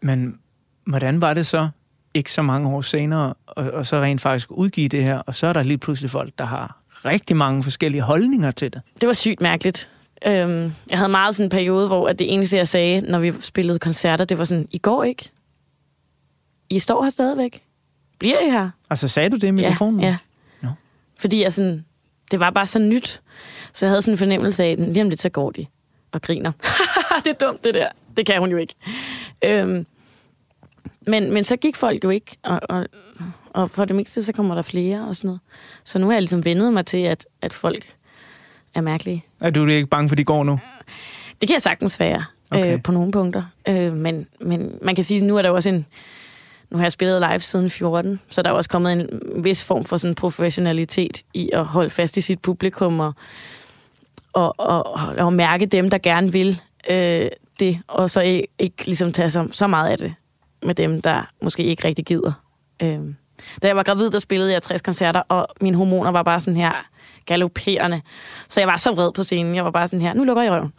Men 0.01 0.39
hvordan 0.87 1.21
var 1.21 1.33
det 1.33 1.47
så, 1.47 1.69
ikke 2.13 2.31
så 2.31 2.41
mange 2.41 2.69
år 2.69 2.81
senere, 2.81 3.33
og, 3.45 3.71
og 3.71 3.85
så 3.85 4.01
rent 4.01 4.21
faktisk 4.21 4.51
udgive 4.51 4.87
det 4.87 5.03
her, 5.03 5.17
og 5.17 5.35
så 5.35 5.47
er 5.47 5.53
der 5.53 5.63
lige 5.63 5.77
pludselig 5.77 6.11
folk, 6.11 6.33
der 6.37 6.45
har 6.45 6.77
rigtig 7.05 7.35
mange 7.35 7.63
forskellige 7.63 8.01
holdninger 8.01 8.51
til 8.51 8.73
det. 8.73 8.81
Det 9.01 9.07
var 9.07 9.13
sygt 9.13 9.41
mærkeligt. 9.41 9.89
Øhm, 10.25 10.73
jeg 10.89 10.97
havde 10.97 11.09
meget 11.09 11.35
sådan 11.35 11.45
en 11.45 11.49
periode, 11.49 11.87
hvor 11.87 12.07
at 12.07 12.19
det 12.19 12.33
eneste, 12.33 12.57
jeg 12.57 12.67
sagde, 12.67 13.01
når 13.01 13.19
vi 13.19 13.33
spillede 13.39 13.79
koncerter, 13.79 14.25
det 14.25 14.37
var 14.37 14.43
sådan, 14.43 14.67
I 14.71 14.77
går 14.77 15.03
ikke. 15.03 15.29
I 16.69 16.79
står 16.79 17.03
her 17.03 17.09
stadigvæk. 17.09 17.63
Bliver 18.19 18.39
I 18.39 18.49
her? 18.49 18.69
Altså 18.89 19.07
sagde 19.07 19.29
du 19.29 19.35
det 19.35 19.47
i 19.47 19.51
mikrofonen? 19.51 19.99
Ja, 19.99 20.07
ja. 20.07 20.17
Nå. 20.61 20.69
Fordi 21.19 21.41
jeg 21.43 21.53
sådan, 21.53 21.85
det 22.31 22.39
var 22.39 22.49
bare 22.49 22.65
så 22.65 22.79
nyt. 22.79 23.21
Så 23.73 23.85
jeg 23.85 23.91
havde 23.91 24.01
sådan 24.01 24.13
en 24.13 24.17
fornemmelse 24.17 24.63
af, 24.63 24.71
at 24.71 24.79
lige 24.79 25.01
om 25.01 25.09
lidt, 25.09 25.21
så 25.21 25.29
går 25.29 25.51
de 25.51 25.65
og 26.11 26.21
griner. 26.21 26.51
det 27.23 27.29
er 27.29 27.45
dumt, 27.47 27.63
det 27.63 27.73
der. 27.73 27.87
Det 28.17 28.25
kan 28.25 28.39
hun 28.39 28.51
jo 28.51 28.57
ikke. 28.57 28.73
Øhm, 29.45 29.85
men, 31.09 31.33
men 31.33 31.43
så 31.43 31.55
gik 31.55 31.75
folk 31.75 32.03
jo 32.03 32.09
ikke, 32.09 32.37
og, 32.43 32.59
og, 32.69 32.85
og 33.49 33.71
for 33.71 33.85
det 33.85 33.95
meste, 33.95 34.23
så 34.23 34.33
kommer 34.33 34.55
der 34.55 34.61
flere 34.61 35.07
og 35.07 35.15
sådan 35.15 35.27
noget. 35.27 35.39
Så 35.83 35.99
nu 35.99 36.05
har 36.05 36.13
jeg 36.13 36.21
ligesom 36.21 36.45
vendet 36.45 36.73
mig 36.73 36.85
til, 36.85 36.97
at, 36.97 37.25
at 37.41 37.53
folk 37.53 37.93
er 38.75 38.81
mærkelige. 38.81 39.25
Er 39.39 39.49
du 39.49 39.65
ikke 39.65 39.87
bange 39.87 40.09
for, 40.09 40.15
de 40.15 40.23
går 40.23 40.43
nu? 40.43 40.59
Det 41.41 41.49
kan 41.49 41.53
jeg 41.53 41.61
sagtens 41.61 41.99
være 41.99 42.23
okay. 42.51 42.73
øh, 42.73 42.83
på 42.83 42.91
nogle 42.91 43.11
punkter. 43.11 43.43
Øh, 43.67 43.93
men, 43.93 44.27
men 44.41 44.77
man 44.81 44.95
kan 44.95 45.03
sige, 45.03 45.19
at 45.19 45.25
nu 45.25 45.37
er 45.37 45.41
der 45.41 45.49
jo 45.49 45.55
også 45.55 45.69
en... 45.69 45.85
Nu 46.69 46.77
har 46.77 46.85
jeg 46.85 46.91
spillet 46.91 47.21
live 47.29 47.39
siden 47.39 47.69
14, 47.69 48.19
så 48.29 48.41
der 48.41 48.49
er 48.49 48.53
også 48.53 48.69
kommet 48.69 48.93
en 48.93 49.09
vis 49.43 49.65
form 49.65 49.85
for 49.85 49.97
sådan 49.97 50.15
professionalitet 50.15 51.23
i 51.33 51.49
at 51.53 51.65
holde 51.65 51.89
fast 51.89 52.17
i 52.17 52.21
sit 52.21 52.39
publikum 52.39 52.99
og, 52.99 53.13
og, 54.33 54.59
og, 54.59 54.83
og 55.17 55.33
mærke 55.33 55.65
dem, 55.65 55.89
der 55.89 55.97
gerne 55.97 56.31
vil 56.31 56.61
øh, 56.89 57.27
det, 57.59 57.79
og 57.87 58.09
så 58.09 58.21
ikke, 58.21 58.47
ikke 58.59 58.85
ligesom 58.85 59.11
tage 59.11 59.29
så, 59.29 59.47
så 59.51 59.67
meget 59.67 59.89
af 59.89 59.97
det 59.97 60.13
med 60.63 60.75
dem, 60.75 61.01
der 61.01 61.29
måske 61.41 61.63
ikke 61.63 61.87
rigtig 61.87 62.05
gider. 62.05 62.31
Øh. 62.83 62.99
Da 63.61 63.67
jeg 63.67 63.75
var 63.75 63.83
gravid, 63.83 64.09
der 64.09 64.19
spillede 64.19 64.51
jeg 64.51 64.61
60 64.61 64.81
koncerter, 64.81 65.21
og 65.29 65.47
mine 65.61 65.77
hormoner 65.77 66.11
var 66.11 66.23
bare 66.23 66.39
sådan 66.39 66.57
her 66.57 66.71
galopperende. 67.25 68.01
Så 68.49 68.59
jeg 68.59 68.67
var 68.67 68.77
så 68.77 68.91
vred 68.91 69.11
på 69.11 69.23
scenen. 69.23 69.55
Jeg 69.55 69.65
var 69.65 69.71
bare 69.71 69.87
sådan 69.87 70.01
her, 70.01 70.13
nu 70.13 70.23
lukker 70.23 70.43
jeg 70.43 70.51
røven. 70.51 70.73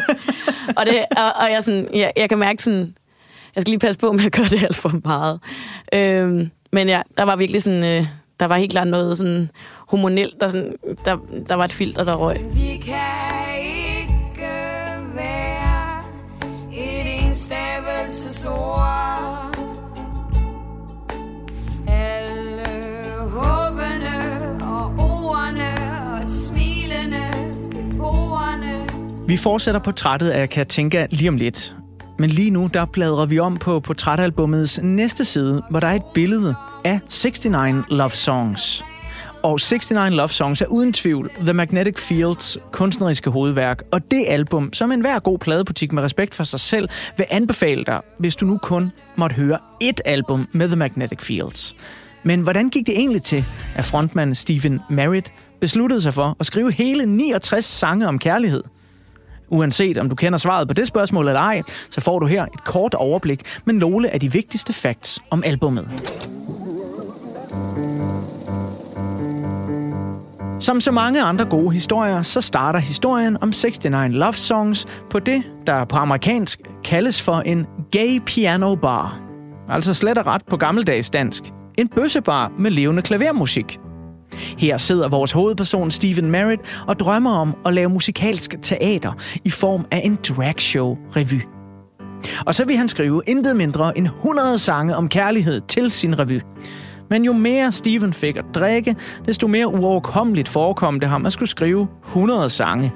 og, 0.78 0.86
det, 0.86 1.04
og, 1.16 1.32
og 1.32 1.50
jeg, 1.50 1.64
sådan, 1.64 1.88
jeg, 1.94 2.12
jeg 2.16 2.28
kan 2.28 2.38
mærke 2.38 2.62
sådan, 2.62 2.94
jeg 3.54 3.62
skal 3.62 3.70
lige 3.70 3.78
passe 3.78 3.98
på 3.98 4.12
med 4.12 4.24
at 4.24 4.32
gøre 4.32 4.48
det 4.48 4.62
alt 4.62 4.76
for 4.76 4.92
meget. 5.04 5.40
Øhm, 5.94 6.50
men 6.72 6.88
ja, 6.88 7.02
der 7.16 7.22
var 7.22 7.36
virkelig 7.36 7.62
sådan, 7.62 7.84
øh, 7.84 8.06
der 8.40 8.46
var 8.46 8.56
helt 8.56 8.72
klart 8.72 8.86
noget 8.86 9.18
sådan 9.18 9.50
hormonelt, 9.88 10.40
der, 10.40 10.46
sådan, 10.46 10.74
der, 11.04 11.16
der 11.48 11.54
var 11.54 11.64
et 11.64 11.72
filter, 11.72 12.04
der 12.04 12.14
røg. 12.14 12.40
Vi 12.52 12.82
kan 12.84 13.29
Vi 29.30 29.36
fortsætter 29.36 29.80
portrættet 29.80 30.30
af 30.30 30.50
Katinka 30.50 31.06
lige 31.10 31.28
om 31.28 31.36
lidt. 31.36 31.76
Men 32.18 32.30
lige 32.30 32.50
nu, 32.50 32.70
der 32.74 32.84
bladrer 32.84 33.26
vi 33.26 33.38
om 33.38 33.56
på 33.56 33.80
portrætalbummets 33.80 34.80
næste 34.82 35.24
side, 35.24 35.62
hvor 35.70 35.80
der 35.80 35.86
er 35.86 35.94
et 35.94 36.02
billede 36.14 36.54
af 36.84 37.00
69 37.08 37.84
Love 37.90 38.10
Songs. 38.10 38.84
Og 39.42 39.52
69 39.52 40.14
Love 40.14 40.28
Songs 40.28 40.60
er 40.60 40.66
uden 40.66 40.92
tvivl 40.92 41.30
The 41.40 41.52
Magnetic 41.52 41.98
Fields 41.98 42.58
kunstneriske 42.72 43.30
hovedværk, 43.30 43.82
og 43.92 44.10
det 44.10 44.24
album, 44.28 44.72
som 44.72 44.92
enhver 44.92 45.18
god 45.18 45.38
pladebutik 45.38 45.92
med 45.92 46.02
respekt 46.02 46.34
for 46.34 46.44
sig 46.44 46.60
selv, 46.60 46.88
vil 47.16 47.26
anbefale 47.30 47.84
dig, 47.84 48.00
hvis 48.18 48.36
du 48.36 48.46
nu 48.46 48.58
kun 48.58 48.92
måtte 49.16 49.36
høre 49.36 49.58
et 49.80 50.00
album 50.04 50.48
med 50.52 50.66
The 50.66 50.76
Magnetic 50.76 51.22
Fields. 51.22 51.76
Men 52.22 52.40
hvordan 52.40 52.68
gik 52.68 52.86
det 52.86 52.98
egentlig 52.98 53.22
til, 53.22 53.44
at 53.74 53.84
frontmand 53.84 54.34
Stephen 54.34 54.80
Merritt 54.90 55.32
besluttede 55.60 56.00
sig 56.00 56.14
for 56.14 56.36
at 56.40 56.46
skrive 56.46 56.72
hele 56.72 57.06
69 57.06 57.64
sange 57.64 58.08
om 58.08 58.18
kærlighed? 58.18 58.62
Uanset 59.50 59.98
om 59.98 60.08
du 60.08 60.14
kender 60.14 60.38
svaret 60.38 60.68
på 60.68 60.74
det 60.74 60.86
spørgsmål 60.86 61.28
eller 61.28 61.40
ej, 61.40 61.62
så 61.90 62.00
får 62.00 62.18
du 62.18 62.26
her 62.26 62.42
et 62.42 62.64
kort 62.64 62.94
overblik 62.94 63.42
med 63.64 63.74
nogle 63.74 64.10
af 64.10 64.20
de 64.20 64.32
vigtigste 64.32 64.72
facts 64.72 65.20
om 65.30 65.42
albummet. 65.46 65.88
Som 70.60 70.80
så 70.80 70.92
mange 70.92 71.22
andre 71.22 71.44
gode 71.44 71.72
historier, 71.72 72.22
så 72.22 72.40
starter 72.40 72.78
historien 72.78 73.36
om 73.40 73.48
69 73.48 74.14
Love 74.14 74.32
Songs 74.32 74.86
på 75.10 75.18
det, 75.18 75.42
der 75.66 75.84
på 75.84 75.96
amerikansk 75.96 76.60
kaldes 76.84 77.22
for 77.22 77.40
en 77.40 77.66
gay 77.90 78.20
piano 78.26 78.74
bar. 78.74 79.20
Altså 79.68 79.94
slet 79.94 80.18
og 80.18 80.26
ret 80.26 80.42
på 80.50 80.56
gammeldags 80.56 81.10
dansk. 81.10 81.42
En 81.78 81.88
bøssebar 81.88 82.52
med 82.58 82.70
levende 82.70 83.02
klavermusik. 83.02 83.78
Her 84.58 84.76
sidder 84.76 85.08
vores 85.08 85.32
hovedperson 85.32 85.90
Stephen 85.90 86.30
Merritt 86.30 86.62
og 86.86 86.98
drømmer 86.98 87.30
om 87.30 87.56
at 87.66 87.74
lave 87.74 87.88
musikalsk 87.88 88.54
teater 88.62 89.12
i 89.44 89.50
form 89.50 89.86
af 89.90 90.02
en 90.04 90.18
dragshow-revy. 90.28 91.46
Og 92.46 92.54
så 92.54 92.64
vil 92.64 92.76
han 92.76 92.88
skrive 92.88 93.22
intet 93.28 93.56
mindre 93.56 93.98
end 93.98 94.06
100 94.06 94.58
sange 94.58 94.96
om 94.96 95.08
kærlighed 95.08 95.60
til 95.68 95.90
sin 95.90 96.18
revy. 96.18 96.40
Men 97.10 97.24
jo 97.24 97.32
mere 97.32 97.72
Steven 97.72 98.12
fik 98.12 98.36
at 98.36 98.44
drikke, 98.54 98.96
desto 99.26 99.46
mere 99.46 99.66
uoverkommeligt 99.66 100.48
forekom 100.48 101.00
det 101.00 101.08
ham 101.08 101.26
at 101.26 101.32
skulle 101.32 101.48
skrive 101.48 101.88
100 102.06 102.50
sange. 102.50 102.92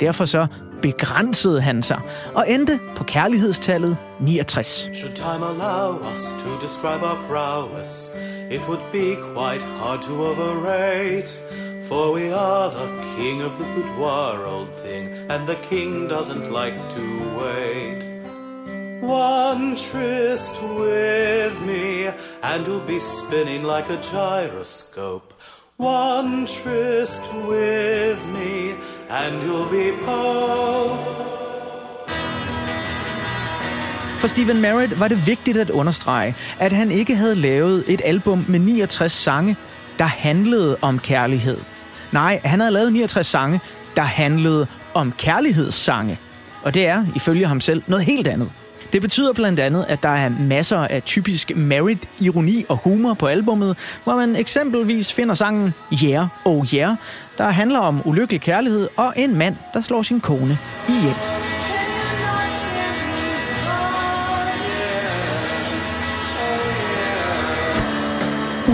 Derfor 0.00 0.24
så 0.24 0.46
begrænsede 0.82 1.60
han 1.60 1.82
sig 1.82 2.00
og 2.34 2.50
endte 2.50 2.80
på 2.96 3.04
kærlighedstallet 3.04 3.96
69. 4.20 4.90
Should 4.94 5.14
time 5.14 5.46
allow 5.46 5.98
us 6.12 6.20
to 6.44 6.66
describe 6.66 7.02
our 7.02 7.18
prowess, 7.28 8.10
it 8.50 8.60
would 8.68 8.84
be 8.92 9.16
quite 9.34 9.62
hard 9.80 10.00
to 10.02 10.12
overrate. 10.12 11.30
For 11.88 12.12
we 12.12 12.34
are 12.34 12.70
the 12.70 12.88
king 13.16 13.42
of 13.42 13.52
the 13.58 13.64
boudoir, 13.74 14.46
old 14.46 14.74
thing, 14.84 15.08
and 15.30 15.46
the 15.46 15.58
king 15.70 16.08
doesn't 16.08 16.50
like 16.60 16.78
to 16.96 17.04
wait. 17.42 18.00
One 19.00 19.74
tryst 19.74 20.60
with 20.62 21.58
me, 21.62 22.10
and 22.42 22.66
you'll 22.66 22.80
be 22.80 23.00
spinning 23.00 23.62
like 23.62 23.88
a 23.88 23.96
gyroscope. 24.12 25.32
One 25.78 26.44
tryst 26.44 27.24
with 27.46 28.20
me, 28.36 28.74
and 29.10 29.42
you'll 29.42 29.70
be 29.70 29.92
Pope. 30.04 30.98
For 34.18 34.26
Stephen 34.26 34.60
Merritt 34.60 35.00
var 35.00 35.08
det 35.08 35.26
vigtigt 35.26 35.56
at 35.56 35.70
understrege, 35.70 36.34
at 36.58 36.72
han 36.72 36.90
ikke 36.90 37.16
havde 37.16 37.34
lavet 37.34 37.84
et 37.86 38.00
album 38.04 38.44
med 38.48 38.58
69 38.58 39.12
sange, 39.12 39.56
der 39.98 40.04
handlede 40.04 40.76
om 40.82 40.98
kærlighed. 40.98 41.58
Nej, 42.12 42.40
han 42.44 42.60
havde 42.60 42.72
lavet 42.72 42.92
69 42.92 43.26
sange, 43.26 43.60
der 43.96 44.02
handlede 44.02 44.66
om 44.94 45.12
kærlighedssange. 45.18 46.18
Og 46.62 46.74
det 46.74 46.86
er, 46.86 47.04
ifølge 47.16 47.46
ham 47.46 47.60
selv, 47.60 47.82
noget 47.86 48.04
helt 48.04 48.28
andet. 48.28 48.50
Det 48.92 49.02
betyder 49.02 49.32
blandt 49.32 49.60
andet, 49.60 49.84
at 49.88 50.02
der 50.02 50.08
er 50.08 50.28
masser 50.28 50.78
af 50.78 51.02
typisk 51.02 51.56
merit, 51.56 52.08
ironi 52.20 52.64
og 52.68 52.76
humor 52.76 53.14
på 53.14 53.26
albummet, 53.26 53.76
hvor 54.04 54.16
man 54.16 54.36
eksempelvis 54.36 55.12
finder 55.12 55.34
sangen 55.34 55.74
Yeah, 56.04 56.26
Oh 56.44 56.66
Yeah, 56.74 56.96
der 57.38 57.44
handler 57.44 57.78
om 57.78 58.02
ulykkelig 58.04 58.40
kærlighed 58.40 58.88
og 58.96 59.12
en 59.16 59.36
mand, 59.36 59.56
der 59.74 59.80
slår 59.80 60.02
sin 60.02 60.20
kone 60.20 60.58
ihjel. 60.88 61.47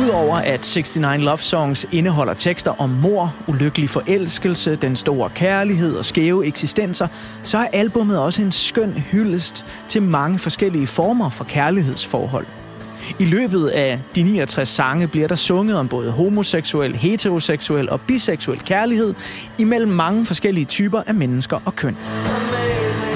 Udover 0.03 0.37
at 0.37 0.61
69 0.61 1.25
Love 1.25 1.39
Songs 1.39 1.87
indeholder 1.93 2.35
tekster 2.35 2.81
om 2.81 2.91
mor, 2.91 3.35
ulykkelig 3.47 3.91
forelskelse, 3.91 4.77
den 4.77 4.97
store 4.97 5.31
kærlighed 5.31 5.97
og 5.97 6.05
skæve 6.05 6.47
eksistenser, 6.47 7.09
så 7.43 7.59
er 7.59 7.67
albummet 7.73 8.19
også 8.19 8.43
en 8.43 8.53
skøn 8.53 8.93
hyldest 8.93 9.65
til 9.89 10.03
mange 10.03 10.39
forskellige 10.39 10.87
former 10.87 11.31
for 11.31 11.45
kærlighedsforhold. 11.45 12.47
I 13.19 13.25
løbet 13.25 13.69
af 13.69 14.01
de 14.15 14.23
69 14.23 14.69
sange 14.69 15.09
bliver 15.09 15.29
der 15.29 15.35
sunget 15.35 15.77
om 15.77 15.89
både 15.89 16.11
homoseksuel, 16.11 16.97
heteroseksuel 16.97 17.91
og 17.91 18.01
biseksuel 18.01 18.61
kærlighed 18.61 19.15
imellem 19.59 19.93
mange 19.93 20.27
forskellige 20.27 20.65
typer 20.65 21.03
af 21.07 21.15
mennesker 21.15 21.61
og 21.65 21.77
køn. 21.77 21.97
Amazing, 22.27 23.14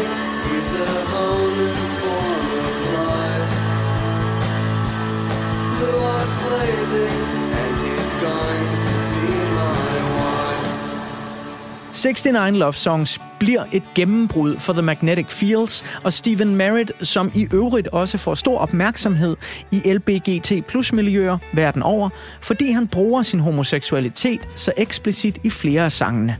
69 11.98 12.58
Love 12.58 12.72
Songs 12.72 13.20
bliver 13.38 13.64
et 13.72 13.82
gennembrud 13.94 14.54
for 14.56 14.72
The 14.72 14.82
Magnetic 14.82 15.26
Fields, 15.26 15.84
og 16.04 16.12
Stephen 16.12 16.56
Merritt, 16.56 16.92
som 17.06 17.32
i 17.34 17.48
øvrigt 17.52 17.88
også 17.88 18.18
får 18.18 18.34
stor 18.34 18.58
opmærksomhed 18.58 19.36
i 19.70 19.92
LBGT 19.92 20.66
plus 20.68 20.92
miljøer 20.92 21.38
verden 21.52 21.82
over, 21.82 22.08
fordi 22.40 22.70
han 22.70 22.88
bruger 22.88 23.22
sin 23.22 23.40
homoseksualitet 23.40 24.40
så 24.56 24.72
eksplicit 24.76 25.38
i 25.44 25.50
flere 25.50 25.84
af 25.84 25.92
sangene. 25.92 26.36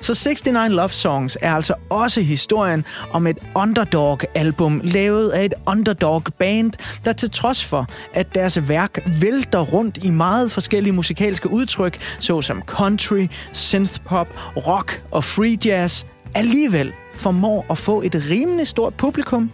Så 0.00 0.14
69 0.14 0.72
Love 0.72 0.88
Songs 0.88 1.38
er 1.40 1.54
altså 1.54 1.74
også 1.90 2.20
historien 2.20 2.84
om 3.12 3.26
et 3.26 3.38
underdog-album, 3.54 4.80
lavet 4.84 5.30
af 5.30 5.44
et 5.44 5.54
underdog-band, 5.66 6.72
der 7.04 7.12
til 7.12 7.30
trods 7.30 7.64
for, 7.64 7.86
at 8.12 8.34
deres 8.34 8.68
værk 8.68 8.98
vælter 9.20 9.60
rundt 9.60 9.98
i 10.02 10.10
meget 10.10 10.52
forskellige 10.52 10.92
musikalske 10.92 11.50
udtryk, 11.50 12.00
såsom 12.18 12.62
country, 12.66 13.26
synthpop, 13.52 14.28
rock 14.56 15.02
og 15.10 15.24
free 15.24 15.58
jazz, 15.64 16.04
alligevel 16.34 16.92
formår 17.14 17.66
at 17.70 17.78
få 17.78 18.02
et 18.02 18.22
rimelig 18.30 18.66
stort 18.66 18.94
publikum 18.94 19.50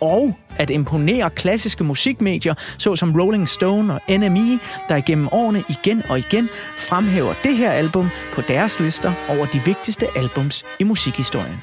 og 0.00 0.36
at 0.60 0.70
imponere 0.70 1.30
klassiske 1.30 1.84
musikmedier, 1.84 2.54
såsom 2.78 3.20
Rolling 3.20 3.48
Stone 3.48 3.94
og 3.94 4.00
NME, 4.08 4.58
der 4.88 4.96
igennem 4.96 5.28
årene 5.32 5.64
igen 5.68 6.02
og 6.08 6.18
igen 6.18 6.48
fremhæver 6.78 7.34
det 7.42 7.56
her 7.56 7.70
album 7.70 8.08
på 8.34 8.40
deres 8.40 8.80
lister 8.80 9.12
over 9.28 9.46
de 9.46 9.60
vigtigste 9.66 10.06
albums 10.16 10.64
i 10.78 10.84
musikhistorien. 10.84 11.62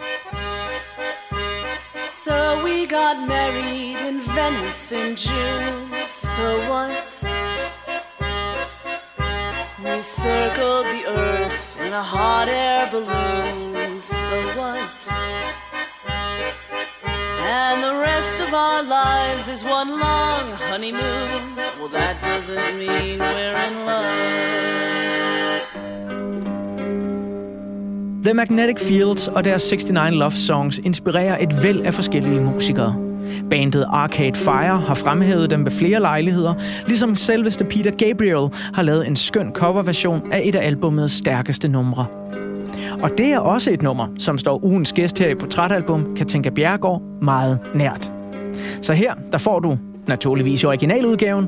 So 2.26 2.38
we 2.64 2.88
got 2.88 3.18
married 3.28 3.98
in 4.10 4.18
Venice 4.36 4.96
in 4.96 5.16
June. 5.26 5.88
So 6.10 6.48
what? 6.72 7.10
We 9.86 10.02
circled 10.02 10.86
the 10.96 11.04
earth 11.08 11.88
in 11.88 11.94
a 11.94 12.04
hot 12.04 12.48
air 12.50 12.90
balloon. 12.92 14.00
So 14.00 14.38
what? 14.60 14.98
And 17.50 17.82
the 17.82 17.96
rest 18.10 18.42
of 18.46 18.54
our 18.54 18.82
lives 18.84 19.48
is 19.48 19.64
one 19.64 19.90
long 19.90 20.46
honeymoon. 20.72 21.56
Well, 21.80 21.92
that 22.00 22.16
doesn't 22.22 22.78
mean 22.78 23.20
we're 23.20 23.58
in 23.68 23.86
love. 23.86 24.38
The 28.24 28.34
Magnetic 28.34 28.80
Fields 28.80 29.28
og 29.28 29.46
deres 29.46 29.72
69 29.72 30.16
Love 30.16 30.32
Songs 30.32 30.78
inspirerer 30.78 31.38
et 31.44 31.64
væld 31.64 31.82
af 31.82 31.94
forskellige 31.94 32.42
musikere. 32.42 32.96
Bandet 33.50 33.86
Arcade 33.90 34.36
Fire 34.36 34.78
har 34.78 34.96
fremhævet 34.96 35.50
dem 35.50 35.66
ved 35.66 35.72
flere 35.72 36.00
lejligheder, 36.00 36.54
ligesom 36.88 37.16
selveste 37.16 37.64
Peter 37.64 37.92
Gabriel 37.92 38.50
har 38.74 38.82
lavet 38.82 39.08
en 39.08 39.16
skøn 39.16 39.52
coverversion 39.54 40.32
af 40.32 40.42
et 40.44 40.56
af 40.56 40.66
albumets 40.66 41.14
stærkeste 41.14 41.68
numre. 41.68 42.06
Og 43.02 43.10
det 43.18 43.34
er 43.34 43.40
også 43.40 43.72
et 43.72 43.82
nummer, 43.82 44.08
som 44.20 44.38
står 44.38 44.66
ugens 44.66 44.94
gæst 44.94 45.20
her 45.20 45.30
i 45.30 45.36
Portrætalbum, 45.36 46.16
Katinka 46.16 46.50
Bjergård, 46.50 47.02
meget 47.22 47.60
nært. 47.76 48.12
Så 48.82 48.94
her, 48.94 49.14
der 49.32 49.38
får 49.38 49.60
du 49.60 49.78
naturligvis 50.08 50.64
originaludgaven, 50.64 51.48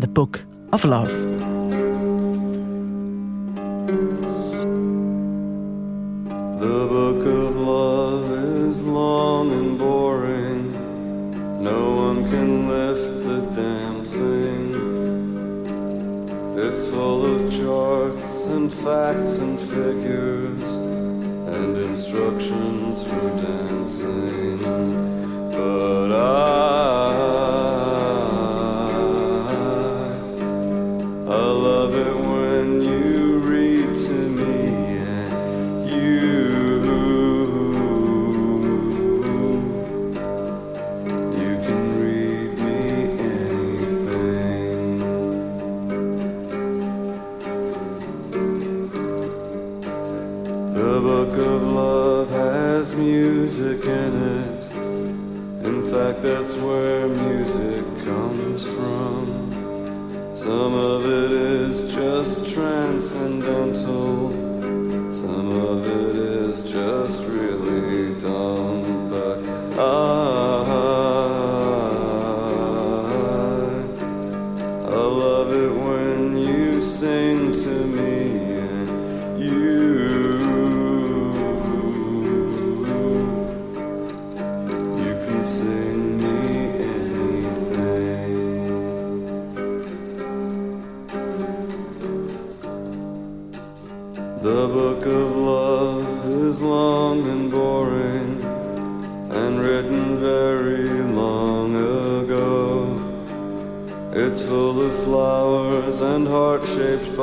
The 0.00 0.14
Book 0.14 0.44
of 0.72 0.84
Love. 0.84 1.29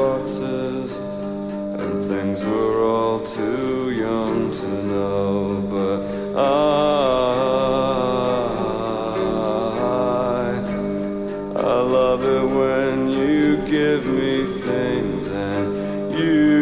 Boxes 0.07 0.89
and 1.81 1.93
things 2.11 2.37
we're 2.49 2.81
all 2.89 3.19
too 3.19 3.91
young 3.91 4.51
to 4.51 4.67
know. 4.91 5.61
But 5.73 5.99
I, 6.35 6.49
I 11.55 11.79
love 11.99 12.21
it 12.35 12.45
when 12.59 13.09
you 13.09 13.57
give 13.77 14.03
me 14.21 14.33
things 14.69 15.27
and 15.27 15.65
you, 16.17 16.33
you 16.53 16.56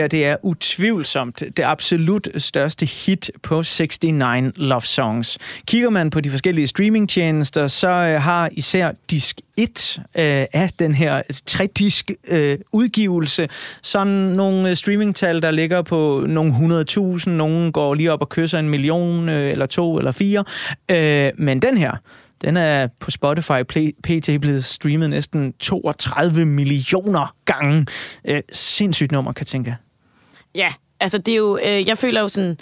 her 0.00 0.06
det 0.08 0.26
er 0.26 0.36
utvivlsomt 0.42 1.42
det 1.56 1.62
absolut 1.62 2.28
største 2.36 2.86
hit 2.86 3.30
på 3.42 3.56
69 3.56 4.52
Love 4.56 4.80
Songs. 4.80 5.38
Kigger 5.66 5.90
man 5.90 6.10
på 6.10 6.20
de 6.20 6.30
forskellige 6.30 6.66
streamingtjenester, 6.66 7.66
så 7.66 7.88
øh, 7.88 8.22
har 8.22 8.48
især 8.52 8.92
disk 9.10 9.40
1 9.56 9.98
øh, 9.98 10.46
af 10.52 10.70
den 10.78 10.94
her 10.94 11.22
tre-disk 11.46 12.10
øh, 12.28 12.58
udgivelse 12.72 13.48
sådan 13.82 14.12
nogle 14.12 14.68
øh, 14.68 14.76
streamingtal, 14.76 15.42
der 15.42 15.50
ligger 15.50 15.82
på 15.82 16.24
nogle 16.28 16.84
100.000. 16.90 17.30
Nogle 17.30 17.72
går 17.72 17.94
lige 17.94 18.12
op 18.12 18.20
og 18.20 18.28
kysser 18.28 18.58
en 18.58 18.68
million, 18.68 19.28
øh, 19.28 19.52
eller 19.52 19.66
to, 19.66 19.98
eller 19.98 20.12
fire. 20.12 20.44
Øh, 20.90 21.32
men 21.38 21.62
den 21.62 21.78
her, 21.78 21.92
den 22.42 22.56
er 22.56 22.88
på 23.00 23.10
Spotify 23.10 23.62
PT 24.02 24.40
blevet 24.40 24.64
streamet 24.64 25.10
næsten 25.10 25.52
32 25.52 26.44
millioner 26.44 27.34
gange. 27.44 27.86
Øh, 28.24 28.42
sindssygt 28.52 29.12
nummer, 29.12 29.32
kan 29.32 29.42
jeg 29.42 29.46
tænke. 29.46 29.76
Ja, 30.54 30.74
altså 31.00 31.18
det 31.18 31.32
er 31.32 31.36
jo... 31.36 31.58
Øh, 31.64 31.88
jeg 31.88 31.98
føler 31.98 32.20
jo 32.20 32.28
sådan... 32.28 32.58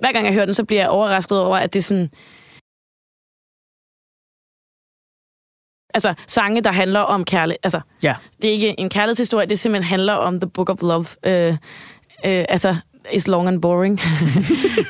Hver 0.00 0.12
gang 0.12 0.26
jeg 0.26 0.34
hører 0.34 0.44
den, 0.44 0.54
så 0.54 0.64
bliver 0.64 0.82
jeg 0.82 0.88
overrasket 0.90 1.38
over, 1.40 1.56
at 1.56 1.72
det 1.72 1.78
er 1.78 1.82
sådan... 1.82 2.10
Altså, 5.94 6.14
sange, 6.26 6.60
der 6.60 6.72
handler 6.72 7.00
om 7.00 7.24
kærlighed. 7.24 7.58
Altså, 7.62 7.80
Ja. 8.02 8.14
det 8.42 8.48
er 8.48 8.52
ikke 8.52 8.80
en 8.80 8.88
kærlighedshistorie, 8.90 9.46
det 9.46 9.58
simpelthen 9.58 9.88
handler 9.88 10.12
om 10.12 10.40
The 10.40 10.50
Book 10.50 10.70
of 10.70 10.82
Love. 10.82 11.06
Øh, 11.26 11.52
øh, 12.24 12.44
altså, 12.48 12.76
is 13.12 13.28
long 13.28 13.48
and 13.48 13.62
boring. 13.62 14.00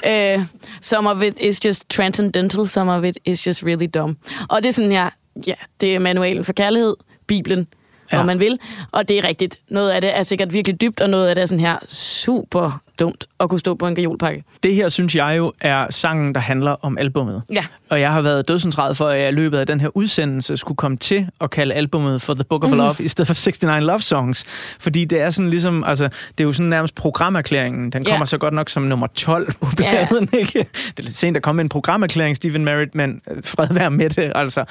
uh, 0.07 0.45
some 0.91 1.11
of 1.11 1.23
it 1.23 1.39
is 1.41 1.65
just 1.65 1.89
transcendental, 1.91 2.67
some 2.69 2.93
of 2.93 3.05
it 3.05 3.19
is 3.25 3.47
just 3.47 3.63
really 3.65 3.89
dumb. 3.95 4.19
Og 4.49 4.63
det 4.63 4.69
er 4.69 4.73
sådan 4.73 4.93
her, 4.93 5.11
ja, 5.47 5.55
det 5.81 5.95
er 5.95 5.99
manualen 5.99 6.45
for 6.45 6.53
kærlighed, 6.53 6.95
Bibelen, 7.27 7.69
ja. 8.13 8.21
Om 8.21 8.27
man 8.27 8.41
vil. 8.41 8.59
Og 8.93 9.09
det 9.09 9.19
er 9.19 9.25
rigtigt. 9.25 9.59
Noget 9.69 9.91
af 9.91 10.01
det 10.01 10.17
er 10.17 10.23
sikkert 10.23 10.53
virkelig 10.53 10.81
dybt, 10.81 11.01
og 11.01 11.11
noget 11.11 11.29
af 11.29 11.35
det 11.35 11.43
er 11.43 11.47
sådan 11.47 11.61
her 11.61 11.79
super 11.89 12.81
dumt 12.99 13.27
at 13.41 13.49
kunne 13.51 13.61
stå 13.61 13.75
på 13.75 13.87
en 13.87 13.95
gajolpakke. 13.95 14.45
Det 14.63 14.75
her, 14.75 14.89
synes 14.89 15.17
jeg 15.17 15.35
jo, 15.39 15.53
er 15.61 15.87
sangen, 15.91 16.35
der 16.35 16.41
handler 16.41 16.71
om 16.85 16.99
albummet. 16.99 17.43
Ja. 17.53 17.65
Og 17.91 18.01
jeg 18.01 18.13
har 18.13 18.21
været 18.21 18.49
dødscentreret 18.49 18.97
for, 18.97 19.09
at 19.09 19.21
jeg 19.21 19.29
i 19.29 19.33
løbet 19.33 19.59
af 19.59 19.67
den 19.67 19.81
her 19.81 19.89
udsendelse 19.97 20.57
skulle 20.57 20.77
komme 20.77 20.97
til 20.97 21.29
at 21.41 21.51
kalde 21.51 21.75
albummet 21.75 22.23
for 22.23 22.35
The 22.35 22.45
Book 22.45 22.65
of 22.65 22.71
Mhm. 22.71 22.79
Love, 22.79 22.95
i 22.99 23.09
stedet 23.09 23.27
for 23.27 23.35
69 23.35 23.85
Love 23.87 24.01
Songs. 24.01 24.45
Fordi 24.81 25.05
det 25.05 25.21
er 25.21 25.31
sådan 25.31 25.51
ligesom, 25.51 25.85
altså, 25.85 26.05
det 26.09 26.41
er 26.41 26.45
jo 26.45 26.53
sådan 26.53 26.71
nærmest 26.71 26.95
programerklæringen. 26.95 27.91
Den 27.91 28.03
Ja. 28.03 28.11
kommer 28.11 28.25
så 28.25 28.39
godt 28.39 28.55
nok 28.55 28.69
som 28.69 28.83
nummer 28.83 29.07
12 29.07 29.53
på 29.61 29.69
Ja. 29.81 30.07
pladen, 30.09 30.29
ikke? 30.41 30.59
Det 30.59 30.99
er 30.99 31.03
lidt 31.03 31.15
sent 31.15 31.37
at 31.37 31.43
komme 31.43 31.57
med 31.57 31.65
en 31.65 31.69
programerklæring, 31.69 32.37
Stephen 32.37 32.65
Merritt, 32.65 32.95
men 32.95 33.21
øh, 33.31 33.43
fred 33.45 33.67
være 33.71 33.91
med 33.91 34.11
det, 34.11 34.33
altså. 34.35 34.65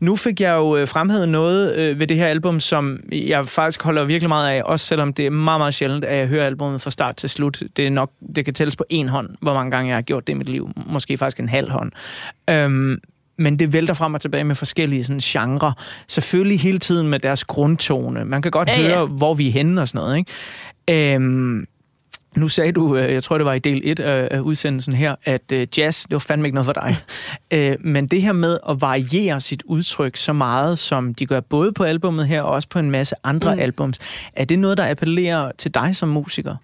Nu 0.00 0.16
fik 0.16 0.40
jeg 0.40 0.52
jo 0.54 0.76
øh, 0.76 0.88
fremhævet 0.88 1.28
noget 1.28 1.76
øh, 1.76 2.00
ved 2.00 2.06
det 2.06 2.16
her 2.16 2.26
album, 2.26 2.60
som 2.60 3.00
jeg 3.12 3.46
faktisk 3.48 3.82
holder 3.82 4.04
virkelig 4.04 4.28
meget 4.28 4.50
af, 4.50 4.62
også 4.64 4.86
selvom 4.86 5.12
det 5.12 5.26
er 5.26 5.30
meget, 5.30 5.60
meget 5.60 5.74
sjældent, 5.74 6.04
at 6.04 6.16
jeg 6.18 6.26
hører 6.26 6.46
albummet 6.46 6.80
fra 6.82 6.90
start 6.90 7.16
til 7.16 7.28
slut. 7.30 7.62
Det 7.76 7.86
er 7.86 7.90
nok, 7.90 8.10
det 8.36 8.44
kan 8.44 8.54
tælles 8.54 8.76
på 8.76 8.84
en 8.90 9.08
hånd, 9.08 9.28
hvor 9.40 9.54
mange 9.54 9.70
gange 9.70 9.88
jeg 9.88 9.96
har 9.96 10.02
gjort 10.02 10.26
det 10.26 10.32
i 10.32 10.36
mit 10.36 10.48
liv. 10.48 10.70
Måske 10.86 11.18
faktisk 11.18 11.40
en 11.40 11.48
halv 11.48 11.70
hånd. 11.70 11.92
Øhm, 12.50 13.00
men 13.38 13.58
det 13.58 13.72
vælter 13.72 13.94
frem 13.94 14.14
og 14.14 14.20
tilbage 14.20 14.44
med 14.44 14.54
forskellige 14.54 15.04
sådan, 15.04 15.20
genrer. 15.20 15.72
Selvfølgelig 16.08 16.60
hele 16.60 16.78
tiden 16.78 17.08
med 17.08 17.18
deres 17.18 17.44
grundtone. 17.44 18.24
Man 18.24 18.42
kan 18.42 18.50
godt 18.50 18.68
Ja, 18.68 18.80
ja, 18.80 18.88
ja. 18.88 18.94
høre, 18.96 19.06
hvor 19.06 19.34
vi 19.34 19.48
er 19.48 19.52
henne 19.52 19.80
og 19.80 19.88
sådan 19.88 19.98
noget. 19.98 20.16
Ikke? 20.88 21.14
Øhm, 21.14 21.66
nu 22.36 22.48
sagde 22.48 22.72
du, 22.72 22.96
øh, 22.96 23.12
jeg 23.12 23.22
tror 23.22 23.38
det 23.38 23.44
var 23.44 23.52
i 23.52 23.58
del 23.58 23.80
1 23.84 24.00
af 24.00 24.40
udsendelsen 24.40 24.94
her, 24.94 25.14
at 25.24 25.52
øh, 25.52 25.66
jazz, 25.78 26.02
det 26.02 26.12
var 26.12 26.18
fandme 26.18 26.48
ikke 26.48 26.54
noget 26.54 26.66
for 26.66 26.72
dig. 26.72 26.96
Øh, 27.54 27.76
Men 27.80 28.06
det 28.06 28.22
her 28.22 28.32
med 28.32 28.58
at 28.68 28.80
variere 28.80 29.40
sit 29.40 29.62
udtryk 29.66 30.16
så 30.16 30.32
meget, 30.32 30.78
som 30.78 31.14
de 31.14 31.26
gør 31.26 31.40
både 31.40 31.72
på 31.72 31.84
albummet 31.84 32.26
her 32.26 32.42
og 32.42 32.50
også 32.50 32.68
på 32.68 32.78
en 32.78 32.90
masse 32.90 33.14
andre 33.24 33.54
mm. 33.54 33.60
albums, 33.60 33.98
er 34.32 34.44
det 34.44 34.58
noget, 34.58 34.78
der 34.78 34.90
appellerer 34.90 35.52
til 35.58 35.74
dig 35.74 35.96
som 35.96 36.08
musiker? 36.08 36.56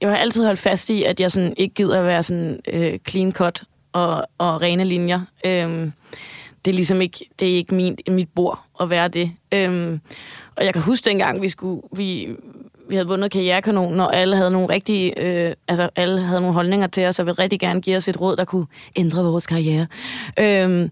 Jeg 0.00 0.10
har 0.10 0.16
altid 0.16 0.44
holdt 0.44 0.58
fast 0.58 0.90
i, 0.90 1.04
at 1.04 1.20
jeg 1.20 1.30
sådan 1.30 1.54
ikke 1.56 1.74
gider 1.74 1.98
at 1.98 2.06
være 2.06 2.22
sådan 2.22 2.60
øh, 2.68 2.98
clean 3.08 3.32
cut 3.32 3.62
og, 3.92 4.24
og 4.38 4.62
rene 4.62 4.84
linjer. 4.84 5.20
Øhm, 5.44 5.92
det 6.64 6.70
er 6.70 6.74
ligesom 6.74 7.00
ikke, 7.00 7.28
det 7.38 7.50
er 7.50 7.56
ikke 7.56 7.74
min, 7.74 7.98
mit 8.08 8.28
bord 8.34 8.60
at 8.80 8.90
være 8.90 9.08
det. 9.08 9.32
Øhm, 9.52 10.00
og 10.56 10.64
jeg 10.64 10.72
kan 10.72 10.82
huske 10.82 11.10
dengang, 11.10 11.42
vi 11.42 11.48
skulle, 11.48 11.82
vi, 11.96 12.28
vi 12.88 12.94
havde 12.94 13.08
vundet 13.08 13.30
karrierekanonen, 13.30 14.00
og 14.00 14.16
alle 14.16 14.36
havde 14.36 14.50
nogle 14.50 14.68
rigtige, 14.68 15.20
øh, 15.20 15.54
altså 15.68 15.88
alle 15.96 16.20
havde 16.20 16.40
nogle 16.40 16.54
holdninger 16.54 16.86
til 16.86 17.06
os, 17.06 17.18
og 17.18 17.26
ville 17.26 17.42
rigtig 17.42 17.60
gerne 17.60 17.80
give 17.80 17.96
os 17.96 18.08
et 18.08 18.20
råd, 18.20 18.36
der 18.36 18.44
kunne 18.44 18.66
ændre 18.96 19.22
vores 19.22 19.46
karriere. 19.46 19.86
Øhm, 20.38 20.90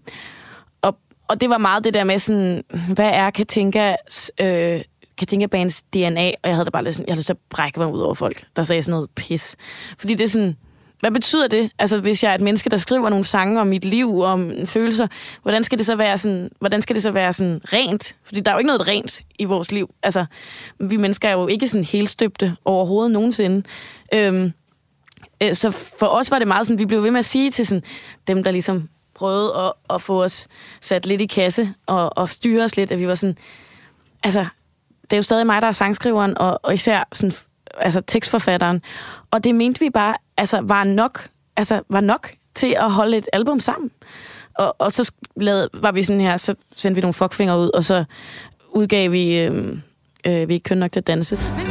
og, 0.81 0.97
og 1.27 1.41
det 1.41 1.49
var 1.49 1.57
meget 1.57 1.83
det 1.83 1.93
der 1.93 2.03
med 2.03 2.19
sådan, 2.19 2.63
hvad 2.93 3.09
er 3.13 3.29
Katinkas, 3.29 4.31
øh, 4.41 4.81
Katinka 5.19 5.45
Bands 5.45 5.81
DNA? 5.81 6.27
Og 6.27 6.49
jeg 6.49 6.55
havde 6.55 6.65
da 6.65 6.69
bare 6.69 6.83
lidt 6.83 6.95
sådan, 6.95 7.07
jeg 7.07 7.13
havde 7.13 7.19
lyst 7.19 7.25
til 7.25 7.33
at 7.33 7.39
brække 7.49 7.79
mig 7.79 7.93
ud 7.93 7.99
over 7.99 8.13
folk, 8.13 8.43
der 8.55 8.63
sagde 8.63 8.81
sådan 8.81 8.91
noget 8.91 9.09
pis. 9.09 9.55
Fordi 9.97 10.13
det 10.13 10.23
er 10.23 10.27
sådan, 10.27 10.55
hvad 10.99 11.11
betyder 11.11 11.47
det? 11.47 11.71
Altså, 11.79 11.99
hvis 11.99 12.23
jeg 12.23 12.31
er 12.31 12.35
et 12.35 12.41
menneske, 12.41 12.69
der 12.69 12.77
skriver 12.77 13.09
nogle 13.09 13.25
sange 13.25 13.61
om 13.61 13.67
mit 13.67 13.85
liv 13.85 14.21
om 14.21 14.51
følelser, 14.65 15.07
hvordan 15.41 15.63
skal 15.63 15.77
det 15.77 15.85
så 15.85 15.95
være 15.95 16.17
sådan, 16.17 16.49
hvordan 16.59 16.81
skal 16.81 16.95
det 16.95 17.03
så 17.03 17.11
være 17.11 17.33
sådan 17.33 17.61
rent? 17.73 18.15
Fordi 18.23 18.41
der 18.41 18.51
er 18.51 18.55
jo 18.55 18.59
ikke 18.59 18.67
noget 18.67 18.87
rent 18.87 19.21
i 19.39 19.45
vores 19.45 19.71
liv. 19.71 19.93
Altså, 20.03 20.25
vi 20.79 20.97
mennesker 20.97 21.29
er 21.29 21.33
jo 21.33 21.47
ikke 21.47 21.67
sådan 21.67 21.83
helt 21.83 22.09
støbte 22.09 22.55
overhovedet 22.65 23.11
nogensinde. 23.11 23.63
Øhm, 24.13 24.53
øh, 25.43 25.53
så 25.53 25.71
for 25.71 26.05
os 26.05 26.31
var 26.31 26.39
det 26.39 26.47
meget 26.47 26.67
sådan, 26.67 26.79
vi 26.79 26.85
blev 26.85 27.03
ved 27.03 27.11
med 27.11 27.19
at 27.19 27.25
sige 27.25 27.51
til 27.51 27.67
sådan, 27.67 27.83
dem, 28.27 28.43
der 28.43 28.51
ligesom 28.51 28.89
prøvede 29.13 29.57
at, 29.57 29.73
at 29.89 30.01
få 30.01 30.23
os 30.23 30.47
sat 30.81 31.05
lidt 31.05 31.21
i 31.21 31.25
kasse 31.25 31.73
og, 31.85 32.17
og 32.17 32.29
styre 32.29 32.63
os 32.63 32.77
lidt, 32.77 32.91
at 32.91 32.99
vi 32.99 33.07
var 33.07 33.15
sådan, 33.15 33.37
altså, 34.23 34.45
det 35.11 35.13
er 35.13 35.17
jo 35.17 35.21
stadig 35.21 35.45
mig, 35.45 35.61
der 35.61 35.67
er 35.67 35.71
sangskriveren, 35.71 36.37
og, 36.37 36.59
og 36.63 36.73
især 36.73 37.07
sådan, 37.13 37.33
altså 37.77 38.01
tekstforfatteren. 38.01 38.81
Og 39.31 39.43
det 39.43 39.55
mente 39.55 39.79
vi 39.79 39.89
bare, 39.89 40.15
altså, 40.37 40.61
var 40.61 40.83
nok, 40.83 41.27
altså, 41.57 41.81
var 41.89 42.01
nok 42.01 42.31
til 42.55 42.75
at 42.77 42.91
holde 42.91 43.17
et 43.17 43.29
album 43.33 43.59
sammen. 43.59 43.91
Og, 44.53 44.75
og 44.79 44.91
så 44.93 45.13
lavede, 45.35 45.69
var 45.73 45.91
vi 45.91 46.03
sådan 46.03 46.21
her, 46.21 46.37
så 46.37 46.55
sendte 46.75 46.95
vi 46.95 47.01
nogle 47.01 47.13
fuckfinger 47.13 47.55
ud, 47.55 47.69
og 47.73 47.83
så 47.83 48.03
udgav 48.69 49.11
vi, 49.11 49.37
øh, 49.37 49.53
øh, 49.55 49.77
vi 50.25 50.31
er 50.31 50.47
ikke 50.49 50.63
køn 50.63 50.77
nok 50.77 50.91
til 50.91 50.99
at 50.99 51.07
danse. 51.07 51.39
Men 51.57 51.68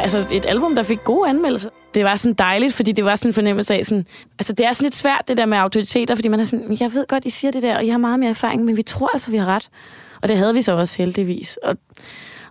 altså 0.00 0.26
et 0.32 0.46
album, 0.46 0.74
der 0.74 0.82
fik 0.82 1.04
gode 1.04 1.28
anmeldelser. 1.28 1.70
Det 1.94 2.04
var 2.04 2.16
sådan 2.16 2.34
dejligt, 2.34 2.74
fordi 2.74 2.92
det 2.92 3.04
var 3.04 3.16
sådan 3.16 3.28
en 3.28 3.34
fornemmelse 3.34 3.74
af 3.74 3.84
sådan... 3.84 4.06
Altså, 4.38 4.52
det 4.52 4.66
er 4.66 4.72
sådan 4.72 4.84
lidt 4.84 4.94
svært, 4.94 5.22
det 5.28 5.36
der 5.36 5.46
med 5.46 5.58
autoriteter, 5.58 6.14
fordi 6.14 6.28
man 6.28 6.40
er 6.40 6.44
sådan, 6.44 6.76
jeg 6.80 6.94
ved 6.94 7.06
godt, 7.06 7.24
I 7.24 7.30
siger 7.30 7.50
det 7.50 7.62
der, 7.62 7.76
og 7.76 7.84
I 7.84 7.88
har 7.88 7.98
meget 7.98 8.18
mere 8.18 8.30
erfaring, 8.30 8.64
men 8.64 8.76
vi 8.76 8.82
tror 8.82 9.10
altså, 9.12 9.30
vi 9.30 9.36
har 9.36 9.46
ret. 9.46 9.70
Og 10.22 10.28
det 10.28 10.36
havde 10.36 10.54
vi 10.54 10.62
så 10.62 10.72
også 10.72 10.98
heldigvis. 10.98 11.56
Og, 11.56 11.76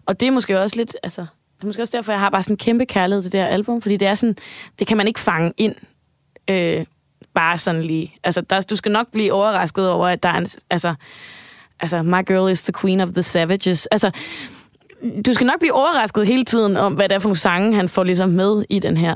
og 0.06 0.20
det 0.20 0.28
er 0.28 0.32
måske 0.32 0.60
også 0.60 0.76
lidt... 0.76 0.98
Altså, 1.04 1.22
det 1.22 1.64
er 1.64 1.68
måske 1.68 1.82
også 1.82 1.98
derfor, 1.98 2.12
jeg 2.12 2.20
har 2.20 2.30
bare 2.30 2.44
sådan 2.44 2.54
en 2.54 2.58
kæmpe 2.58 2.86
kærlighed 2.86 3.22
til 3.24 3.32
det 3.32 3.40
her 3.40 3.48
album, 3.48 3.82
fordi 3.82 3.98
det 3.98 4.08
er 4.08 4.16
sådan... 4.16 4.36
Det 4.80 4.88
kan 4.88 4.98
man 4.98 5.08
ikke 5.08 5.20
fange 5.20 5.54
ind 5.58 5.76
øh, 6.50 6.86
bare 7.34 7.58
sådan 7.58 7.84
lige. 7.84 8.16
Altså, 8.24 8.42
der, 8.42 8.62
du 8.62 8.76
skal 8.76 8.92
nok 8.92 9.12
blive 9.12 9.34
overrasket 9.34 9.90
over, 9.90 10.08
at 10.08 10.24
der 10.24 10.30
er 10.30 10.38
en... 10.38 10.48
Altså, 10.70 10.94
altså, 11.80 12.04
my 12.04 12.26
girl 12.28 12.52
is 12.52 12.64
the 12.64 12.74
queen 12.82 13.02
of 13.02 13.10
the 13.10 13.24
savages. 13.24 13.86
Altså, 13.86 14.12
du 15.26 15.34
skal 15.34 15.48
nok 15.48 15.60
blive 15.60 15.74
overrasket 15.74 16.28
hele 16.28 16.44
tiden 16.44 16.78
om, 16.78 16.94
hvad 16.94 17.10
det 17.10 17.16
er 17.16 17.20
for 17.20 17.30
nogle 17.30 17.38
sange, 17.38 17.76
han 17.76 17.90
får 17.90 18.04
ligesom 18.04 18.30
med 18.30 18.66
i 18.70 18.80
den 18.80 18.98
her. 18.98 19.16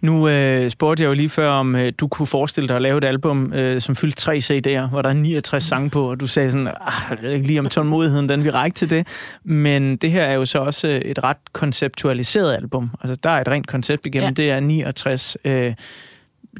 Nu 0.00 0.28
øh, 0.28 0.70
spurgte 0.70 1.02
jeg 1.02 1.08
jo 1.08 1.14
lige 1.14 1.28
før, 1.28 1.50
om 1.50 1.76
øh, 1.76 1.92
du 1.98 2.08
kunne 2.08 2.26
forestille 2.26 2.68
dig 2.68 2.76
at 2.76 2.82
lave 2.82 2.98
et 2.98 3.04
album, 3.04 3.52
øh, 3.52 3.80
som 3.80 3.96
fyldte 3.96 4.16
tre 4.16 4.38
CD'er, 4.38 4.86
hvor 4.86 5.02
der 5.02 5.08
er 5.08 5.12
69 5.12 5.64
sange 5.64 5.90
på, 5.90 6.10
og 6.10 6.20
du 6.20 6.26
sagde 6.26 6.50
sådan, 6.50 6.66
ah, 6.66 6.92
jeg 7.10 7.18
ved 7.22 7.30
ikke 7.30 7.46
lige 7.46 7.58
om 7.58 7.68
tålmodigheden, 7.68 8.28
den 8.28 8.44
vil 8.44 8.52
række 8.52 8.74
til 8.74 8.90
det. 8.90 9.06
Men 9.44 9.96
det 9.96 10.10
her 10.10 10.22
er 10.22 10.34
jo 10.34 10.44
så 10.44 10.58
også 10.58 10.88
øh, 10.88 11.00
et 11.00 11.24
ret 11.24 11.36
konceptualiseret 11.52 12.54
album. 12.54 12.90
Altså, 13.00 13.16
der 13.16 13.30
er 13.30 13.40
et 13.40 13.48
rent 13.48 13.66
koncept 13.66 14.06
igennem. 14.06 14.28
Ja. 14.28 14.32
Det 14.32 14.50
er 14.50 14.60
69 14.60 15.36
øh, 15.44 15.74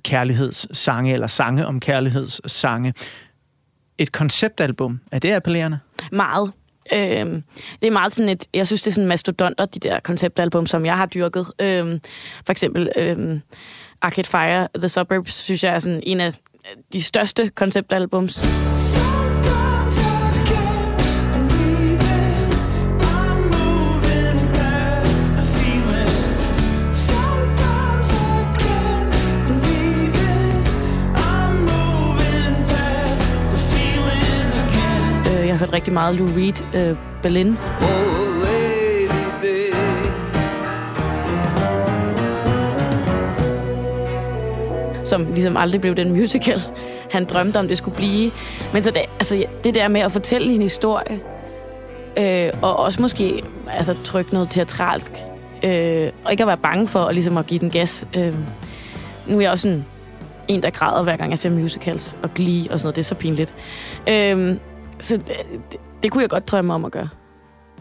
kærlighedssange, 0.03 1.13
eller 1.13 1.27
sange 1.27 1.67
om 1.67 1.81
kærlighedssange. 1.81 2.95
Et 3.99 4.13
konceptalbum, 4.13 5.01
er 5.13 5.19
det 5.19 5.33
appellerende? 5.33 5.79
Meget. 6.13 6.53
Øhm, 6.93 7.43
det 7.81 7.87
er 7.87 7.91
meget 7.91 8.13
sådan 8.13 8.29
et, 8.29 8.47
jeg 8.55 8.67
synes, 8.67 8.83
det 8.83 8.91
er 8.91 8.95
sådan 8.95 9.09
mastodonter, 9.09 9.67
de 9.67 9.79
der 9.79 10.01
konceptalbum, 10.01 10.67
som 10.67 10.87
jeg 10.87 10.97
har 10.97 11.07
dyrket. 11.07 11.47
Øhm, 11.61 12.01
for 12.47 12.51
eksempel 12.51 12.91
øhm, 12.97 13.41
Arcade 14.03 14.29
Fire, 14.29 14.69
The 14.79 14.89
Suburbs, 14.89 15.35
synes 15.35 15.65
jeg 15.65 15.75
er 15.75 15.79
sådan 15.79 16.03
en 16.07 16.21
af 16.21 16.33
de 16.93 17.03
største 17.03 17.49
konceptalbums. 17.49 18.35
Så 18.77 19.14
jeg 35.55 35.59
har 35.59 35.67
hørt 35.67 35.75
rigtig 35.75 35.93
meget 35.93 36.15
Lou 36.15 36.27
Reed, 36.27 36.89
øh, 36.91 36.97
Berlin. 37.23 37.49
Oh, 37.49 38.15
som 45.05 45.33
ligesom 45.33 45.57
aldrig 45.57 45.81
blev 45.81 45.95
den 45.95 46.13
musical, 46.13 46.63
han 47.11 47.25
drømte 47.25 47.57
om, 47.57 47.69
det 47.69 47.79
skulle 47.79 47.97
blive. 47.97 48.31
Men 48.73 48.83
så 48.83 48.91
det, 48.91 49.01
altså, 49.19 49.45
det 49.65 49.75
der 49.75 49.89
med 49.89 50.01
at 50.01 50.13
fortælle 50.13 50.53
en 50.53 50.63
historie, 50.63 51.21
øh, 52.19 52.51
og 52.63 52.77
også 52.77 53.03
måske 53.03 53.43
altså, 53.71 53.95
trykke 54.05 54.33
noget 54.33 54.51
teatralsk, 54.51 55.13
øh, 55.63 56.11
og 56.25 56.31
ikke 56.31 56.43
at 56.43 56.47
være 56.47 56.57
bange 56.57 56.87
for 56.87 57.01
at, 57.01 57.15
ligesom 57.15 57.37
at 57.37 57.47
give 57.47 57.61
den 57.61 57.71
gas. 57.71 58.07
Øh, 58.17 58.35
nu 59.27 59.37
er 59.37 59.41
jeg 59.41 59.51
også 59.51 59.63
sådan 59.63 59.85
en, 60.49 60.63
der 60.63 60.71
græder 60.71 61.03
hver 61.03 61.17
gang 61.17 61.31
jeg 61.31 61.39
ser 61.39 61.51
musicals 61.51 62.17
og 62.23 62.35
Glee 62.35 62.71
og 62.71 62.79
sådan 62.81 62.87
noget. 62.87 62.97
Det 62.97 63.03
er 63.03 63.07
så 63.07 63.15
pinligt. 63.15 63.55
Øh, 64.09 64.57
så 65.05 65.17
det, 65.17 65.29
det, 65.73 65.81
det 66.03 66.13
kunne 66.13 66.23
jeg 66.23 66.31
godt 66.31 66.49
drømme 66.49 66.75
om 66.75 66.85
at 66.85 66.93
gøre. 66.93 67.09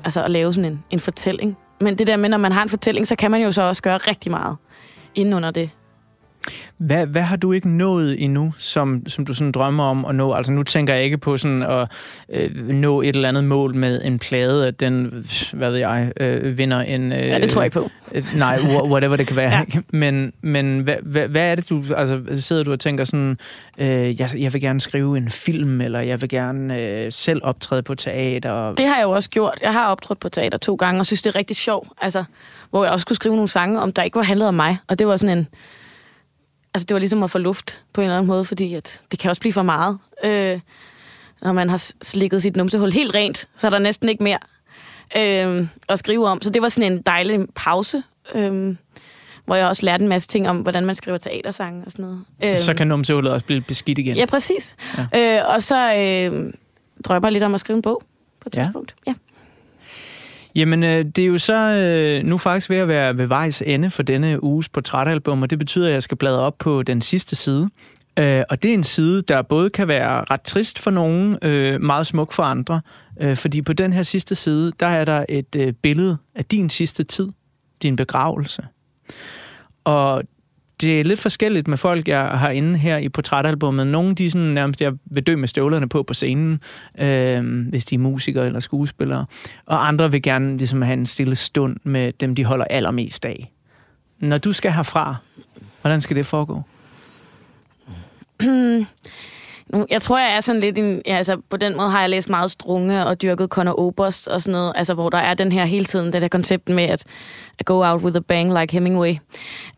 Altså 0.03 0.23
at 0.23 0.31
lave 0.31 0.53
sådan 0.53 0.71
en, 0.71 0.83
en 0.89 0.99
fortælling. 0.99 1.57
Men 1.81 1.97
det 1.97 2.07
der 2.07 2.17
med, 2.17 2.29
når 2.29 2.37
man 2.37 2.51
har 2.51 2.63
en 2.63 2.69
fortælling, 2.69 3.07
så 3.07 3.15
kan 3.15 3.31
man 3.31 3.41
jo 3.41 3.51
så 3.51 3.61
også 3.61 3.81
gøre 3.81 3.97
rigtig 3.97 4.31
meget 4.31 4.57
inden 5.15 5.33
under 5.33 5.51
det. 5.51 5.69
Hvad, 6.77 7.05
hvad 7.07 7.21
har 7.21 7.35
du 7.35 7.51
ikke 7.51 7.69
nået 7.69 8.23
endnu, 8.23 8.53
som, 8.57 9.03
som 9.07 9.25
du 9.25 9.33
sådan 9.33 9.51
drømmer 9.51 9.83
om 9.83 10.05
at 10.05 10.15
nå? 10.15 10.33
Altså 10.33 10.51
nu 10.53 10.63
tænker 10.63 10.93
jeg 10.93 11.03
ikke 11.03 11.17
på 11.17 11.37
sådan 11.37 11.63
at 11.63 11.91
øh, 12.29 12.67
nå 12.67 13.01
et 13.01 13.15
eller 13.15 13.29
andet 13.29 13.43
mål 13.43 13.75
med 13.75 14.01
en 14.03 14.19
plade, 14.19 14.67
at 14.67 14.79
den, 14.79 15.25
hvad 15.53 15.71
ved 15.71 15.79
jeg, 15.79 16.11
øh, 16.19 16.57
vinder 16.57 16.79
en... 16.79 17.11
Øh, 17.11 17.27
Ja, 17.27 17.39
det 17.39 17.49
tror 17.49 17.61
jeg 17.61 17.65
ikke 17.65 17.79
på. 17.79 17.89
Øh, 18.11 18.23
nej, 18.35 18.57
wha- 18.57 18.85
whatever 18.87 19.15
det 19.15 19.27
kan 19.27 19.35
være. 19.35 19.51
Ja. 19.73 19.79
Men, 19.89 20.33
men 20.41 20.79
hvad, 20.79 20.95
hvad, 21.03 21.27
hvad 21.27 21.51
er 21.51 21.55
det, 21.55 21.69
du... 21.69 21.83
Altså 21.97 22.21
sidder 22.35 22.63
du 22.63 22.71
og 22.71 22.79
tænker 22.79 23.03
sådan, 23.03 23.37
øh, 23.77 24.19
jeg, 24.21 24.29
jeg 24.37 24.53
vil 24.53 24.61
gerne 24.61 24.79
skrive 24.81 25.17
en 25.17 25.29
film, 25.29 25.81
eller 25.81 25.99
jeg 25.99 26.21
vil 26.21 26.29
gerne 26.29 26.79
øh, 26.81 27.11
selv 27.11 27.39
optræde 27.43 27.83
på 27.83 27.95
teater? 27.95 28.73
Det 28.73 28.87
har 28.87 28.95
jeg 28.95 29.03
jo 29.03 29.11
også 29.11 29.29
gjort. 29.29 29.59
Jeg 29.61 29.73
har 29.73 29.87
optrådt 29.87 30.19
på 30.19 30.29
teater 30.29 30.57
to 30.57 30.75
gange, 30.75 30.99
og 31.01 31.05
synes, 31.05 31.21
det 31.21 31.35
er 31.35 31.39
rigtig 31.39 31.55
sjovt. 31.55 31.87
Altså, 32.01 32.23
hvor 32.69 32.83
jeg 32.83 32.91
også 32.93 33.01
skulle 33.01 33.15
skrive 33.15 33.35
nogle 33.35 33.47
sange, 33.47 33.81
om 33.81 33.91
der 33.91 34.03
ikke 34.03 34.15
var 34.15 34.23
handlet 34.23 34.47
om 34.47 34.53
mig. 34.53 34.77
Og 34.87 34.99
det 34.99 35.07
var 35.07 35.15
sådan 35.15 35.37
en... 35.37 35.47
Altså, 36.73 36.85
det 36.85 36.93
var 36.95 36.99
ligesom 36.99 37.23
at 37.23 37.29
få 37.31 37.37
luft 37.37 37.81
på 37.93 38.01
en 38.01 38.05
eller 38.05 38.15
anden 38.17 38.27
måde, 38.27 38.45
fordi 38.45 38.73
at 38.73 39.01
det 39.11 39.19
kan 39.19 39.29
også 39.29 39.39
blive 39.39 39.53
for 39.53 39.61
meget. 39.63 39.97
Øh, 40.23 40.59
når 41.41 41.53
man 41.53 41.69
har 41.69 41.91
slikket 42.01 42.41
sit 42.41 42.55
numsehul 42.55 42.91
helt 42.91 43.15
rent, 43.15 43.47
så 43.57 43.67
er 43.67 43.71
der 43.71 43.79
næsten 43.79 44.09
ikke 44.09 44.23
mere 44.23 44.37
øh, 45.17 45.67
at 45.89 45.99
skrive 45.99 46.27
om. 46.27 46.41
Så 46.41 46.49
det 46.49 46.61
var 46.61 46.67
sådan 46.67 46.91
en 46.91 47.01
dejlig 47.01 47.39
pause, 47.55 48.03
øh, 48.35 48.75
hvor 49.45 49.55
jeg 49.55 49.67
også 49.67 49.85
lærte 49.85 50.01
en 50.03 50.07
masse 50.09 50.27
ting 50.27 50.49
om, 50.49 50.57
hvordan 50.57 50.85
man 50.85 50.95
skriver 50.95 51.17
teatersange 51.17 51.83
og 51.85 51.91
sådan 51.91 52.05
noget. 52.05 52.21
Øh, 52.43 52.57
Så 52.57 52.73
kan 52.73 52.87
numsehullet 52.87 53.31
også 53.33 53.45
blive 53.45 53.61
beskidt 53.61 53.97
igen. 53.97 54.15
Ja, 54.17 54.25
præcis. 54.25 54.75
Ja. 55.13 55.37
Øh, 55.41 55.49
og 55.55 55.63
så 55.63 55.95
øh, 55.95 56.53
drømmer 57.05 57.27
jeg 57.27 57.31
lidt 57.33 57.43
om 57.43 57.53
at 57.53 57.59
skrive 57.59 57.75
en 57.77 57.81
bog 57.81 58.03
på 58.39 58.49
et 58.49 58.57
Ja. 58.57 58.63
tidspunkt. 58.63 58.95
Ja. 59.07 59.13
Jamen, 60.55 60.83
øh, 60.83 61.05
det 61.05 61.19
er 61.19 61.25
jo 61.25 61.37
så 61.37 61.77
øh, 61.77 62.25
nu 62.25 62.37
faktisk 62.37 62.69
ved 62.69 62.77
at 62.77 62.87
være 62.87 63.17
ved 63.17 63.25
vejs 63.25 63.61
ende 63.65 63.89
for 63.89 64.03
denne 64.03 64.43
uges 64.43 64.69
portrætalbum, 64.69 65.41
og 65.41 65.49
det 65.49 65.59
betyder, 65.59 65.87
at 65.87 65.93
jeg 65.93 66.03
skal 66.03 66.17
bladre 66.17 66.39
op 66.39 66.57
på 66.57 66.83
den 66.83 67.01
sidste 67.01 67.35
side. 67.35 67.69
Øh, 68.19 68.43
og 68.49 68.63
det 68.63 68.69
er 68.69 68.73
en 68.73 68.83
side, 68.83 69.21
der 69.21 69.41
både 69.41 69.69
kan 69.69 69.87
være 69.87 70.23
ret 70.31 70.41
trist 70.41 70.79
for 70.79 70.91
nogen, 70.91 71.37
øh, 71.41 71.81
meget 71.81 72.07
smuk 72.07 72.33
for 72.33 72.43
andre. 72.43 72.81
Øh, 73.21 73.37
fordi 73.37 73.61
på 73.61 73.73
den 73.73 73.93
her 73.93 74.03
sidste 74.03 74.35
side, 74.35 74.71
der 74.79 74.85
er 74.85 75.05
der 75.05 75.25
et 75.29 75.55
øh, 75.55 75.73
billede 75.73 76.17
af 76.35 76.45
din 76.45 76.69
sidste 76.69 77.03
tid, 77.03 77.27
din 77.83 77.95
begravelse. 77.95 78.63
Og 79.83 80.23
det 80.81 80.99
er 80.99 81.03
lidt 81.03 81.19
forskelligt 81.19 81.67
med 81.67 81.77
folk, 81.77 82.07
jeg 82.07 82.25
har 82.25 82.49
inde 82.49 82.77
her 82.77 82.97
i 82.97 83.09
portrætalbummet. 83.09 83.87
Nogle 83.87 84.15
de 84.15 84.25
er 84.25 84.29
sådan 84.29 84.47
nærmest, 84.47 84.81
jeg 84.81 84.93
vil 85.05 85.23
dø 85.23 85.35
med 85.35 85.47
støvlerne 85.47 85.89
på 85.89 86.03
på 86.03 86.13
scenen, 86.13 86.59
øh, 86.99 87.69
hvis 87.69 87.85
de 87.85 87.95
er 87.95 87.99
musikere 87.99 88.45
eller 88.45 88.59
skuespillere. 88.59 89.25
Og 89.65 89.87
andre 89.87 90.11
vil 90.11 90.21
gerne 90.21 90.57
ligesom 90.57 90.81
have 90.81 90.93
en 90.93 91.05
stille 91.05 91.35
stund 91.35 91.77
med 91.83 92.13
dem, 92.13 92.35
de 92.35 92.45
holder 92.45 92.65
allermest 92.65 93.25
af. 93.25 93.51
Når 94.19 94.37
du 94.37 94.53
skal 94.53 94.71
herfra, 94.71 95.15
hvordan 95.81 96.01
skal 96.01 96.15
det 96.15 96.25
foregå? 96.25 96.61
Nu, 99.73 99.85
jeg 99.89 100.01
tror, 100.01 100.19
jeg 100.19 100.35
er 100.35 100.39
sådan 100.39 100.61
lidt 100.61 100.77
en... 100.77 101.01
Ja, 101.05 101.17
altså, 101.17 101.37
på 101.49 101.57
den 101.57 101.77
måde 101.77 101.89
har 101.89 101.99
jeg 101.99 102.09
læst 102.09 102.29
meget 102.29 102.51
Strunge 102.51 103.05
og 103.05 103.21
dyrket 103.21 103.49
Conor 103.49 103.79
Oberst 103.79 104.27
og 104.27 104.41
sådan 104.41 104.51
noget, 104.51 104.73
altså, 104.75 104.93
hvor 104.93 105.09
der 105.09 105.17
er 105.17 105.33
den 105.33 105.51
her 105.51 105.65
hele 105.65 105.85
tiden, 105.85 106.13
det 106.13 106.21
der 106.21 106.27
koncept 106.27 106.69
med 106.69 106.83
at, 106.83 107.05
at 107.59 107.65
go 107.65 107.83
out 107.83 108.01
with 108.01 108.17
a 108.17 108.19
bang 108.19 108.59
like 108.59 108.73
Hemingway. 108.73 109.15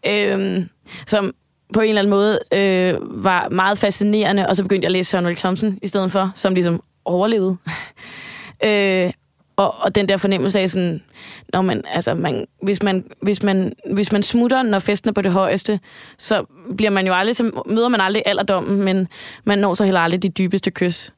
Øhm, 0.07 0.69
som 1.07 1.33
på 1.73 1.81
en 1.81 1.89
eller 1.89 2.01
anden 2.01 2.09
måde 2.09 2.39
øh, 2.53 3.23
var 3.23 3.49
meget 3.49 3.77
fascinerende, 3.77 4.47
og 4.47 4.55
så 4.55 4.63
begyndte 4.63 4.85
jeg 4.85 4.89
at 4.89 4.91
læse 4.91 5.09
Søren 5.09 5.25
Ulrik 5.25 5.37
Thomsen 5.37 5.79
i 5.81 5.87
stedet 5.87 6.11
for, 6.11 6.31
som 6.35 6.53
ligesom 6.53 6.83
overlevede. 7.05 7.57
øh, 8.65 9.11
og, 9.55 9.75
og 9.81 9.95
den 9.95 10.09
der 10.09 10.17
fornemmelse 10.17 10.59
af 10.59 10.69
sådan, 10.69 11.03
når 11.53 11.61
man, 11.61 11.81
altså 11.87 12.13
man, 12.13 12.47
hvis, 12.61 12.83
man, 12.83 13.05
hvis, 13.21 13.43
man, 13.43 13.73
hvis 13.93 14.11
man 14.11 14.23
smutter, 14.23 14.63
når 14.63 14.79
festen 14.79 15.09
er 15.09 15.13
på 15.13 15.21
det 15.21 15.31
højeste, 15.31 15.79
så 16.17 16.45
bliver 16.77 16.89
man 16.89 17.07
jo 17.07 17.13
aldrig, 17.13 17.35
så 17.35 17.63
møder 17.65 17.87
man 17.87 18.01
aldrig 18.01 18.23
alderdommen, 18.25 18.83
men 18.83 19.07
man 19.43 19.59
når 19.59 19.73
så 19.73 19.83
heller 19.83 20.01
aldrig 20.01 20.23
de 20.23 20.29
dybeste 20.29 20.71
kys. 20.71 21.13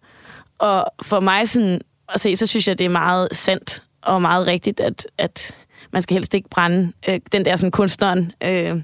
Og 0.60 0.86
for 1.02 1.20
mig 1.20 1.48
sådan, 1.48 1.82
at 2.14 2.20
se, 2.20 2.36
så 2.36 2.48
synes 2.48 2.68
jeg, 2.68 2.78
det 2.78 2.86
er 2.86 2.90
meget 2.90 3.30
sandt 3.32 3.84
og 4.02 4.22
meget 4.22 4.48
rigtigt, 4.48 4.80
at, 4.80 5.08
at 5.18 5.56
man 5.92 6.02
skal 6.02 6.14
helst 6.14 6.34
ikke 6.34 6.50
brænde 6.50 6.92
øh, 7.10 7.20
den 7.32 7.46
der 7.46 7.56
sådan 7.56 7.72
kunstneren, 7.72 8.32
øh, 8.44 8.82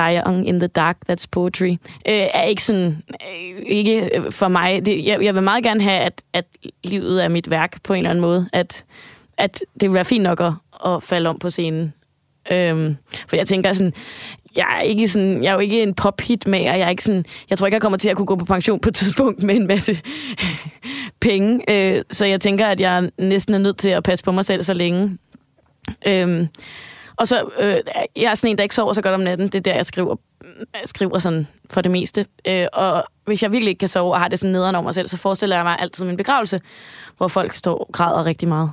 Young 0.00 0.48
in 0.48 0.58
the 0.58 0.68
Dark, 0.68 0.96
That's 1.10 1.26
Poetry, 1.30 1.70
øh, 2.08 2.26
er 2.34 2.42
ikke 2.42 2.62
sådan, 2.62 3.02
øh, 3.10 3.62
ikke 3.66 4.10
øh, 4.16 4.32
for 4.32 4.48
mig. 4.48 4.86
Det, 4.86 5.06
jeg, 5.06 5.22
jeg 5.22 5.34
vil 5.34 5.42
meget 5.42 5.64
gerne 5.64 5.82
have, 5.82 5.98
at, 5.98 6.22
at 6.32 6.44
livet 6.84 7.24
er 7.24 7.28
mit 7.28 7.50
værk 7.50 7.82
på 7.82 7.92
en 7.92 7.98
eller 7.98 8.10
anden 8.10 8.22
måde. 8.22 8.48
At, 8.52 8.84
at 9.38 9.62
det 9.80 9.88
vil 9.88 9.94
være 9.94 10.04
fint 10.04 10.22
nok 10.22 10.40
at, 10.40 10.52
at 10.86 11.02
falde 11.02 11.28
om 11.28 11.38
på 11.38 11.50
scenen. 11.50 11.92
Øhm, 12.50 12.96
for 13.28 13.36
jeg 13.36 13.46
tænker 13.46 13.72
sådan, 13.72 13.92
jeg 14.56 14.76
er, 14.78 14.80
ikke 14.80 15.08
sådan, 15.08 15.42
jeg 15.42 15.50
er 15.50 15.54
jo 15.54 15.58
ikke 15.58 15.82
en 15.82 15.94
pop-hit 15.94 16.46
med, 16.46 16.58
og 16.58 16.78
jeg 16.78 16.80
er 16.80 16.88
ikke 16.88 17.04
sådan, 17.04 17.24
jeg 17.50 17.58
tror 17.58 17.66
ikke, 17.66 17.74
jeg 17.74 17.82
kommer 17.82 17.98
til 17.98 18.08
at 18.08 18.16
kunne 18.16 18.26
gå 18.26 18.36
på 18.36 18.44
pension 18.44 18.80
på 18.80 18.88
et 18.88 18.94
tidspunkt 18.94 19.42
med 19.42 19.56
en 19.56 19.66
masse 19.66 19.98
penge. 21.20 21.70
Øh, 21.70 22.02
så 22.10 22.26
jeg 22.26 22.40
tænker, 22.40 22.66
at 22.66 22.80
jeg 22.80 23.10
næsten 23.18 23.54
er 23.54 23.58
nødt 23.58 23.78
til 23.78 23.90
at 23.90 24.02
passe 24.02 24.24
på 24.24 24.32
mig 24.32 24.44
selv 24.44 24.62
så 24.62 24.74
længe. 24.74 25.18
Øhm, 26.06 26.48
og 27.16 27.28
så, 27.28 27.48
øh, 27.58 27.76
jeg 28.16 28.30
er 28.30 28.34
sådan 28.34 28.50
en, 28.50 28.58
der 28.58 28.62
ikke 28.62 28.74
sover 28.74 28.92
så 28.92 29.02
godt 29.02 29.14
om 29.14 29.20
natten. 29.20 29.46
Det 29.46 29.54
er 29.54 29.60
der, 29.60 29.74
jeg 29.74 29.86
skriver, 29.86 30.16
jeg 30.58 30.82
skriver 30.84 31.18
sådan 31.18 31.46
for 31.70 31.80
det 31.80 31.90
meste. 31.90 32.26
Øh, 32.48 32.66
og 32.72 33.04
hvis 33.24 33.42
jeg 33.42 33.52
virkelig 33.52 33.70
ikke 33.70 33.78
kan 33.78 33.88
sove 33.88 34.12
og 34.12 34.20
har 34.20 34.28
det 34.28 34.38
sådan 34.38 34.52
nederen 34.52 34.74
over 34.74 34.82
mig 34.82 34.94
selv, 34.94 35.08
så 35.08 35.16
forestiller 35.16 35.56
jeg 35.56 35.64
mig 35.64 35.76
altid 35.78 36.04
min 36.04 36.16
begravelse, 36.16 36.60
hvor 37.16 37.28
folk 37.28 37.54
står 37.54 37.78
og 37.78 37.88
græder 37.92 38.26
rigtig 38.26 38.48
meget. 38.48 38.70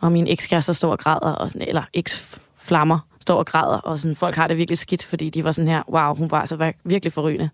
Og 0.00 0.12
min 0.12 0.26
ekskærester 0.26 0.72
står 0.72 0.90
og 0.90 0.98
græder, 0.98 1.32
og 1.32 1.50
sådan, 1.50 1.68
eller 1.68 1.82
eksflammer 1.94 2.98
står 3.20 3.38
og 3.38 3.46
græder, 3.46 3.78
og 3.78 3.98
sådan, 3.98 4.16
folk 4.16 4.34
har 4.34 4.46
det 4.46 4.56
virkelig 4.56 4.78
skidt, 4.78 5.04
fordi 5.04 5.30
de 5.30 5.44
var 5.44 5.52
sådan 5.52 5.68
her, 5.68 5.82
wow, 5.88 6.14
hun 6.14 6.30
var 6.30 6.40
altså 6.40 6.72
virkelig 6.84 7.12
forrygende. 7.12 7.50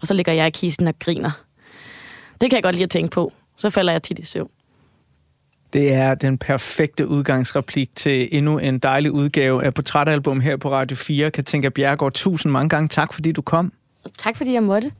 Og 0.00 0.06
så 0.06 0.14
ligger 0.14 0.32
jeg 0.32 0.46
i 0.46 0.50
kisten 0.50 0.88
og 0.88 0.94
griner. 0.98 1.30
Det 2.40 2.50
kan 2.50 2.56
jeg 2.56 2.62
godt 2.62 2.74
lide 2.74 2.84
at 2.84 2.90
tænke 2.90 3.10
på. 3.10 3.32
Så 3.56 3.70
falder 3.70 3.92
jeg 3.92 4.02
tit 4.02 4.18
i 4.18 4.24
søvn. 4.24 4.50
Det 5.74 5.92
er 5.92 6.14
den 6.14 6.38
perfekte 6.38 7.08
udgangsreplik 7.08 7.90
til 7.94 8.28
endnu 8.32 8.58
en 8.58 8.78
dejlig 8.78 9.12
udgave 9.12 9.64
af 9.64 9.74
Portrætalbum 9.74 10.40
her 10.40 10.56
på 10.56 10.70
Radio 10.72 10.96
4. 10.96 11.30
Katinka 11.30 11.68
Bjergård, 11.68 12.12
tusind 12.12 12.52
mange 12.52 12.68
gange 12.68 12.88
tak, 12.88 13.14
fordi 13.14 13.32
du 13.32 13.42
kom. 13.42 13.72
Tak 14.18 14.36
fordi 14.36 14.52
jeg 14.52 14.62
måtte. 14.62 14.92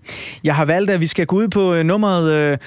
Jeg 0.45 0.57
har 0.57 0.65
valgt, 0.65 0.91
at 0.91 1.01
vi 1.01 1.07
skal 1.07 1.27
gå 1.27 1.37
ud 1.37 1.49
på 1.49 1.75
øh, 1.75 1.85
nummeret 1.85 2.33
øh, 2.33 2.59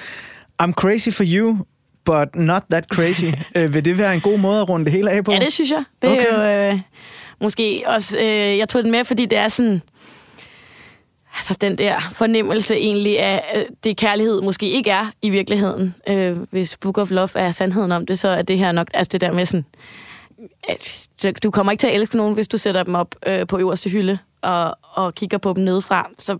I'm 0.62 0.72
Crazy 0.72 1.08
for 1.08 1.24
You, 1.26 1.56
but 2.04 2.28
not 2.34 2.62
that 2.70 2.84
crazy. 2.84 3.24
øh, 3.56 3.74
vil 3.74 3.84
det 3.84 3.98
være 3.98 4.14
en 4.14 4.20
god 4.20 4.38
måde 4.38 4.60
at 4.60 4.68
runde 4.68 4.84
det 4.84 4.92
hele 4.92 5.10
af 5.10 5.24
på? 5.24 5.32
Ja, 5.32 5.38
det 5.38 5.52
synes 5.52 5.70
jeg. 5.70 5.84
Det. 6.02 6.10
Okay. 6.10 6.24
er 6.30 6.68
jo 6.68 6.72
øh, 6.72 6.80
måske 7.40 7.82
også... 7.86 8.18
Øh, 8.18 8.58
jeg 8.58 8.68
tog 8.68 8.82
den 8.82 8.90
med, 8.90 9.04
fordi 9.04 9.26
det 9.26 9.38
er 9.38 9.48
sådan... 9.48 9.82
Altså 11.38 11.56
den 11.60 11.78
der 11.78 12.00
fornemmelse 12.12 12.74
egentlig 12.74 13.20
af 13.20 13.66
det 13.84 13.96
kærlighed 13.96 14.40
måske 14.40 14.70
ikke 14.70 14.90
er 14.90 15.06
i 15.22 15.30
virkeligheden. 15.30 15.94
Øh, 16.08 16.36
hvis 16.50 16.76
Book 16.76 16.98
of 16.98 17.10
Love 17.10 17.28
er 17.34 17.52
sandheden 17.52 17.92
om 17.92 18.06
det, 18.06 18.18
så 18.18 18.28
er 18.28 18.42
det 18.42 18.58
her 18.58 18.72
nok... 18.72 18.88
Altså 18.94 19.08
det 19.12 19.20
der 19.20 19.32
med 19.32 19.46
sådan... 19.46 19.64
At 20.68 21.42
du 21.42 21.50
kommer 21.50 21.72
ikke 21.72 21.80
til 21.80 21.86
at 21.86 21.94
elske 21.94 22.16
nogen, 22.16 22.34
hvis 22.34 22.48
du 22.48 22.58
sætter 22.58 22.82
dem 22.82 22.94
op 22.94 23.14
øh, 23.26 23.46
på 23.46 23.58
øverste 23.58 23.90
hylde 23.90 24.18
og, 24.42 24.78
og 24.82 25.14
kigger 25.14 25.38
på 25.38 25.52
dem 25.52 25.64
nedefra. 25.64 26.10
Så, 26.18 26.38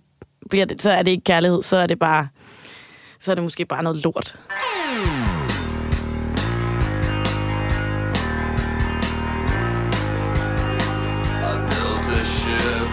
bliver 0.51 0.65
det, 0.67 0.83
så 0.83 0.91
er 0.91 1.03
det 1.03 1.11
ikke 1.11 1.25
kærlighed, 1.25 1.63
så 1.63 1.77
er 1.77 1.87
det 1.87 1.99
bare... 1.99 2.29
Så 3.21 3.31
er 3.31 3.35
det 3.35 3.45
måske 3.45 3.65
bare 3.65 3.83
noget 3.83 3.99
lort. 3.99 4.37
I 11.41 11.57
built 11.71 12.21
a 12.21 12.25
ship 12.25 12.88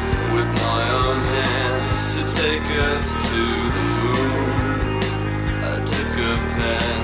take 2.46 2.72
us 2.94 3.14
to 3.32 3.44
the 3.76 3.84
moon. 4.04 5.02
I 5.74 5.78
took 5.94 6.12
a 6.30 6.34
pen 6.54 7.00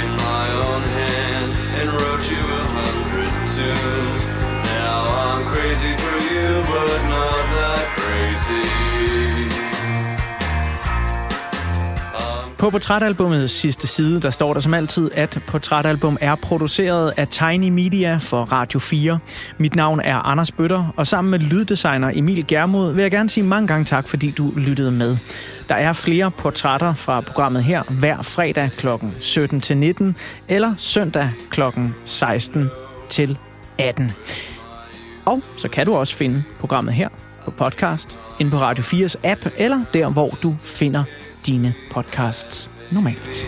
in 0.00 0.08
my 0.30 0.46
own 0.66 0.82
hand 1.00 1.50
and 1.78 1.86
wrote 1.98 2.24
you 2.30 2.42
a 2.60 2.64
hundred 2.78 3.32
tunes. 3.56 4.22
Now 4.70 4.98
I'm 5.24 5.42
crazy 5.52 5.94
for 6.04 6.16
you, 6.32 6.48
but 6.70 6.98
not 7.14 7.42
that 7.58 7.86
crazy. 7.98 8.83
På 12.64 12.70
portrætalbumets 12.70 13.52
sidste 13.52 13.86
side, 13.86 14.20
der 14.20 14.30
står 14.30 14.52
der 14.52 14.60
som 14.60 14.74
altid, 14.74 15.10
at 15.14 15.38
portrætalbum 15.46 16.18
er 16.20 16.34
produceret 16.34 17.12
af 17.16 17.28
Tiny 17.28 17.68
Media 17.68 18.16
for 18.16 18.42
Radio 18.42 18.78
4. 18.78 19.18
Mit 19.58 19.76
navn 19.76 20.00
er 20.00 20.16
Anders 20.16 20.52
Bøtter, 20.52 20.92
og 20.96 21.06
sammen 21.06 21.30
med 21.30 21.38
lyddesigner 21.38 22.10
Emil 22.14 22.46
Germod 22.46 22.92
vil 22.92 23.02
jeg 23.02 23.10
gerne 23.10 23.30
sige 23.30 23.44
mange 23.44 23.66
gange 23.66 23.84
tak, 23.84 24.08
fordi 24.08 24.30
du 24.30 24.52
lyttede 24.56 24.90
med. 24.90 25.16
Der 25.68 25.74
er 25.74 25.92
flere 25.92 26.30
portrætter 26.30 26.92
fra 26.92 27.20
programmet 27.20 27.64
her 27.64 27.82
hver 27.82 28.22
fredag 28.22 28.70
kl. 28.76 28.88
17 29.20 29.60
til 29.60 29.76
19 29.76 30.16
eller 30.48 30.74
søndag 30.78 31.30
kl. 31.50 31.60
16 32.04 32.70
til 33.08 33.38
18. 33.78 34.12
Og 35.24 35.42
så 35.56 35.68
kan 35.68 35.86
du 35.86 35.94
også 35.94 36.14
finde 36.14 36.42
programmet 36.60 36.94
her 36.94 37.08
på 37.44 37.50
podcast, 37.50 38.18
inde 38.40 38.50
på 38.50 38.58
Radio 38.58 38.84
4's 38.84 39.14
app, 39.24 39.46
eller 39.56 39.84
der, 39.94 40.08
hvor 40.08 40.38
du 40.42 40.52
finder 40.60 41.04
dine 41.44 41.74
podcasts 41.90 42.68
normalt. 42.90 43.44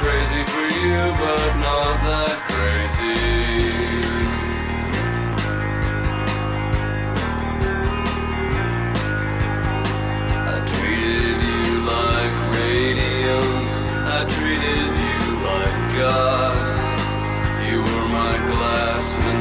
crazy 0.00 0.42
for 0.44 0.66
you, 0.84 1.12
but 1.22 1.50
not 1.66 1.96
that 2.08 2.36
crazy. 2.48 3.20
I 10.52 10.58
treated 10.72 11.38
you 11.50 11.64
like 11.92 12.34
radium, 12.56 13.48
I 14.16 14.20
treated 14.34 14.92
you 15.04 15.20
like 15.48 15.98
God. 15.98 16.39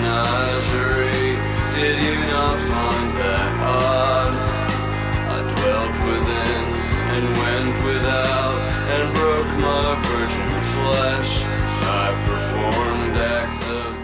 menagerie. 0.10 1.38
Did 1.78 1.97
you 2.03 2.16
not 2.34 2.57
find 2.60 3.10
that 3.22 3.51
odd? 3.62 4.34
I 5.36 5.39
dwelt 5.53 5.95
within 6.10 6.64
and 7.14 7.26
went 7.41 7.76
without 7.86 8.57
and 8.95 9.05
broke 9.16 9.53
my 9.68 9.88
virgin 10.10 10.51
flesh. 10.74 11.32
I 11.86 12.07
performed 12.28 13.18
acts 13.18 13.62
of 13.68 13.99